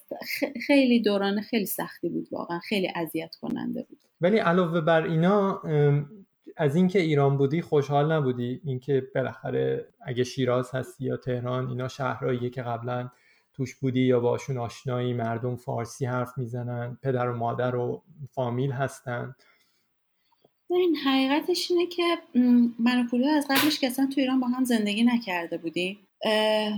خیلی 0.66 1.02
دوران 1.02 1.40
خیلی 1.40 1.66
سختی 1.66 2.08
بود 2.08 2.28
واقعا 2.32 2.58
خیلی 2.58 2.92
اذیت 2.94 3.34
کننده 3.34 3.82
بود. 3.82 3.98
ولی 4.20 4.38
علاوه 4.38 4.80
بر 4.80 5.02
اینا 5.02 5.62
از 6.56 6.76
اینکه 6.76 6.98
ایران 6.98 7.36
بودی 7.36 7.62
خوشحال 7.62 8.12
نبودی؟ 8.12 8.60
اینکه 8.64 9.02
بالاخره 9.14 9.88
اگه 10.06 10.24
شیراز 10.24 10.74
هستی 10.74 11.04
یا 11.04 11.16
تهران 11.16 11.68
اینا 11.68 11.88
شهرهاییه 11.88 12.50
که 12.50 12.62
قبلا 12.62 13.10
توش 13.56 13.74
بودی 13.74 14.00
یا 14.00 14.20
باشون 14.20 14.58
آشنایی 14.58 15.12
مردم 15.12 15.56
فارسی 15.56 16.06
حرف 16.06 16.38
می‌زنن 16.38 16.98
پدر 17.02 17.28
و 17.28 17.36
مادر 17.36 17.76
و 17.76 18.02
فامیل 18.30 18.72
هستن؟ 18.72 19.34
این 20.70 20.96
حقیقتش 20.96 21.70
اینه 21.70 21.86
که 21.86 22.02
من 22.78 23.08
و 23.12 23.26
از 23.36 23.46
قبلش 23.50 23.80
که 23.80 23.86
اصلا 23.86 24.06
تو 24.14 24.20
ایران 24.20 24.40
با 24.40 24.46
هم 24.46 24.64
زندگی 24.64 25.04
نکرده 25.04 25.58
بودیم. 25.58 25.98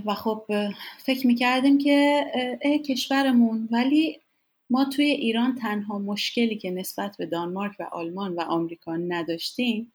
و 0.07 0.15
خب 0.15 0.45
فکر 0.99 1.27
می‌کردیم 1.27 1.79
که 1.79 2.25
اه 2.63 2.79
کشورمون. 2.79 3.69
ولی 3.73 4.21
ما 4.71 4.85
توی 4.85 5.05
ایران 5.05 5.55
تنها 5.55 5.99
مشکلی 5.99 6.57
که 6.57 6.71
نسبت 6.71 7.17
به 7.17 7.27
دانمارک 7.27 7.73
و 7.79 7.83
آلمان 7.83 8.35
و 8.35 8.41
آمریکا 8.41 8.97
نداشتیم 8.97 9.93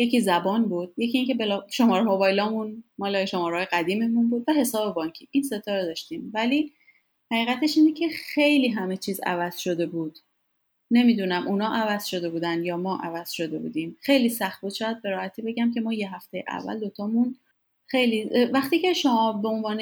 یکی 0.00 0.20
زبان 0.20 0.68
بود 0.68 0.94
یکی 0.96 1.18
اینکه 1.18 1.34
بلا 1.34 1.66
شماره 1.70 2.04
موبایلامون 2.04 2.84
مال 2.98 3.24
شماره 3.24 3.64
قدیممون 3.64 4.30
بود 4.30 4.44
و 4.48 4.52
حساب 4.52 4.94
بانکی. 4.94 5.28
این 5.30 5.42
ستا 5.42 5.76
رو 5.76 5.82
داشتیم. 5.82 6.30
ولی 6.34 6.72
حقیقتش 7.32 7.76
اینه 7.76 7.92
که 7.92 8.08
خیلی 8.08 8.68
همه 8.68 8.96
چیز 8.96 9.20
عوض 9.26 9.58
شده 9.58 9.86
بود. 9.86 10.18
نمی‌دونم 10.90 11.48
اونا 11.48 11.74
عوض 11.74 12.04
شده 12.04 12.30
بودن 12.30 12.64
یا 12.64 12.76
ما 12.76 12.98
عوض 13.02 13.30
شده 13.30 13.58
بودیم. 13.58 13.96
خیلی 14.00 14.28
سخت 14.28 14.60
بود. 14.60 14.72
شاید 14.72 15.02
به 15.02 15.10
راحتی 15.10 15.42
بگم 15.42 15.72
که 15.74 15.80
ما 15.80 15.92
یه 15.92 16.14
هفته 16.14 16.44
اول 16.48 16.80
دوتامون 16.80 17.36
خیلی 17.86 18.30
وقتی 18.52 18.78
که 18.78 18.92
شما 18.92 19.32
به 19.32 19.48
عنوان 19.48 19.80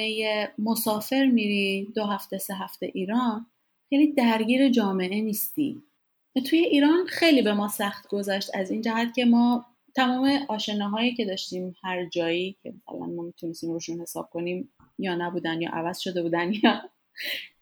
مسافر 0.57 1.25
میری 1.25 1.87
دو 1.95 2.05
هفته 2.05 2.37
سه 2.37 2.55
هفته 2.55 2.91
ایران 2.93 3.45
خیلی 3.89 4.07
درگیر 4.13 4.69
جامعه 4.69 5.21
نیستی. 5.21 5.81
توی 6.49 6.59
ایران 6.59 7.05
خیلی 7.05 7.41
به 7.41 7.53
ما 7.53 7.67
سخت 7.67 8.07
گذشت. 8.07 8.55
از 8.55 8.71
این 8.71 8.81
جهت 8.81 9.13
که 9.15 9.25
ما 9.25 9.65
تمام 9.99 10.45
آشناهایی 10.47 11.13
که 11.15 11.25
داشتیم 11.25 11.75
هر 11.83 12.05
جایی 12.05 12.57
که 12.63 12.73
مثلا 12.87 13.05
ما 13.05 13.23
می‌تونستیم 13.23 13.71
روشون 13.71 14.01
حساب 14.01 14.29
کنیم 14.29 14.71
یا 14.99 15.15
نبودن 15.15 15.61
یا 15.61 15.69
عوض 15.69 15.99
شده 15.99 16.21
بودن 16.21 16.51
یا 16.63 16.81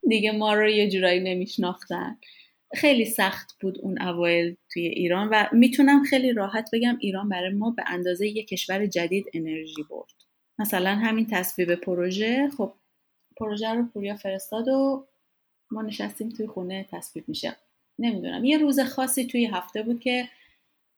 دیگه 0.07 0.31
ما 0.31 0.53
رو 0.53 0.69
یه 0.69 0.89
جورایی 0.89 1.19
نمیشناختن. 1.19 2.17
خیلی 2.75 3.05
سخت 3.05 3.61
بود 3.61 3.79
اون 3.79 4.01
اوایل 4.01 4.55
توی 4.73 4.88
ایران 4.88 5.29
و 5.31 5.45
می‌تونم 5.51 6.03
خیلی 6.03 6.33
راحت 6.33 6.69
بگم 6.73 6.97
ایران 6.99 7.29
برای 7.29 7.53
ما 7.53 7.71
به 7.71 7.83
اندازه 7.88 8.27
یه 8.27 8.43
کشور 8.43 8.85
جدید 8.85 9.25
انرژی 9.33 9.83
برد. 9.89 10.13
مثلا 10.59 10.95
همین 10.95 11.27
تصویب 11.31 11.75
پروژه 11.75 12.49
خب 12.57 12.73
پروژه 13.38 13.69
رو 13.69 13.83
پوریا 13.85 14.15
فرستاد 14.15 14.67
و 14.67 15.07
ما 15.71 15.81
نشستیم 15.81 16.29
توی 16.29 16.47
خونه 16.47 16.85
تصویب 16.91 17.29
میشه. 17.29 17.55
نمی‌دونم. 17.99 18.45
یه 18.45 18.57
روز 18.57 18.79
خاصی 18.79 19.25
توی 19.25 19.45
هفته 19.45 19.83
بود 19.83 19.99
که 19.99 20.29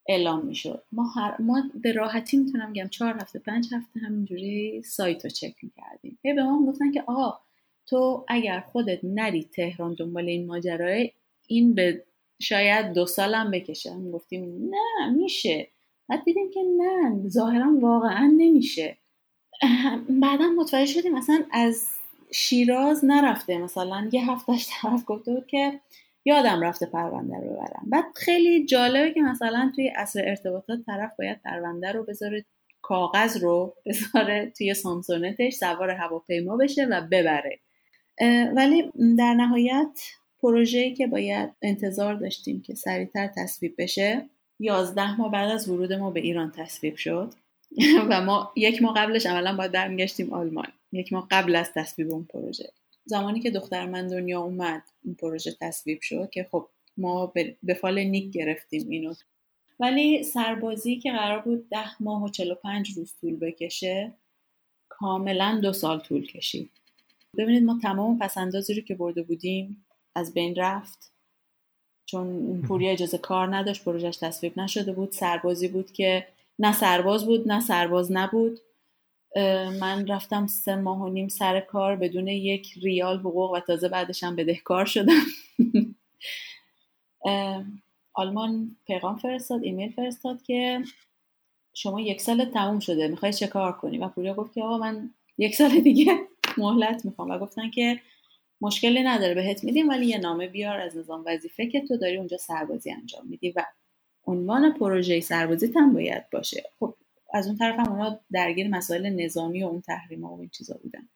اعلام 0.10 0.46
می‌شد. 0.46 0.84
ما, 0.92 1.04
هر... 1.08 1.42
ما 1.42 1.64
به 1.76 1.92
راحتی 1.92 2.38
می‌تونم 2.38 2.74
بگم 2.74 2.88
چهار 2.88 3.14
هفته 3.14 3.40
پنج 3.40 3.74
هفته 3.74 4.00
همینجوری 4.00 4.82
سایت 4.86 5.24
رو 5.24 5.30
چک 5.30 5.56
می‌کردیم. 5.64 6.20
به 6.24 6.44
ما 6.44 6.66
گفتن 6.66 6.92
که 6.92 7.04
آقا 7.08 7.40
تو 7.86 8.26
اگر 8.28 8.60
خودت 8.60 9.00
نری 9.04 9.44
تهران 9.44 9.94
دنبال 9.94 10.26
این 10.26 10.48
ماجرای 10.48 11.12
این 11.48 11.74
به 11.74 12.04
شاید 12.42 12.94
دو 12.94 13.06
سالم 13.06 13.52
بکشه. 13.52 13.92
هم 13.92 14.12
گفتیم 14.12 14.70
نه 14.70 15.10
میشه. 15.10 15.68
بعد 16.10 16.24
دیدیم 16.24 16.50
که 16.50 16.60
نه 16.78 17.30
ظاهرا 17.30 17.78
واقعا 17.80 18.34
نمیشه. 18.38 18.98
بعدا 20.22 20.46
متوجه 20.58 20.94
شدیم 20.94 21.14
مثلا 21.14 21.44
از 21.52 21.88
شیراز 22.32 23.06
نرفته. 23.06 23.58
مثلا 23.58 24.10
یه 24.12 24.32
هفتهش 24.32 24.68
طرف 24.70 25.04
گفته 25.08 25.34
بود 25.34 25.48
که 25.48 25.80
یادم 26.26 26.62
رفته 26.62 26.86
پرونده 26.86 27.36
رو 27.36 27.54
ببرم. 27.54 27.84
بعد 27.88 28.06
خیلی 28.16 28.66
جالبه 28.66 29.12
که 29.14 29.22
مثلا 29.22 29.72
توی 29.76 29.92
اصل 29.96 30.22
ارتباطات 30.26 30.80
طرف 30.86 31.12
باید 31.18 31.42
پرونده 31.42 31.92
رو 31.92 32.04
بذاره 32.04 32.46
کاغذ 32.82 33.38
رو 33.38 33.76
بذاره 33.86 34.54
توی 34.58 34.74
سامسونتش 34.74 35.54
سوار 35.54 35.90
هواپیما 35.90 36.58
بشه 36.58 36.86
و 36.86 37.02
ببره. 37.02 37.60
ولی 38.56 38.92
در 39.18 39.34
نهایت 39.34 40.02
پروژه‌ای 40.42 40.94
که 40.94 41.08
باید 41.08 41.50
انتظار 41.62 42.16
داشتیم 42.16 42.62
که 42.62 42.76
سریعتر 42.76 43.30
تصویب 43.38 43.76
بشه 43.78 44.30
یازده 44.60 45.18
ماه 45.18 45.32
بعد 45.32 45.52
از 45.52 45.70
ورود 45.70 45.94
ما 45.94 46.12
به 46.12 46.20
ایران 46.20 46.52
تصویب 46.52 46.96
شد 46.96 47.34
و 48.10 48.22
ما 48.22 48.52
یک 48.56 48.82
ماه 48.82 48.94
قبلش 48.96 49.26
عملا 49.26 49.56
باید 49.56 49.72
برمیگشتیم 49.72 50.34
آلمان. 50.34 50.68
یک 50.92 51.14
ماه 51.14 51.28
قبل 51.32 51.56
از 51.56 51.74
تصویب 51.74 52.12
اون 52.12 52.24
پروژه. 52.24 52.70
زمانی 53.10 53.40
که 53.40 53.52
دختر 53.52 53.86
من 53.86 54.08
دنیا 54.08 54.42
اومد 54.42 54.84
این 55.04 55.16
پروژه 55.16 55.52
تصویب 55.62 56.02
شد 56.02 56.30
که 56.30 56.48
خب 56.52 56.68
ما 56.98 57.34
به 57.64 57.74
فال 57.74 58.04
نیک 58.04 58.32
گرفتیم 58.32 58.90
اینو. 58.90 59.14
ولی 59.80 60.24
سربازی 60.24 61.00
که 61.00 61.12
قرار 61.12 61.40
بود 61.40 61.70
ده 61.70 62.04
ماه 62.04 62.24
و 62.24 62.30
چلو 62.30 62.56
پنج 62.56 62.92
روز 62.98 63.14
طول 63.22 63.36
بکشه 63.36 64.14
کاملا 64.90 65.60
دو 65.64 65.74
سال 65.74 66.00
طول 66.00 66.28
کشید. 66.28 66.72
ببینید 67.38 67.64
ما 67.64 67.80
تمام 67.82 68.20
پسندازی 68.20 68.74
رو 68.74 68.82
که 68.82 68.96
برده 68.96 69.24
بودیم 69.24 69.86
از 70.16 70.34
بین 70.34 70.56
رفت. 70.56 71.12
چون 72.06 72.62
پوری 72.62 72.90
اجازه 72.90 73.18
کار 73.18 73.56
نداشت 73.56 73.84
پروژش 73.84 74.18
تصویب 74.18 74.60
نشده 74.60 74.92
بود. 74.94 75.12
سربازی 75.12 75.68
بود 75.68 75.92
که 75.92 76.28
نه 76.60 76.74
سرباز 76.74 77.26
بود 77.26 77.52
نه 77.52 77.60
سرباز 77.62 78.12
نبود. 78.12 78.60
من 79.80 80.08
رفتم 80.08 80.48
سه 80.48 80.76
ماه 80.76 81.02
و 81.02 81.10
نیم 81.10 81.28
سر 81.28 81.60
کار 81.60 81.96
بدون 81.96 82.28
یک 82.28 82.74
ریال 82.82 83.20
حقوق 83.20 83.52
و 83.52 83.60
تازه 83.60 83.90
بعدش 83.90 84.24
هم 84.24 84.36
بدهکار 84.36 84.86
شدم. 84.86 85.26
آلمان 88.14 88.76
پیغام 88.88 89.18
فرستاد 89.18 89.64
ایمیل 89.64 89.92
فرستاد 89.92 90.42
که 90.42 90.84
شما 91.74 92.02
یک 92.02 92.22
سال 92.22 92.46
تموم 92.46 92.80
شده 92.80 93.08
می‌خوای 93.08 93.34
چه 93.34 93.48
کار 93.48 93.72
کنی؟ 93.72 93.98
و 93.98 94.08
پوریا 94.08 94.34
گفت 94.34 94.54
که 94.54 94.64
آقا 94.64 94.78
من 94.78 95.10
یک 95.38 95.56
سال 95.56 95.80
دیگه 95.80 96.20
مهلت 96.58 97.06
می‌خوام. 97.06 97.32
و 97.32 97.40
گفتن 97.40 97.70
که 97.70 98.00
مشکلی 98.62 99.04
نداره 99.04 99.34
بهت 99.34 99.64
میدیم 99.64 99.90
ولی 99.90 100.06
یه 100.06 100.18
نامه 100.18 100.48
بیار 100.48 100.80
از 100.80 100.98
نظام 100.98 101.24
وظیفه 101.28 101.68
که 101.68 101.82
تو 101.82 101.98
داری 101.98 102.18
اونجا 102.18 102.38
سربازی 102.38 102.92
انجام 102.92 103.28
میدی. 103.28 103.52
و 103.52 103.66
عنوان 104.24 104.74
پروژه 104.74 105.20
سربازی 105.20 105.74
هم 105.76 105.94
باید 105.94 106.30
باشه. 106.30 106.64
خب 106.80 106.96
از 107.34 107.48
اون 107.48 107.58
طرف 107.58 107.80
هم 107.80 107.92
اونا 107.92 108.20
درگیر 108.32 108.68
مسائل 108.68 109.10
نظامی 109.10 109.64
و 109.64 109.68
اون 109.68 109.82
تحریم 109.82 110.24
و 110.24 110.40
این 110.40 110.50
چیزا 110.50 110.80
بودن. 110.84 111.10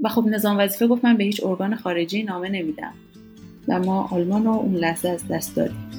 و 0.00 0.08
خب 0.08 0.24
نظام 0.26 0.58
وظیفه 0.58 0.86
گفت 0.86 1.04
من 1.04 1.16
به 1.16 1.24
هیچ 1.24 1.44
ارگان 1.44 1.76
خارجی 1.76 2.22
نامه 2.22 2.48
نمیدم 2.48 2.94
و 3.68 3.80
ما 3.80 4.08
آلمان 4.12 4.44
رو 4.44 4.50
اون 4.50 4.74
لحظه 4.74 5.08
از 5.08 5.28
دست 5.28 5.56
دادیم. 5.56 5.97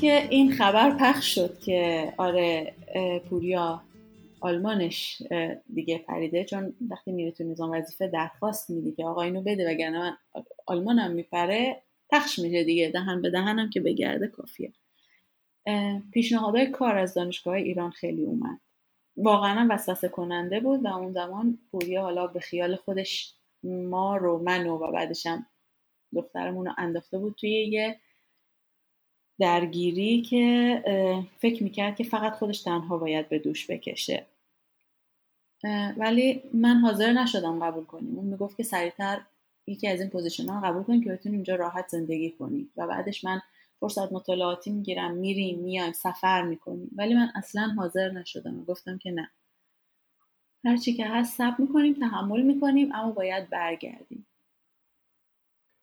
که 0.00 0.28
این 0.30 0.52
خبر 0.52 0.96
پخش 1.00 1.34
شد 1.34 1.58
که 1.58 2.12
آره 2.16 2.74
پوریا 3.30 3.82
آلمانش 4.40 5.22
دیگه 5.74 5.98
پریده. 5.98 6.44
چون 6.44 6.74
وقتی 6.90 7.12
میره 7.12 7.30
تو 7.30 7.44
نظام 7.44 7.70
وظیفه 7.70 8.06
درخواست 8.08 8.70
میدی 8.70 8.92
که 8.92 9.04
آقا 9.04 9.22
اینو 9.22 9.42
بده 9.42 9.70
وگرنه 9.70 9.98
من 9.98 10.16
آلمانم 10.66 11.10
میپره 11.10 11.82
پخش 12.10 12.38
میشه 12.38 12.64
دیگه. 12.64 12.90
دهن 12.90 13.22
به 13.22 13.30
دهنم 13.30 13.70
که 13.70 13.80
بگرده 13.80 14.26
کافیه. 14.28 14.72
پیشنهادهای 16.12 16.66
کار 16.66 16.96
از 16.96 17.14
دانشگاه 17.14 17.54
ایران 17.54 17.90
خیلی 17.90 18.24
اومد. 18.24 18.60
واقعا 19.16 19.66
وسوسه 19.70 20.08
کننده 20.08 20.60
بود 20.60 20.84
و 20.84 20.88
اون 20.88 21.12
زمان 21.12 21.58
پوریا 21.70 22.02
حالا 22.02 22.26
به 22.26 22.40
خیال 22.40 22.76
خودش 22.76 23.34
ما 23.64 24.16
رو 24.16 24.38
منو 24.38 24.76
و 24.76 24.92
بعدشم 24.92 25.46
دخترمون 26.14 26.66
رو 26.66 26.72
انداخته 26.78 27.18
بود 27.18 27.34
توی 27.34 27.50
یه 27.50 28.00
درگیری 29.38 30.22
که 30.22 31.24
فکر 31.38 31.62
می‌کرد 31.62 31.96
که 31.96 32.04
فقط 32.04 32.32
خودش 32.32 32.62
تنها 32.62 32.98
باید 32.98 33.28
به 33.28 33.38
دوش 33.38 33.70
بکشه. 33.70 34.26
ولی 35.96 36.42
من 36.54 36.76
حاضر 36.76 37.12
نشدم 37.12 37.64
قبول 37.64 37.84
کنیم. 37.84 38.16
اون 38.16 38.26
می‌گفت 38.26 38.56
که 38.56 38.62
سریعتر 38.62 39.20
یکی 39.66 39.88
از 39.88 40.00
این 40.00 40.10
پوزیشن 40.10 40.48
ها 40.48 40.60
قبول 40.60 40.82
کنیم 40.82 41.04
که 41.04 41.10
بتونیم 41.10 41.38
اینجا 41.38 41.54
راحت 41.54 41.88
زندگی 41.88 42.30
کنیم. 42.30 42.72
و 42.76 42.86
بعدش 42.86 43.24
من 43.24 43.40
فرصت 43.80 44.12
مطالعاتی 44.12 44.70
می‌گیرم 44.70 45.14
میریم 45.14 45.58
میایم 45.58 45.92
سفر 45.92 46.42
می‌کنیم. 46.42 46.90
ولی 46.96 47.14
من 47.14 47.32
اصلا 47.34 47.74
حاضر 47.76 48.10
نشدم. 48.10 48.60
و 48.60 48.64
گفتم 48.64 48.98
که 48.98 49.10
نه. 49.10 49.30
هرچی 50.64 50.94
که 50.94 51.06
هست 51.06 51.36
صبر 51.36 51.54
می‌کنیم 51.58 51.94
تحمل 51.94 52.42
می‌کنیم 52.42 52.94
اما 52.94 53.10
باید 53.10 53.50
برگردیم. 53.50 54.26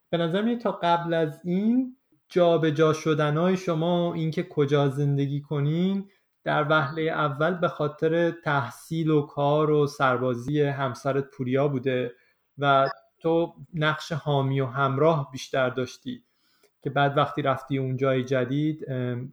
به 0.10 0.18
نظر 0.18 0.56
تا 0.56 0.72
قبل 0.72 1.14
از 1.14 1.40
این 1.44 1.95
جابجا 2.30 2.94
شدنهای 2.94 3.58
شما 3.58 4.14
اینکه 4.14 4.44
کجا 4.44 4.90
زندگی 4.90 5.42
کنین 5.42 6.10
در 6.44 6.68
وهله 6.70 7.02
اول 7.02 7.54
به 7.54 7.68
خاطر 7.68 8.32
تحصیل 8.32 9.10
و 9.10 9.22
کار 9.22 9.72
و 9.72 9.88
سربازی 9.88 10.62
همسرت 10.62 11.30
پوریا 11.32 11.68
بوده 11.68 12.12
و 12.58 12.90
تو 13.20 13.54
نقش 13.74 14.12
حامی 14.12 14.62
و 14.62 14.66
همراه 14.66 15.32
بیشتر 15.32 15.70
داشتی 15.70 16.24
که 16.82 16.90
بعد 16.90 17.18
وقتی 17.18 17.42
رفتی 17.42 17.78
اون 17.78 17.98
جای 17.98 18.24
جدید 18.24 18.86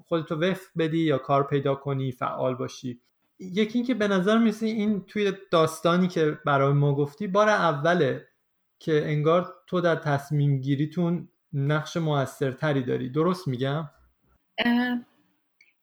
خودتو 0.04 0.34
وفق 0.34 0.68
بدی 0.78 0.98
یا 0.98 1.18
کار 1.18 1.46
پیدا 1.46 1.74
کنی 1.74 2.12
فعال 2.12 2.54
باشی. 2.54 3.00
یکی 3.38 3.78
اینکه 3.78 3.94
به 3.94 4.08
نظر 4.08 4.38
میسی 4.38 4.66
این 4.66 5.04
توی 5.04 5.32
داستانی 5.50 6.08
که 6.08 6.38
برای 6.46 6.72
ما 6.72 6.94
گفتی 6.94 7.26
بار 7.26 7.48
اوله 7.48 8.26
که 8.78 9.10
انگار 9.10 9.54
تو 9.66 9.80
در 9.80 9.96
تصمیم 9.96 10.60
گیریتون 10.60 11.28
نقش 11.54 11.96
موثرتری 11.96 12.82
داری. 12.82 13.08
درست 13.08 13.48
میگم؟ 13.48 13.90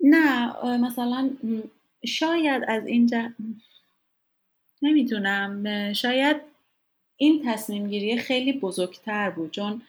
نه 0.02 0.66
مثلا 0.78 1.30
شاید 2.06 2.64
از 2.68 2.86
اینجا 2.86 3.30
نمی‌دونم. 4.82 5.94
شاید 5.94 6.38
این 7.18 7.42
تصمیم 7.46 7.88
گیری 7.88 8.18
خیلی 8.18 8.54
بزرگتر 8.54 9.30
بود. 9.30 9.52
چون 9.52 9.82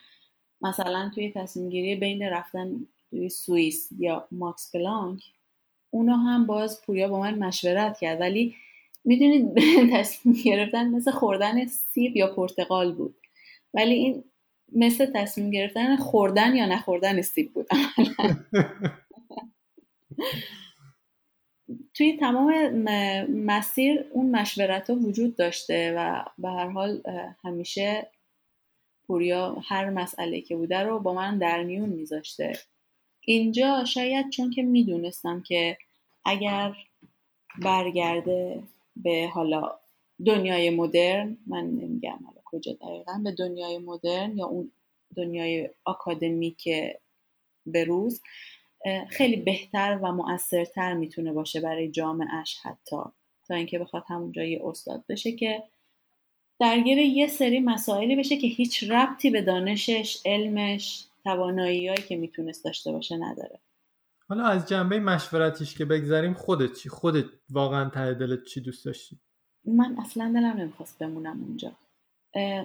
مثلا 0.63 1.11
توی 1.15 1.33
تصمیم 1.33 1.71
گیری 1.71 1.97
بین 1.97 2.23
رفتن 2.23 2.87
توی 3.11 3.29
سوئیس 3.29 3.89
یا 3.99 4.29
ماکس 4.31 4.71
بلانک 4.75 5.23
اونا 5.91 6.17
هم 6.17 6.47
باز 6.47 6.83
پویا 6.83 7.09
با 7.09 7.21
من 7.21 7.39
مشورت 7.39 7.99
کرد. 7.99 8.21
ولی 8.21 8.55
می‌دونید 9.05 9.55
تصمیم 9.97 10.35
گرفتن 10.45 10.89
مثل 10.89 11.11
خوردن 11.11 11.67
سیب 11.67 12.17
یا 12.17 12.35
پرتقال 12.35 12.93
بود. 12.93 13.15
ولی 13.75 13.95
این 13.95 14.25
مثل 14.73 15.07
تصمیم 15.15 15.51
گرفتن 15.51 15.97
خوردن 15.97 16.57
یا 16.57 16.67
نخوردن 16.67 17.23
سیب 17.23 17.53
بود. 17.53 17.67
توی 21.95 22.17
تمام 22.17 22.71
مسیر 23.29 24.05
اون 24.13 24.31
مشورت 24.31 24.91
ها 24.91 24.97
وجود 24.97 25.37
داشته 25.37 25.95
و 25.97 26.25
به 26.39 26.49
هر 26.49 26.69
حال 26.69 27.03
همیشه 27.45 28.07
پوریا 29.07 29.57
هر 29.69 29.91
مسئله 29.91 30.41
که 30.41 30.57
بوده 30.57 30.79
رو 30.79 30.99
با 30.99 31.15
من 31.15 31.39
در 31.39 31.63
میون 31.63 31.89
میذاشته. 31.89 32.53
اینجا 33.21 33.85
شاید 33.85 34.31
چون 34.31 34.51
که 34.51 34.63
می‌دونستم 34.63 35.43
که 35.43 35.79
اگر 36.25 36.77
برگرده 37.63 38.63
به 38.97 39.31
حالا 39.33 39.80
دنیای 40.27 40.71
مدرن 40.71 41.39
من 41.47 41.65
نمیگم 41.65 42.19
حالا 42.27 42.41
کجا 42.45 42.73
دقیقا 42.73 43.21
به 43.25 43.33
دنیای 43.33 43.79
مدرن 43.79 44.39
یا 44.39 44.47
اون 44.47 44.73
دنیای 45.17 45.71
آکادمیک 45.85 46.69
به 47.67 47.85
روز 47.85 48.23
خیلی 49.09 49.37
بهتر 49.37 49.99
و 50.03 50.13
مؤثرتر 50.13 50.95
می‌تونه 50.95 51.33
باشه 51.33 51.61
برای 51.61 51.91
جامعهش 51.91 52.59
حتی. 52.63 52.97
تا 53.49 53.55
اینکه 53.55 53.79
بخواد 53.79 54.05
همونجا 54.09 54.45
یه 54.45 54.61
استاد 54.65 55.05
بشه 55.09 55.33
که 55.33 55.63
درگیر 56.61 56.99
یه 56.99 57.27
سری 57.27 57.61
مسائلی 57.61 58.17
بشه 58.17 58.37
که 58.37 58.47
هیچ 58.47 58.91
ربطی 58.91 59.31
به 59.31 59.43
دانشش 59.43 60.23
علمش 60.25 61.05
تواناییهایی 61.25 62.03
که 62.03 62.17
می‌تونست 62.17 62.65
داشته 62.65 62.93
باشه 62.93 63.17
نداره. 63.17 63.61
حالا 64.29 64.45
از 64.45 64.69
جنبه 64.69 65.01
مشورتیش 65.01 65.75
که 65.75 65.85
بگذاریم 65.85 66.35
خودت 66.35 66.73
چی؟ 66.77 66.89
خودت 66.89 67.25
واقعا 67.51 67.91
ته 67.91 68.15
دلت 68.15 68.45
چی 68.45 68.61
دوست 68.61 68.85
داشتی؟ 68.85 69.19
من 69.65 69.97
اصلا 69.99 70.33
دلم 70.35 70.57
نمی‌خواست 70.57 70.99
بمونم 70.99 71.45
اونجا. 71.45 71.73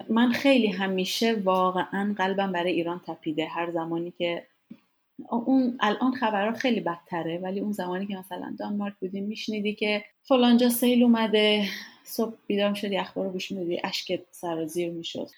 من 0.08 0.32
خیلی 0.32 0.66
همیشه 0.66 1.34
واقعا 1.34 2.14
قلبم 2.18 2.52
برای 2.52 2.72
ایران 2.72 3.00
تپیده. 3.06 3.46
هر 3.46 3.70
زمانی 3.70 4.12
که 4.18 4.46
اون 5.30 5.76
الان 5.80 6.12
خبرها 6.12 6.58
خیلی 6.58 6.80
بدتره 6.80 7.38
ولی 7.38 7.60
اون 7.60 7.72
زمانی 7.72 8.06
که 8.06 8.16
مثلا 8.16 8.54
دانمارک 8.58 8.94
بودیم 9.00 9.24
میشنیدی 9.24 9.74
که 9.74 10.04
فلانجا 10.22 10.68
سیل 10.68 11.02
اومده 11.02 11.68
صبح 12.04 12.34
بیدار 12.46 12.74
شدی 12.74 12.96
اخبار 12.96 13.26
رو 13.26 13.32
گوش 13.32 13.52
میدی 13.52 13.80
اشک 13.84 14.20
سر 14.30 14.66
زیر 14.66 14.90
می‌شد. 14.90 15.28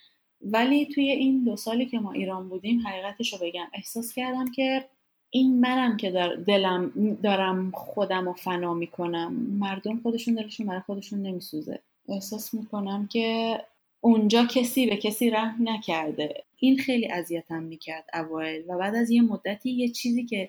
ولی 0.42 0.86
توی 0.86 1.10
این 1.10 1.44
دو 1.44 1.56
سالی 1.56 1.86
که 1.86 1.98
ما 1.98 2.12
ایران 2.12 2.48
بودیم 2.48 2.86
حقیقتش 2.86 3.32
رو 3.32 3.38
بگم 3.42 3.66
احساس 3.72 4.14
کردم 4.14 4.50
که 4.50 4.84
این 5.30 5.60
منم 5.60 5.96
که 5.96 6.10
در 6.10 6.34
دلم 6.34 7.14
دارم 7.22 7.70
خودم 7.70 8.24
رو 8.24 8.32
فنا 8.32 8.74
می‌کنم. 8.74 9.32
مردم 9.32 10.00
خودشون 10.00 10.34
دلشون 10.34 10.66
برای 10.66 10.80
خودشون 10.80 11.22
نمیسوزه. 11.22 11.80
احساس 12.08 12.54
می‌کنم 12.54 13.06
که 13.06 13.58
اونجا 14.00 14.44
کسی 14.44 14.86
به 14.86 14.96
کسی 14.96 15.30
رحم 15.30 15.68
نکرده. 15.68 16.44
این 16.56 16.78
خیلی 16.78 17.08
اذیتم 17.08 17.62
می‌کرد 17.62 18.04
اوایل 18.14 18.64
و 18.68 18.78
بعد 18.78 18.94
از 18.94 19.10
یه 19.10 19.22
مدتی 19.22 19.70
یه 19.70 19.88
چیزی 19.88 20.24
که 20.24 20.48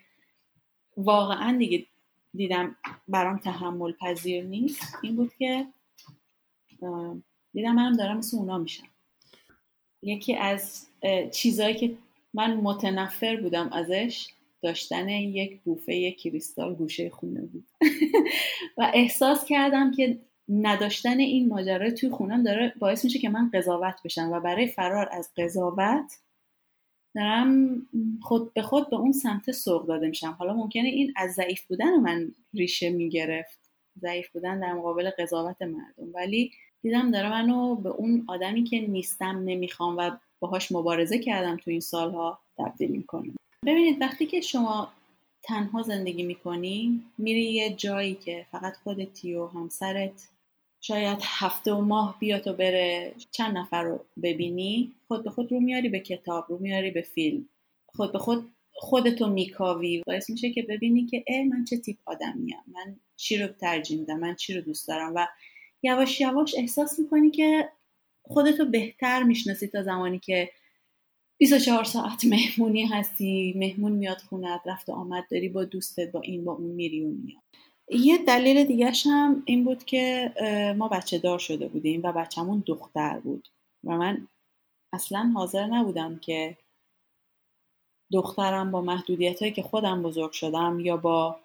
واقعا 0.97 1.57
دیگه 1.57 1.85
دیدم 2.33 2.75
برام 3.07 3.37
تحمل 3.37 3.91
پذیر 3.91 4.43
نیست 4.43 4.97
این 5.01 5.15
بود 5.15 5.33
که 5.39 5.67
دیدم 7.53 7.75
منم 7.75 7.93
دارم 7.93 8.17
مثل 8.17 8.37
اونا 8.37 8.57
میشم. 8.57 8.87
یکی 10.01 10.35
از 10.35 10.87
چیزهایی 11.31 11.75
که 11.75 11.95
من 12.33 12.53
متنفر 12.53 13.35
بودم 13.35 13.69
ازش 13.73 14.27
داشتن 14.61 15.09
یک 15.09 15.61
بوفه 15.61 16.11
کریستال 16.11 16.75
گوشه 16.75 17.09
خونه 17.09 17.41
بود. 17.41 17.67
و 18.77 18.91
احساس 18.93 19.45
کردم 19.45 19.91
که 19.91 20.19
نداشتن 20.49 21.19
این 21.19 21.47
ماجرا 21.47 21.91
توی 21.91 22.09
خونم 22.09 22.43
داره 22.43 22.73
باعث 22.79 23.05
میشه 23.05 23.19
که 23.19 23.29
من 23.29 23.49
قضاوت 23.53 23.95
بشم 24.05 24.31
و 24.31 24.39
برای 24.39 24.67
فرار 24.67 25.09
از 25.11 25.29
قضاوت 25.37 26.11
دارم 27.15 27.81
خود 28.21 28.53
به 28.53 28.61
خود 28.61 28.89
به 28.89 28.95
اون 28.95 29.11
سمت 29.11 29.51
سوق 29.51 29.87
داده 29.87 30.07
میشم. 30.07 30.35
حالا 30.39 30.53
ممکنه 30.53 30.87
این 30.87 31.13
از 31.15 31.31
ضعیف 31.31 31.67
بودن 31.67 31.95
من 31.95 32.31
ریشه 32.53 32.89
می‌گرفت. 32.89 33.59
ضعیف 33.99 34.29
بودن 34.29 34.59
در 34.59 34.73
مقابل 34.73 35.09
قضاوت 35.19 35.61
مردم. 35.61 36.13
ولی 36.13 36.51
دیدم 36.81 37.11
داره 37.11 37.29
منو 37.29 37.75
به 37.75 37.89
اون 37.89 38.25
آدمی 38.27 38.63
که 38.63 38.79
نیستم 38.79 39.43
نمی‌خوام 39.45 39.97
و 39.97 40.11
باهاش 40.39 40.71
مبارزه 40.71 41.19
کردم 41.19 41.57
تو 41.57 41.71
این 41.71 41.79
سالها 41.79 42.39
تبدیل 42.57 42.91
می‌کنم 42.91 43.35
ببینید 43.65 44.01
وقتی 44.01 44.25
که 44.25 44.41
شما 44.41 44.91
تنها 45.43 45.83
زندگی 45.83 46.23
می‌کنی 46.23 47.03
میری 47.17 47.53
یه 47.53 47.69
جایی 47.69 48.15
که 48.15 48.45
فقط 48.51 48.73
خودتی 48.83 49.35
و 49.35 49.47
همسرت 49.47 50.29
شاید 50.81 51.19
هفته 51.23 51.73
و 51.73 51.81
ماه 51.81 52.17
بیا 52.19 52.39
تو 52.39 52.53
بره 52.53 53.13
چند 53.31 53.57
نفر 53.57 53.83
رو 53.83 54.05
ببینی 54.23 54.93
خود 55.07 55.23
به 55.23 55.29
خود 55.29 55.51
رو 55.51 55.59
میاری 55.59 55.89
به 55.89 55.99
کتاب 55.99 56.45
رو 56.49 56.57
میاری 56.57 56.91
به 56.91 57.01
فیلم. 57.01 57.49
خود 57.85 58.11
به 58.11 58.19
خود 58.19 58.51
خودتو 58.71 59.29
میکاوی. 59.29 60.03
باعث 60.07 60.29
میشه 60.29 60.51
که 60.51 60.61
ببینی 60.61 61.05
که 61.05 61.23
اه 61.27 61.43
من 61.43 61.65
چه 61.65 61.77
تیپ 61.77 61.97
آدمیم 62.05 62.55
من 62.67 62.95
چی 63.15 63.37
رو 63.37 63.47
ترجیح 63.47 63.99
میدم 63.99 64.19
من 64.19 64.35
چی 64.35 64.53
رو 64.53 64.61
دوست 64.61 64.87
دارم؟ 64.87 65.11
و 65.15 65.27
یواش 65.83 66.21
یواش 66.21 66.55
احساس 66.57 66.99
می‌کنی 66.99 67.31
که 67.31 67.69
خودتو 68.23 68.65
بهتر 68.65 69.23
می‌شناسی 69.23 69.67
تا 69.67 69.83
زمانی 69.83 70.19
که 70.19 70.51
24 71.39 71.85
ساعت 71.85 72.25
مهمونی 72.25 72.85
هستی 72.85 73.53
مهمون 73.57 73.93
میاد 73.93 74.17
خونت 74.19 74.61
رفت 74.67 74.91
آمد 74.91 75.25
داری 75.31 75.49
با 75.49 75.65
دوستت 75.65 76.13
با 76.13 76.21
این 76.21 76.45
با 76.45 76.53
اون 76.53 76.71
میری 76.71 77.05
و 77.05 77.09
میاد. 77.09 77.43
یه 77.89 78.17
دلیل 78.17 78.65
دیگه 78.65 78.91
هم 79.05 79.43
این 79.47 79.65
بود 79.65 79.85
که 79.85 80.33
ما 80.77 80.89
بچه 80.89 81.19
دار 81.19 81.39
شده 81.39 81.69
بودیم 81.69 82.01
و 82.03 82.13
بچهمون 82.13 82.63
دختر 82.67 83.19
بود 83.19 83.49
و 83.85 83.97
من 83.97 84.27
اصلا 84.93 85.31
حاضر 85.35 85.67
نبودم 85.67 86.19
که 86.19 86.57
دخترم 88.13 88.71
با 88.71 88.81
محدودیت 88.81 89.41
هایی 89.41 89.53
که 89.53 89.63
خودم 89.63 90.03
بزرگ 90.03 90.31
شدم 90.31 90.79
یا 90.79 90.97
با 90.97 91.39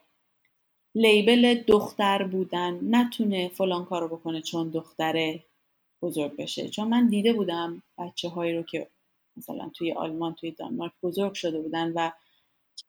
لیبل 0.96 1.54
دختر 1.54 2.24
بودن 2.24 2.80
نتونه 2.96 3.48
فلان 3.50 3.86
کارو 3.86 4.08
بکنه 4.08 4.42
چون 4.42 4.70
دختره 4.70 5.44
بزرگ 6.02 6.36
بشه. 6.36 6.68
چون 6.68 6.88
من 6.88 7.08
دیده 7.08 7.32
بودم 7.32 7.82
بچه 7.98 8.28
هایی 8.28 8.54
رو 8.56 8.62
که 8.64 8.88
مثلا 9.36 9.70
توی 9.74 9.92
آلمان 9.92 10.34
توی 10.34 10.50
دانمارک 10.50 10.92
بزرگ 11.02 11.34
شده 11.34 11.60
بودن 11.60 11.92
و 11.92 12.10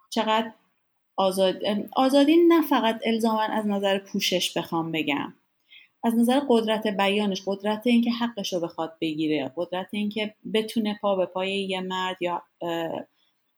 چقدر 0.10 0.52
آزاد... 1.16 1.56
آزادی 1.96 2.38
نه 2.48 2.62
فقط 2.62 3.00
الزاما 3.06 3.42
از 3.42 3.68
نظر 3.68 4.00
پوشش 4.00 4.58
بخوام 4.58 4.92
بگم. 4.92 5.34
از 6.04 6.16
نظر 6.16 6.42
قدرت 6.50 6.88
بیانش 6.88 7.44
قدرت 7.46 7.88
اینکه 7.88 8.12
حقش 8.12 8.54
رو 8.54 8.60
بخواد 8.60 8.98
بگیره 9.02 9.52
قدرت 9.56 9.88
اینکه 9.92 10.36
بتونه 10.54 11.00
پا 11.02 11.16
به 11.16 11.26
پای 11.26 11.64
یه 11.64 11.82
مرد 11.82 12.22
یا 12.22 12.44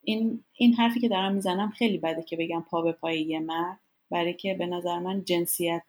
این, 0.03 0.43
این 0.53 0.73
حرفی 0.73 0.99
که 0.99 1.09
دارم 1.09 1.33
می‌زنم 1.33 1.69
خیلی 1.69 1.97
بده 1.97 2.23
که 2.23 2.37
بگم 2.37 2.65
پا 2.69 2.81
به 2.81 2.91
پای 2.91 3.21
یه 3.21 3.39
مرد 3.39 3.79
برای 4.11 4.33
که 4.33 4.53
به 4.53 4.65
نظر 4.65 4.99
من 4.99 5.23
جنسیت 5.23 5.83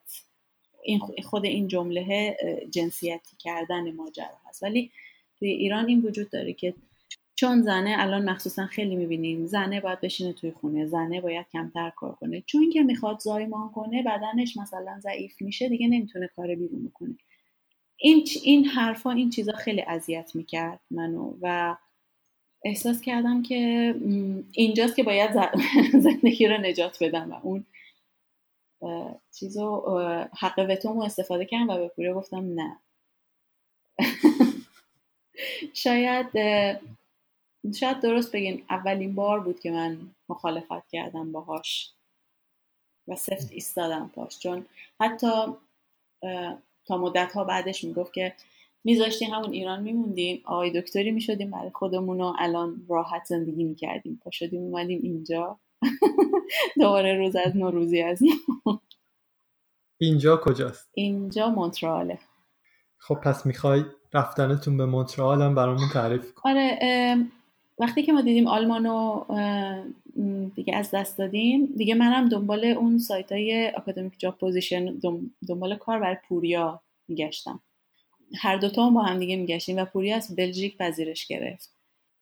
این 0.82 1.00
خود 1.24 1.44
این 1.44 1.68
جمله 1.68 2.36
جنسیتی 2.70 3.36
کردن 3.38 3.92
ماجرا 3.92 4.38
هست. 4.48 4.62
ولی 4.62 4.90
توی 5.38 5.48
ایران 5.48 5.88
این 5.88 6.00
وجود 6.00 6.30
داره 6.30 6.52
که 6.52 6.74
چون 7.38 7.62
زنه 7.62 7.94
الان 7.98 8.30
مخصوصا 8.30 8.66
خیلی 8.66 8.96
می‌بینیم 8.96 9.46
زنه 9.46 9.80
باید 9.80 10.00
بشینه 10.00 10.32
توی 10.32 10.52
خونه 10.52 10.86
زنه 10.86 11.20
باید 11.20 11.46
کمتر 11.52 11.90
کار 11.90 12.14
کنه. 12.14 12.40
چون 12.40 12.70
که 12.70 12.82
می‌خواد 12.82 13.18
زایمان 13.18 13.70
کنه 13.72 14.02
بدنش 14.02 14.56
مثلا 14.56 15.00
ضعیف 15.00 15.42
میشه 15.42 15.68
دیگه 15.68 15.88
نمی‌تونه 15.88 16.28
کار 16.36 16.54
بیرون 16.54 16.90
کنه 16.94 17.16
این 17.96 18.26
این 18.42 18.64
حرفا 18.64 19.10
این 19.10 19.30
چیزا 19.30 19.52
خیلی 19.52 19.82
اذیت 19.82 20.30
می‌کرد 20.34 20.80
منو 20.90 21.34
و 21.42 21.76
احساس 22.64 23.00
کردم 23.00 23.42
که 23.42 23.94
اینجاست 24.52 24.96
که 24.96 25.02
باید 25.02 25.30
زندگی 26.06 26.46
رو 26.48 26.58
نجات 26.58 27.02
بدم 27.02 27.32
و 27.32 27.40
اون 27.42 27.66
چیزو 29.38 29.98
حق 30.38 30.66
وتومو 30.68 31.02
استفاده 31.02 31.44
کردم 31.44 31.70
و 31.70 31.78
به 31.78 31.88
پوره 31.88 32.14
گفتم 32.14 32.54
نه. 32.54 32.78
شاید 35.84 36.26
شاید 37.80 38.00
درست 38.00 38.32
بگین 38.32 38.62
اولین 38.70 39.14
بار 39.14 39.40
بود 39.40 39.60
که 39.60 39.70
من 39.70 39.98
مخالفت 40.28 40.88
کردم 40.88 41.32
باهاش 41.32 41.92
و 43.08 43.16
سفت 43.16 43.52
ایستادم 43.52 44.10
پاش 44.14 44.38
چون 44.38 44.66
حتی 45.00 45.32
تا 46.86 46.98
مدت 46.98 47.32
ها 47.32 47.44
بعدش 47.44 47.84
می‌گفت 47.84 48.12
که 48.12 48.34
میذاشتیم 48.84 49.30
همون 49.30 49.52
ایران 49.52 49.82
میموندیم 49.82 50.42
آقای 50.44 50.80
دکتری 50.80 51.10
می‌شدیم 51.10 51.50
برای 51.50 51.70
خودمون 51.74 52.20
و 52.20 52.32
الان 52.38 52.86
راحت 52.88 53.24
زندگی 53.24 53.64
می‌کردیم. 53.64 54.20
پا 54.24 54.30
شدیم 54.30 54.60
اومدیم 54.60 55.00
اینجا. 55.02 55.60
دوباره 56.80 57.16
روز 57.16 57.36
از 57.36 57.56
نو 57.56 57.72
روزی 57.72 58.02
از 58.02 58.22
اینجا 59.98 60.36
کجاست؟ 60.36 60.90
اینجا 60.94 61.48
مونتراله 61.48 62.18
خب 62.98 63.14
پس 63.14 63.46
می‌خوای 63.46 63.84
رفتنتون 64.14 64.76
به 64.76 64.86
مونترال 64.86 65.42
هم 65.42 65.54
برامون 65.54 65.88
تعریف 65.92 66.34
کن. 66.34 66.50
آره 66.50 66.78
وقتی 67.78 68.02
که 68.02 68.12
ما 68.12 68.20
دیدیم 68.20 68.46
آلمانو 68.46 69.24
دیگه 70.54 70.76
از 70.76 70.90
دست 70.90 71.18
دادیم 71.18 71.66
دیگه 71.76 71.94
منم 71.94 72.28
دنبال 72.28 72.64
اون 72.64 72.98
سایت 72.98 73.32
های 73.32 73.66
academic 73.66 74.12
job 74.18 74.38
position 74.38 74.98
دنبال 75.48 75.76
کار 75.76 75.98
برای 75.98 76.16
پوریا 76.28 76.80
میگشتم. 77.08 77.60
هر 78.36 78.56
دوتا 78.56 78.86
هم 78.86 78.94
با 78.94 79.02
هم 79.02 79.18
دیگه 79.18 79.36
میگشتیم 79.36 79.76
و 79.76 79.84
پوریا 79.84 80.16
از 80.16 80.36
بلژیک 80.36 80.76
پذیرش 80.76 81.26
گرفت. 81.26 81.74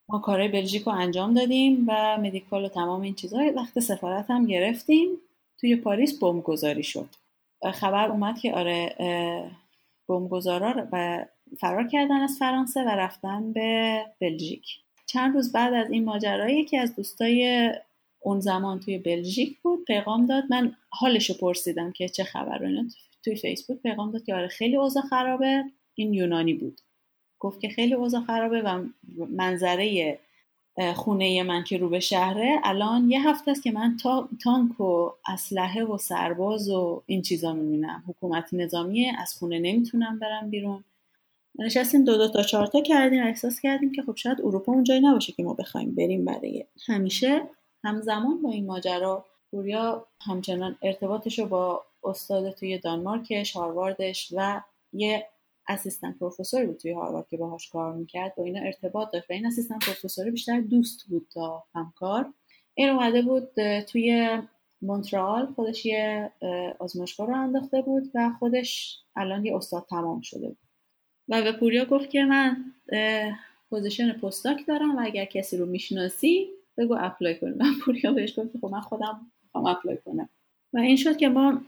ما 0.09 0.19
کارهای 0.19 0.49
بلژیک 0.49 0.83
رو 0.83 0.93
انجام 0.93 1.35
دادیم 1.35 1.85
و 1.89 2.19
مدیکال 2.19 2.65
و 2.65 2.69
تمام 2.69 3.01
این 3.01 3.15
چیزها 3.15 3.53
وقت 3.57 3.81
سفارت 3.81 4.31
هم 4.31 4.47
گرفتیم. 4.47 5.09
توی 5.61 5.77
پاریس 5.77 6.19
گذاری 6.21 6.83
شد. 6.83 7.09
خبر 7.75 8.09
اومد 8.09 8.39
که 8.39 8.55
آره 8.55 8.95
بمبگذارا 10.09 10.89
فرار 11.61 11.89
کردن 11.89 12.21
از 12.21 12.37
فرانسه 12.39 12.85
و 12.85 12.89
رفتن 12.89 13.53
به 13.53 14.05
بلژیک. 14.21 14.86
چند 15.17 15.35
روز 15.35 15.53
بعد 15.53 15.75
از 15.75 15.91
این 15.91 16.05
ماجرایی 16.05 16.65
که 16.65 16.81
از 16.81 16.97
دوستای 16.97 17.71
اون 18.21 18.41
زمان 18.41 18.81
توی 18.81 18.99
بلژیک 18.99 19.59
بود 19.59 19.85
پیغام 19.85 20.27
داد. 20.27 20.45
من 20.51 20.77
حالشو 20.91 21.39
پرسیدم 21.39 21.93
که 21.93 22.09
چه 22.09 22.25
خبر 22.25 22.65
اینا. 22.65 22.85
توی 23.25 23.37
فیسبوک 23.37 23.79
پیغام 23.83 24.13
داد 24.13 24.25
که 24.25 24.35
آره 24.35 24.49
خیلی 24.49 24.77
اوضاع 24.77 25.03
خرابه. 25.03 25.65
این 25.95 26.15
یونانی 26.15 26.55
بود. 26.55 26.81
گفت 27.39 27.61
که 27.61 27.69
خیلی 27.69 27.95
اوضاع 27.95 28.21
خرابه 28.21 28.63
و 28.63 28.85
منظره 29.31 30.19
خونه 30.95 31.43
من 31.43 31.65
که 31.65 31.79
رو 31.79 31.89
به 31.89 32.01
شهره 32.01 32.61
الان 32.65 33.11
یه 33.11 33.29
هفته 33.29 33.51
است 33.51 33.63
که 33.63 33.71
من 33.71 33.97
تا 34.03 34.29
تانک 34.43 34.81
و 34.81 35.11
اسلحه 35.29 35.85
و 35.85 35.99
سرباز 35.99 36.71
و 36.71 37.03
این 37.07 37.23
چیزا 37.23 37.53
می‌بینم. 37.53 38.05
حکومت 38.09 38.55
نظامیه 38.55 39.13
از 39.19 39.35
خونه 39.35 39.59
نمی‌تونم 39.59 40.19
برم 40.19 40.51
بیرون. 40.51 40.85
نشستیم 41.59 42.05
دو 42.05 42.17
دو 42.17 42.29
تا 42.29 42.43
چهار 42.43 42.67
تا 42.67 42.81
کردیم 42.81 43.23
احساس 43.23 43.61
کردیم 43.61 43.93
که 43.93 44.03
خب 44.03 44.17
شاید 44.17 44.41
اروپا 44.41 44.73
اونجایی 44.73 45.01
نباشه 45.01 45.33
که 45.33 45.43
ما 45.43 45.55
بخوایم 45.55 45.95
بریم 45.95 46.25
برای 46.25 46.65
همیشه. 46.87 47.43
همزمان 47.85 48.43
با 48.43 48.51
این 48.51 48.67
ماجرا 48.67 49.25
پوریا 49.51 50.07
همچنان 50.27 50.77
ارتباطش 50.83 51.39
رو 51.39 51.47
با 51.47 51.85
استاد 52.05 52.51
توی 52.51 52.79
دانمارکش 52.79 53.53
هارواردش 53.53 54.33
و 54.37 54.61
یه 54.93 55.27
assistant 55.69 56.19
professor 56.19 56.62
ی 56.62 56.67
بود 56.67 56.77
توی 56.77 56.93
هاروارد 56.93 57.29
که 57.29 57.37
باهاش 57.37 57.69
کار 57.69 57.93
می‌کرد. 57.93 58.35
با 58.35 58.45
اینا 58.45 58.61
ارتباط 58.61 59.13
داشت 59.13 59.31
و 59.31 59.33
این 59.33 59.47
assistant 59.47 59.85
professor 59.85 60.26
ی 60.26 60.31
بیشتر 60.31 60.61
دوست 60.61 61.05
بود 61.09 61.27
تا 61.35 61.65
همکار. 61.75 62.33
این 62.75 62.89
اومده 62.89 63.23
بود 63.23 63.81
توی 63.81 64.39
مونترال. 64.83 65.47
خودش 65.47 65.87
یه 65.87 66.33
آزمایشگاه 66.79 67.27
راه 67.27 67.35
انداخته 67.35 67.83
بود 67.83 68.11
و 68.15 68.31
خودش 68.39 68.99
الان 69.17 69.45
یه 69.45 69.57
استاد 69.57 69.87
تمام 69.91 70.21
شده 70.21 70.49
بود. 70.49 70.66
و 71.29 71.43
به 71.43 71.53
پوریا 71.53 71.85
گفت 71.85 72.11
که 72.11 72.25
من 72.25 72.57
position 73.71 74.13
postdoc 74.13 74.67
دارم 74.67 74.97
و 74.97 75.01
اگر 75.05 75.25
کسی 75.25 75.57
رو 75.57 75.67
می‌شناسی 75.67 76.49
بگو 76.77 76.97
apply 77.01 77.39
کنیم 77.39 77.55
من 77.59 77.75
پوریا 77.85 78.13
بهش 78.13 78.39
گفت 78.39 78.59
خب 78.61 78.67
من 78.67 78.81
خودم 78.81 79.21
می‌خوام 79.45 79.67
apply 79.67 79.99
کنم. 80.05 80.29
و 80.73 80.79
این 80.79 80.97
شد 80.97 81.17
که 81.17 81.29
ما 81.29 81.61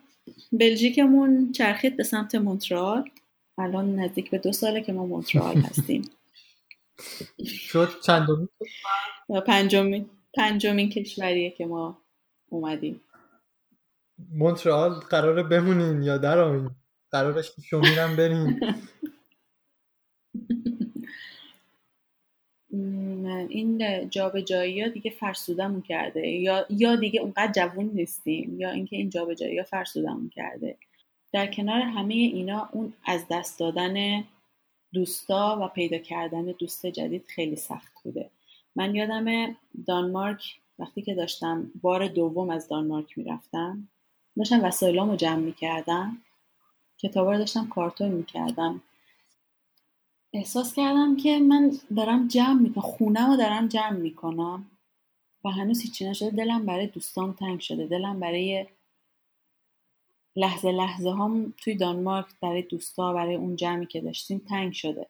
بلژیکمون 0.53 1.53
چرخید 1.53 1.97
به 1.97 2.03
سمت 2.03 2.35
مونترال. 2.35 3.11
الان 3.59 3.97
نزدیک 3.97 4.31
به 4.31 4.39
دو 4.39 4.53
ساله 4.53 4.81
که 4.81 4.93
ما 4.93 5.07
مونترال 5.07 5.57
هستیم. 5.71 6.11
شد 7.45 7.89
چندمی 8.01 8.49
پنجمین 9.47 10.11
پنجمین 10.35 10.89
کشوریه 10.89 11.51
که 11.51 11.67
ما 11.67 11.99
اومدیم. 12.49 13.01
مونترال 14.33 14.91
قراره 14.91 15.43
بمونین 15.43 16.03
یا 16.03 16.19
در 16.19 16.39
آینده 16.39 16.71
قراره 17.11 17.51
شیشمی 17.71 18.06
رم 18.06 18.17
برین 18.17 18.61
این 23.49 24.11
جابجایی 24.11 24.83
ها 24.83 24.89
دیگه 24.89 25.11
فرسودمون 25.11 25.83
کرده. 25.83 26.29
یا 26.29 26.67
یا 26.71 26.97
دیگه 26.97 27.21
اونقدر 27.21 27.53
جوون 27.53 27.91
نیستیم 27.95 28.61
یا 28.61 28.71
اینکه 28.71 28.97
این 28.97 29.11
جابجایی 29.11 29.59
ها 29.59 29.65
فرسودمون 29.65 30.29
کرده. 30.29 30.77
در 31.33 31.47
کنار 31.47 31.81
همه 31.81 32.15
اینا 32.15 32.69
اون 32.73 32.93
از 33.05 33.25
دست 33.31 33.59
دادن 33.59 34.25
دوستا 34.93 35.59
و 35.63 35.69
پیدا 35.69 35.99
کردن 35.99 36.45
دوست 36.45 36.87
جدید 36.87 37.25
خیلی 37.27 37.57
سخت 37.57 37.93
بوده. 38.05 38.31
من 38.77 38.95
یادم 38.95 39.57
دانمارک 39.87 40.61
وقتی 40.79 41.03
که 41.03 41.15
داشتم 41.15 41.71
بار 41.83 42.09
دوم 42.09 42.51
از 42.51 42.69
دانمارک 42.69 43.19
می‌رفتم 43.19 43.89
داشتم 44.37 44.65
وسایلامو 44.65 45.17
جمع 45.17 45.43
می‌کردم 45.43 46.19
کتابا 46.99 47.33
رو 47.33 47.39
داشتم 47.39 47.67
کارتون 47.69 48.09
می‌کردم. 48.09 48.83
احساس 50.39 50.75
کردم 50.75 51.17
که 51.17 51.39
من 51.39 51.73
دارم 51.97 52.29
جمع 52.29 52.61
می‌کنم 52.61 52.83
خونه 52.83 53.27
رو 53.27 53.37
دارم 53.37 53.69
جمع 53.69 53.97
می‌کنم 53.97 54.71
و 55.45 55.49
هنوز 55.51 55.83
هیچی 55.83 56.09
نشده. 56.11 56.31
دلم 56.31 56.67
برای 56.67 56.87
دوستام 56.87 57.33
تنگ 57.33 57.61
شده. 57.61 57.87
دلم 57.87 58.21
برای 58.21 58.67
لحظه 60.37 60.73
لحظه 60.73 61.11
هم 61.11 61.55
توی 61.57 61.75
دانمارک 61.75 62.27
برای 62.43 62.63
دوستا 62.63 63.13
برای 63.13 63.35
اون 63.35 63.57
جمعی 63.57 63.87
که 63.87 64.01
داشتیم 64.01 64.39
تنگ 64.49 64.73
شده. 64.73 65.07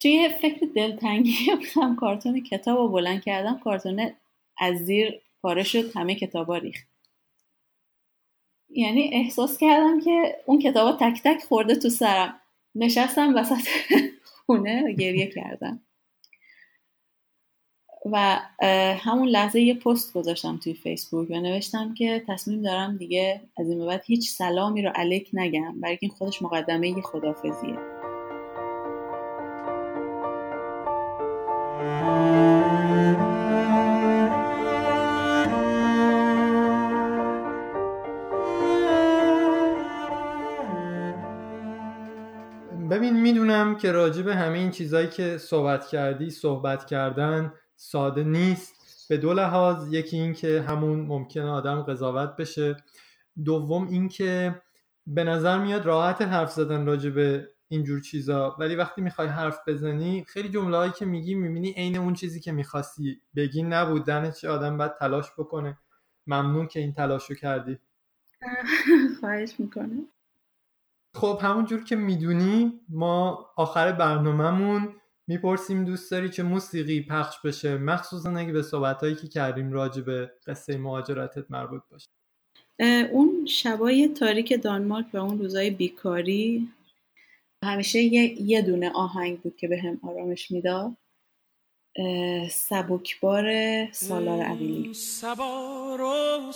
توی 0.00 0.28
فکر 0.42 0.66
دلتنگی 0.74 1.36
هم 1.82 1.96
کارتون 1.96 2.40
کتاب 2.40 2.78
رو 2.78 2.88
بلند 2.88 3.22
کردم. 3.22 3.58
کارتون 3.58 4.10
از 4.58 4.76
زیر 4.78 5.20
پاره 5.42 5.62
شد 5.62 5.96
همه 5.96 6.14
کتابا 6.14 6.56
ریخت. 6.56 6.88
یعنی 8.70 9.10
احساس 9.12 9.58
کردم 9.58 10.00
که 10.00 10.36
اون 10.46 10.58
کتابا 10.58 10.92
تک 10.92 11.22
تک 11.24 11.44
خورده 11.44 11.74
تو 11.76 11.90
سرم. 11.90 12.40
نشستم 12.74 13.34
وسط 13.36 13.68
خونه 14.46 14.92
گریه 14.92 15.26
کردم. 15.26 15.80
و 18.12 18.40
همون 18.94 19.28
لحظه 19.28 19.60
یه 19.60 19.74
پست 19.74 20.12
گذاشتم 20.12 20.60
توی 20.62 20.74
فیسبوک 20.74 21.30
و 21.30 21.40
نوشتم 21.40 21.94
که 21.94 22.24
تصمیم 22.28 22.62
دارم 22.62 22.96
دیگه 22.96 23.40
از 23.56 23.68
این 23.68 23.86
بعد 23.86 24.02
هیچ 24.06 24.30
سلامی 24.30 24.82
رو 24.82 24.90
علیک 24.94 25.30
نگم 25.32 25.80
برای 25.80 25.98
این 26.00 26.10
خودش 26.10 26.42
مقدمه 26.42 26.88
یه 26.88 27.02
خدافزیه 27.02 27.93
که 43.74 43.92
راجع 43.92 44.22
به 44.22 44.36
همه 44.36 44.58
این 44.58 44.70
چیزهایی 44.70 45.08
که 45.08 45.38
صحبت 45.38 45.86
کردی 45.86 46.30
صحبت 46.30 46.86
کردن 46.86 47.52
ساده 47.76 48.24
نیست. 48.24 49.08
به 49.08 49.16
دو 49.16 49.32
لحاظ 49.32 49.92
یکی 49.92 50.16
اینکه 50.16 50.62
همون 50.62 51.00
ممکنه 51.00 51.50
آدم 51.50 51.82
قضاوت 51.82 52.36
بشه. 52.36 52.76
دوم 53.44 53.88
اینکه 53.88 54.62
به 55.06 55.24
نظر 55.24 55.58
میاد 55.58 55.86
راحت 55.86 56.22
حرف 56.22 56.52
زدن 56.52 56.86
راجع 56.86 57.10
به 57.10 57.48
اینجور 57.68 58.00
چیزا. 58.00 58.56
ولی 58.58 58.76
وقتی 58.76 59.02
می‌خوای 59.02 59.28
حرف 59.28 59.58
بزنی 59.66 60.24
خیلی 60.28 60.48
جمله 60.48 60.76
هایی 60.76 60.92
که 60.92 61.04
میگی 61.04 61.34
می‌بینی 61.34 61.72
عین 61.72 61.98
اون 61.98 62.14
چیزی 62.14 62.40
که 62.40 62.52
می‌خواستی 62.52 63.20
بگی 63.36 63.62
نبود. 63.62 64.30
چه 64.30 64.48
آدم 64.48 64.76
باید 64.76 64.94
تلاش 64.94 65.26
بکنه. 65.38 65.78
ممنون 66.26 66.66
که 66.66 66.80
این 66.80 66.92
تلاشو 66.92 67.34
کردی. 67.34 67.78
خواهش 69.20 69.54
می‌کنه 69.58 70.13
خب 71.14 71.38
همونجور 71.42 71.84
که 71.84 71.96
می‌دونی 71.96 72.80
ما 72.88 73.46
آخر 73.56 73.92
برنامهمون 73.92 74.94
می‌پرسیم 75.26 75.84
دوست 75.84 76.10
داری 76.10 76.28
چه 76.28 76.42
موسیقی 76.42 77.00
پخش 77.00 77.36
بشه؟ 77.44 77.76
مخصوصا 77.76 78.30
اگه 78.30 78.52
به 78.52 78.62
صحبت 78.62 79.20
که 79.20 79.28
کردیم 79.28 79.72
راجع 79.72 80.02
به 80.02 80.32
قصه 80.46 80.78
مهاجرتت 80.78 81.50
مربوط 81.50 81.82
باشه. 81.90 82.08
اون 83.12 83.46
شبای 83.46 84.08
تاریک 84.08 84.62
دانمارک 84.62 85.06
و 85.12 85.16
اون 85.16 85.38
روزای 85.38 85.70
بیکاری 85.70 86.68
همیشه 87.64 87.98
یه, 87.98 88.42
یه 88.42 88.62
دونه 88.62 88.90
آهنگ 88.94 89.40
بود 89.40 89.56
که 89.56 89.68
به 89.68 89.80
هم 89.80 90.00
آرامش 90.02 90.50
می‌داد. 90.50 90.92
سبکبار 92.50 93.46
سالار 93.92 94.42
عویلی 94.42 94.94
سبار 94.94 96.00
و 96.00 96.52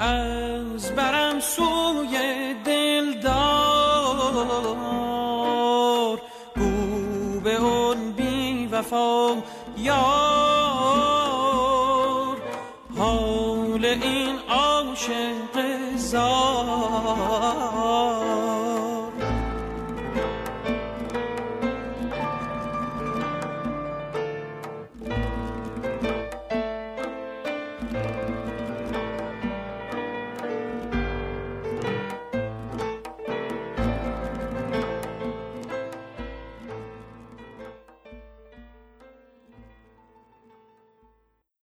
از 0.00 0.94
برم 0.96 1.40
سوی 1.40 2.18
دلدار. 2.64 3.30
گو 6.56 7.40
به 7.40 7.54
اون 7.54 8.12
بی 8.12 8.66
وفا 8.66 9.36
یار. 9.78 10.00
حال 12.98 13.84
این 13.84 14.38
عاشق 14.48 15.96
زار. 15.96 17.40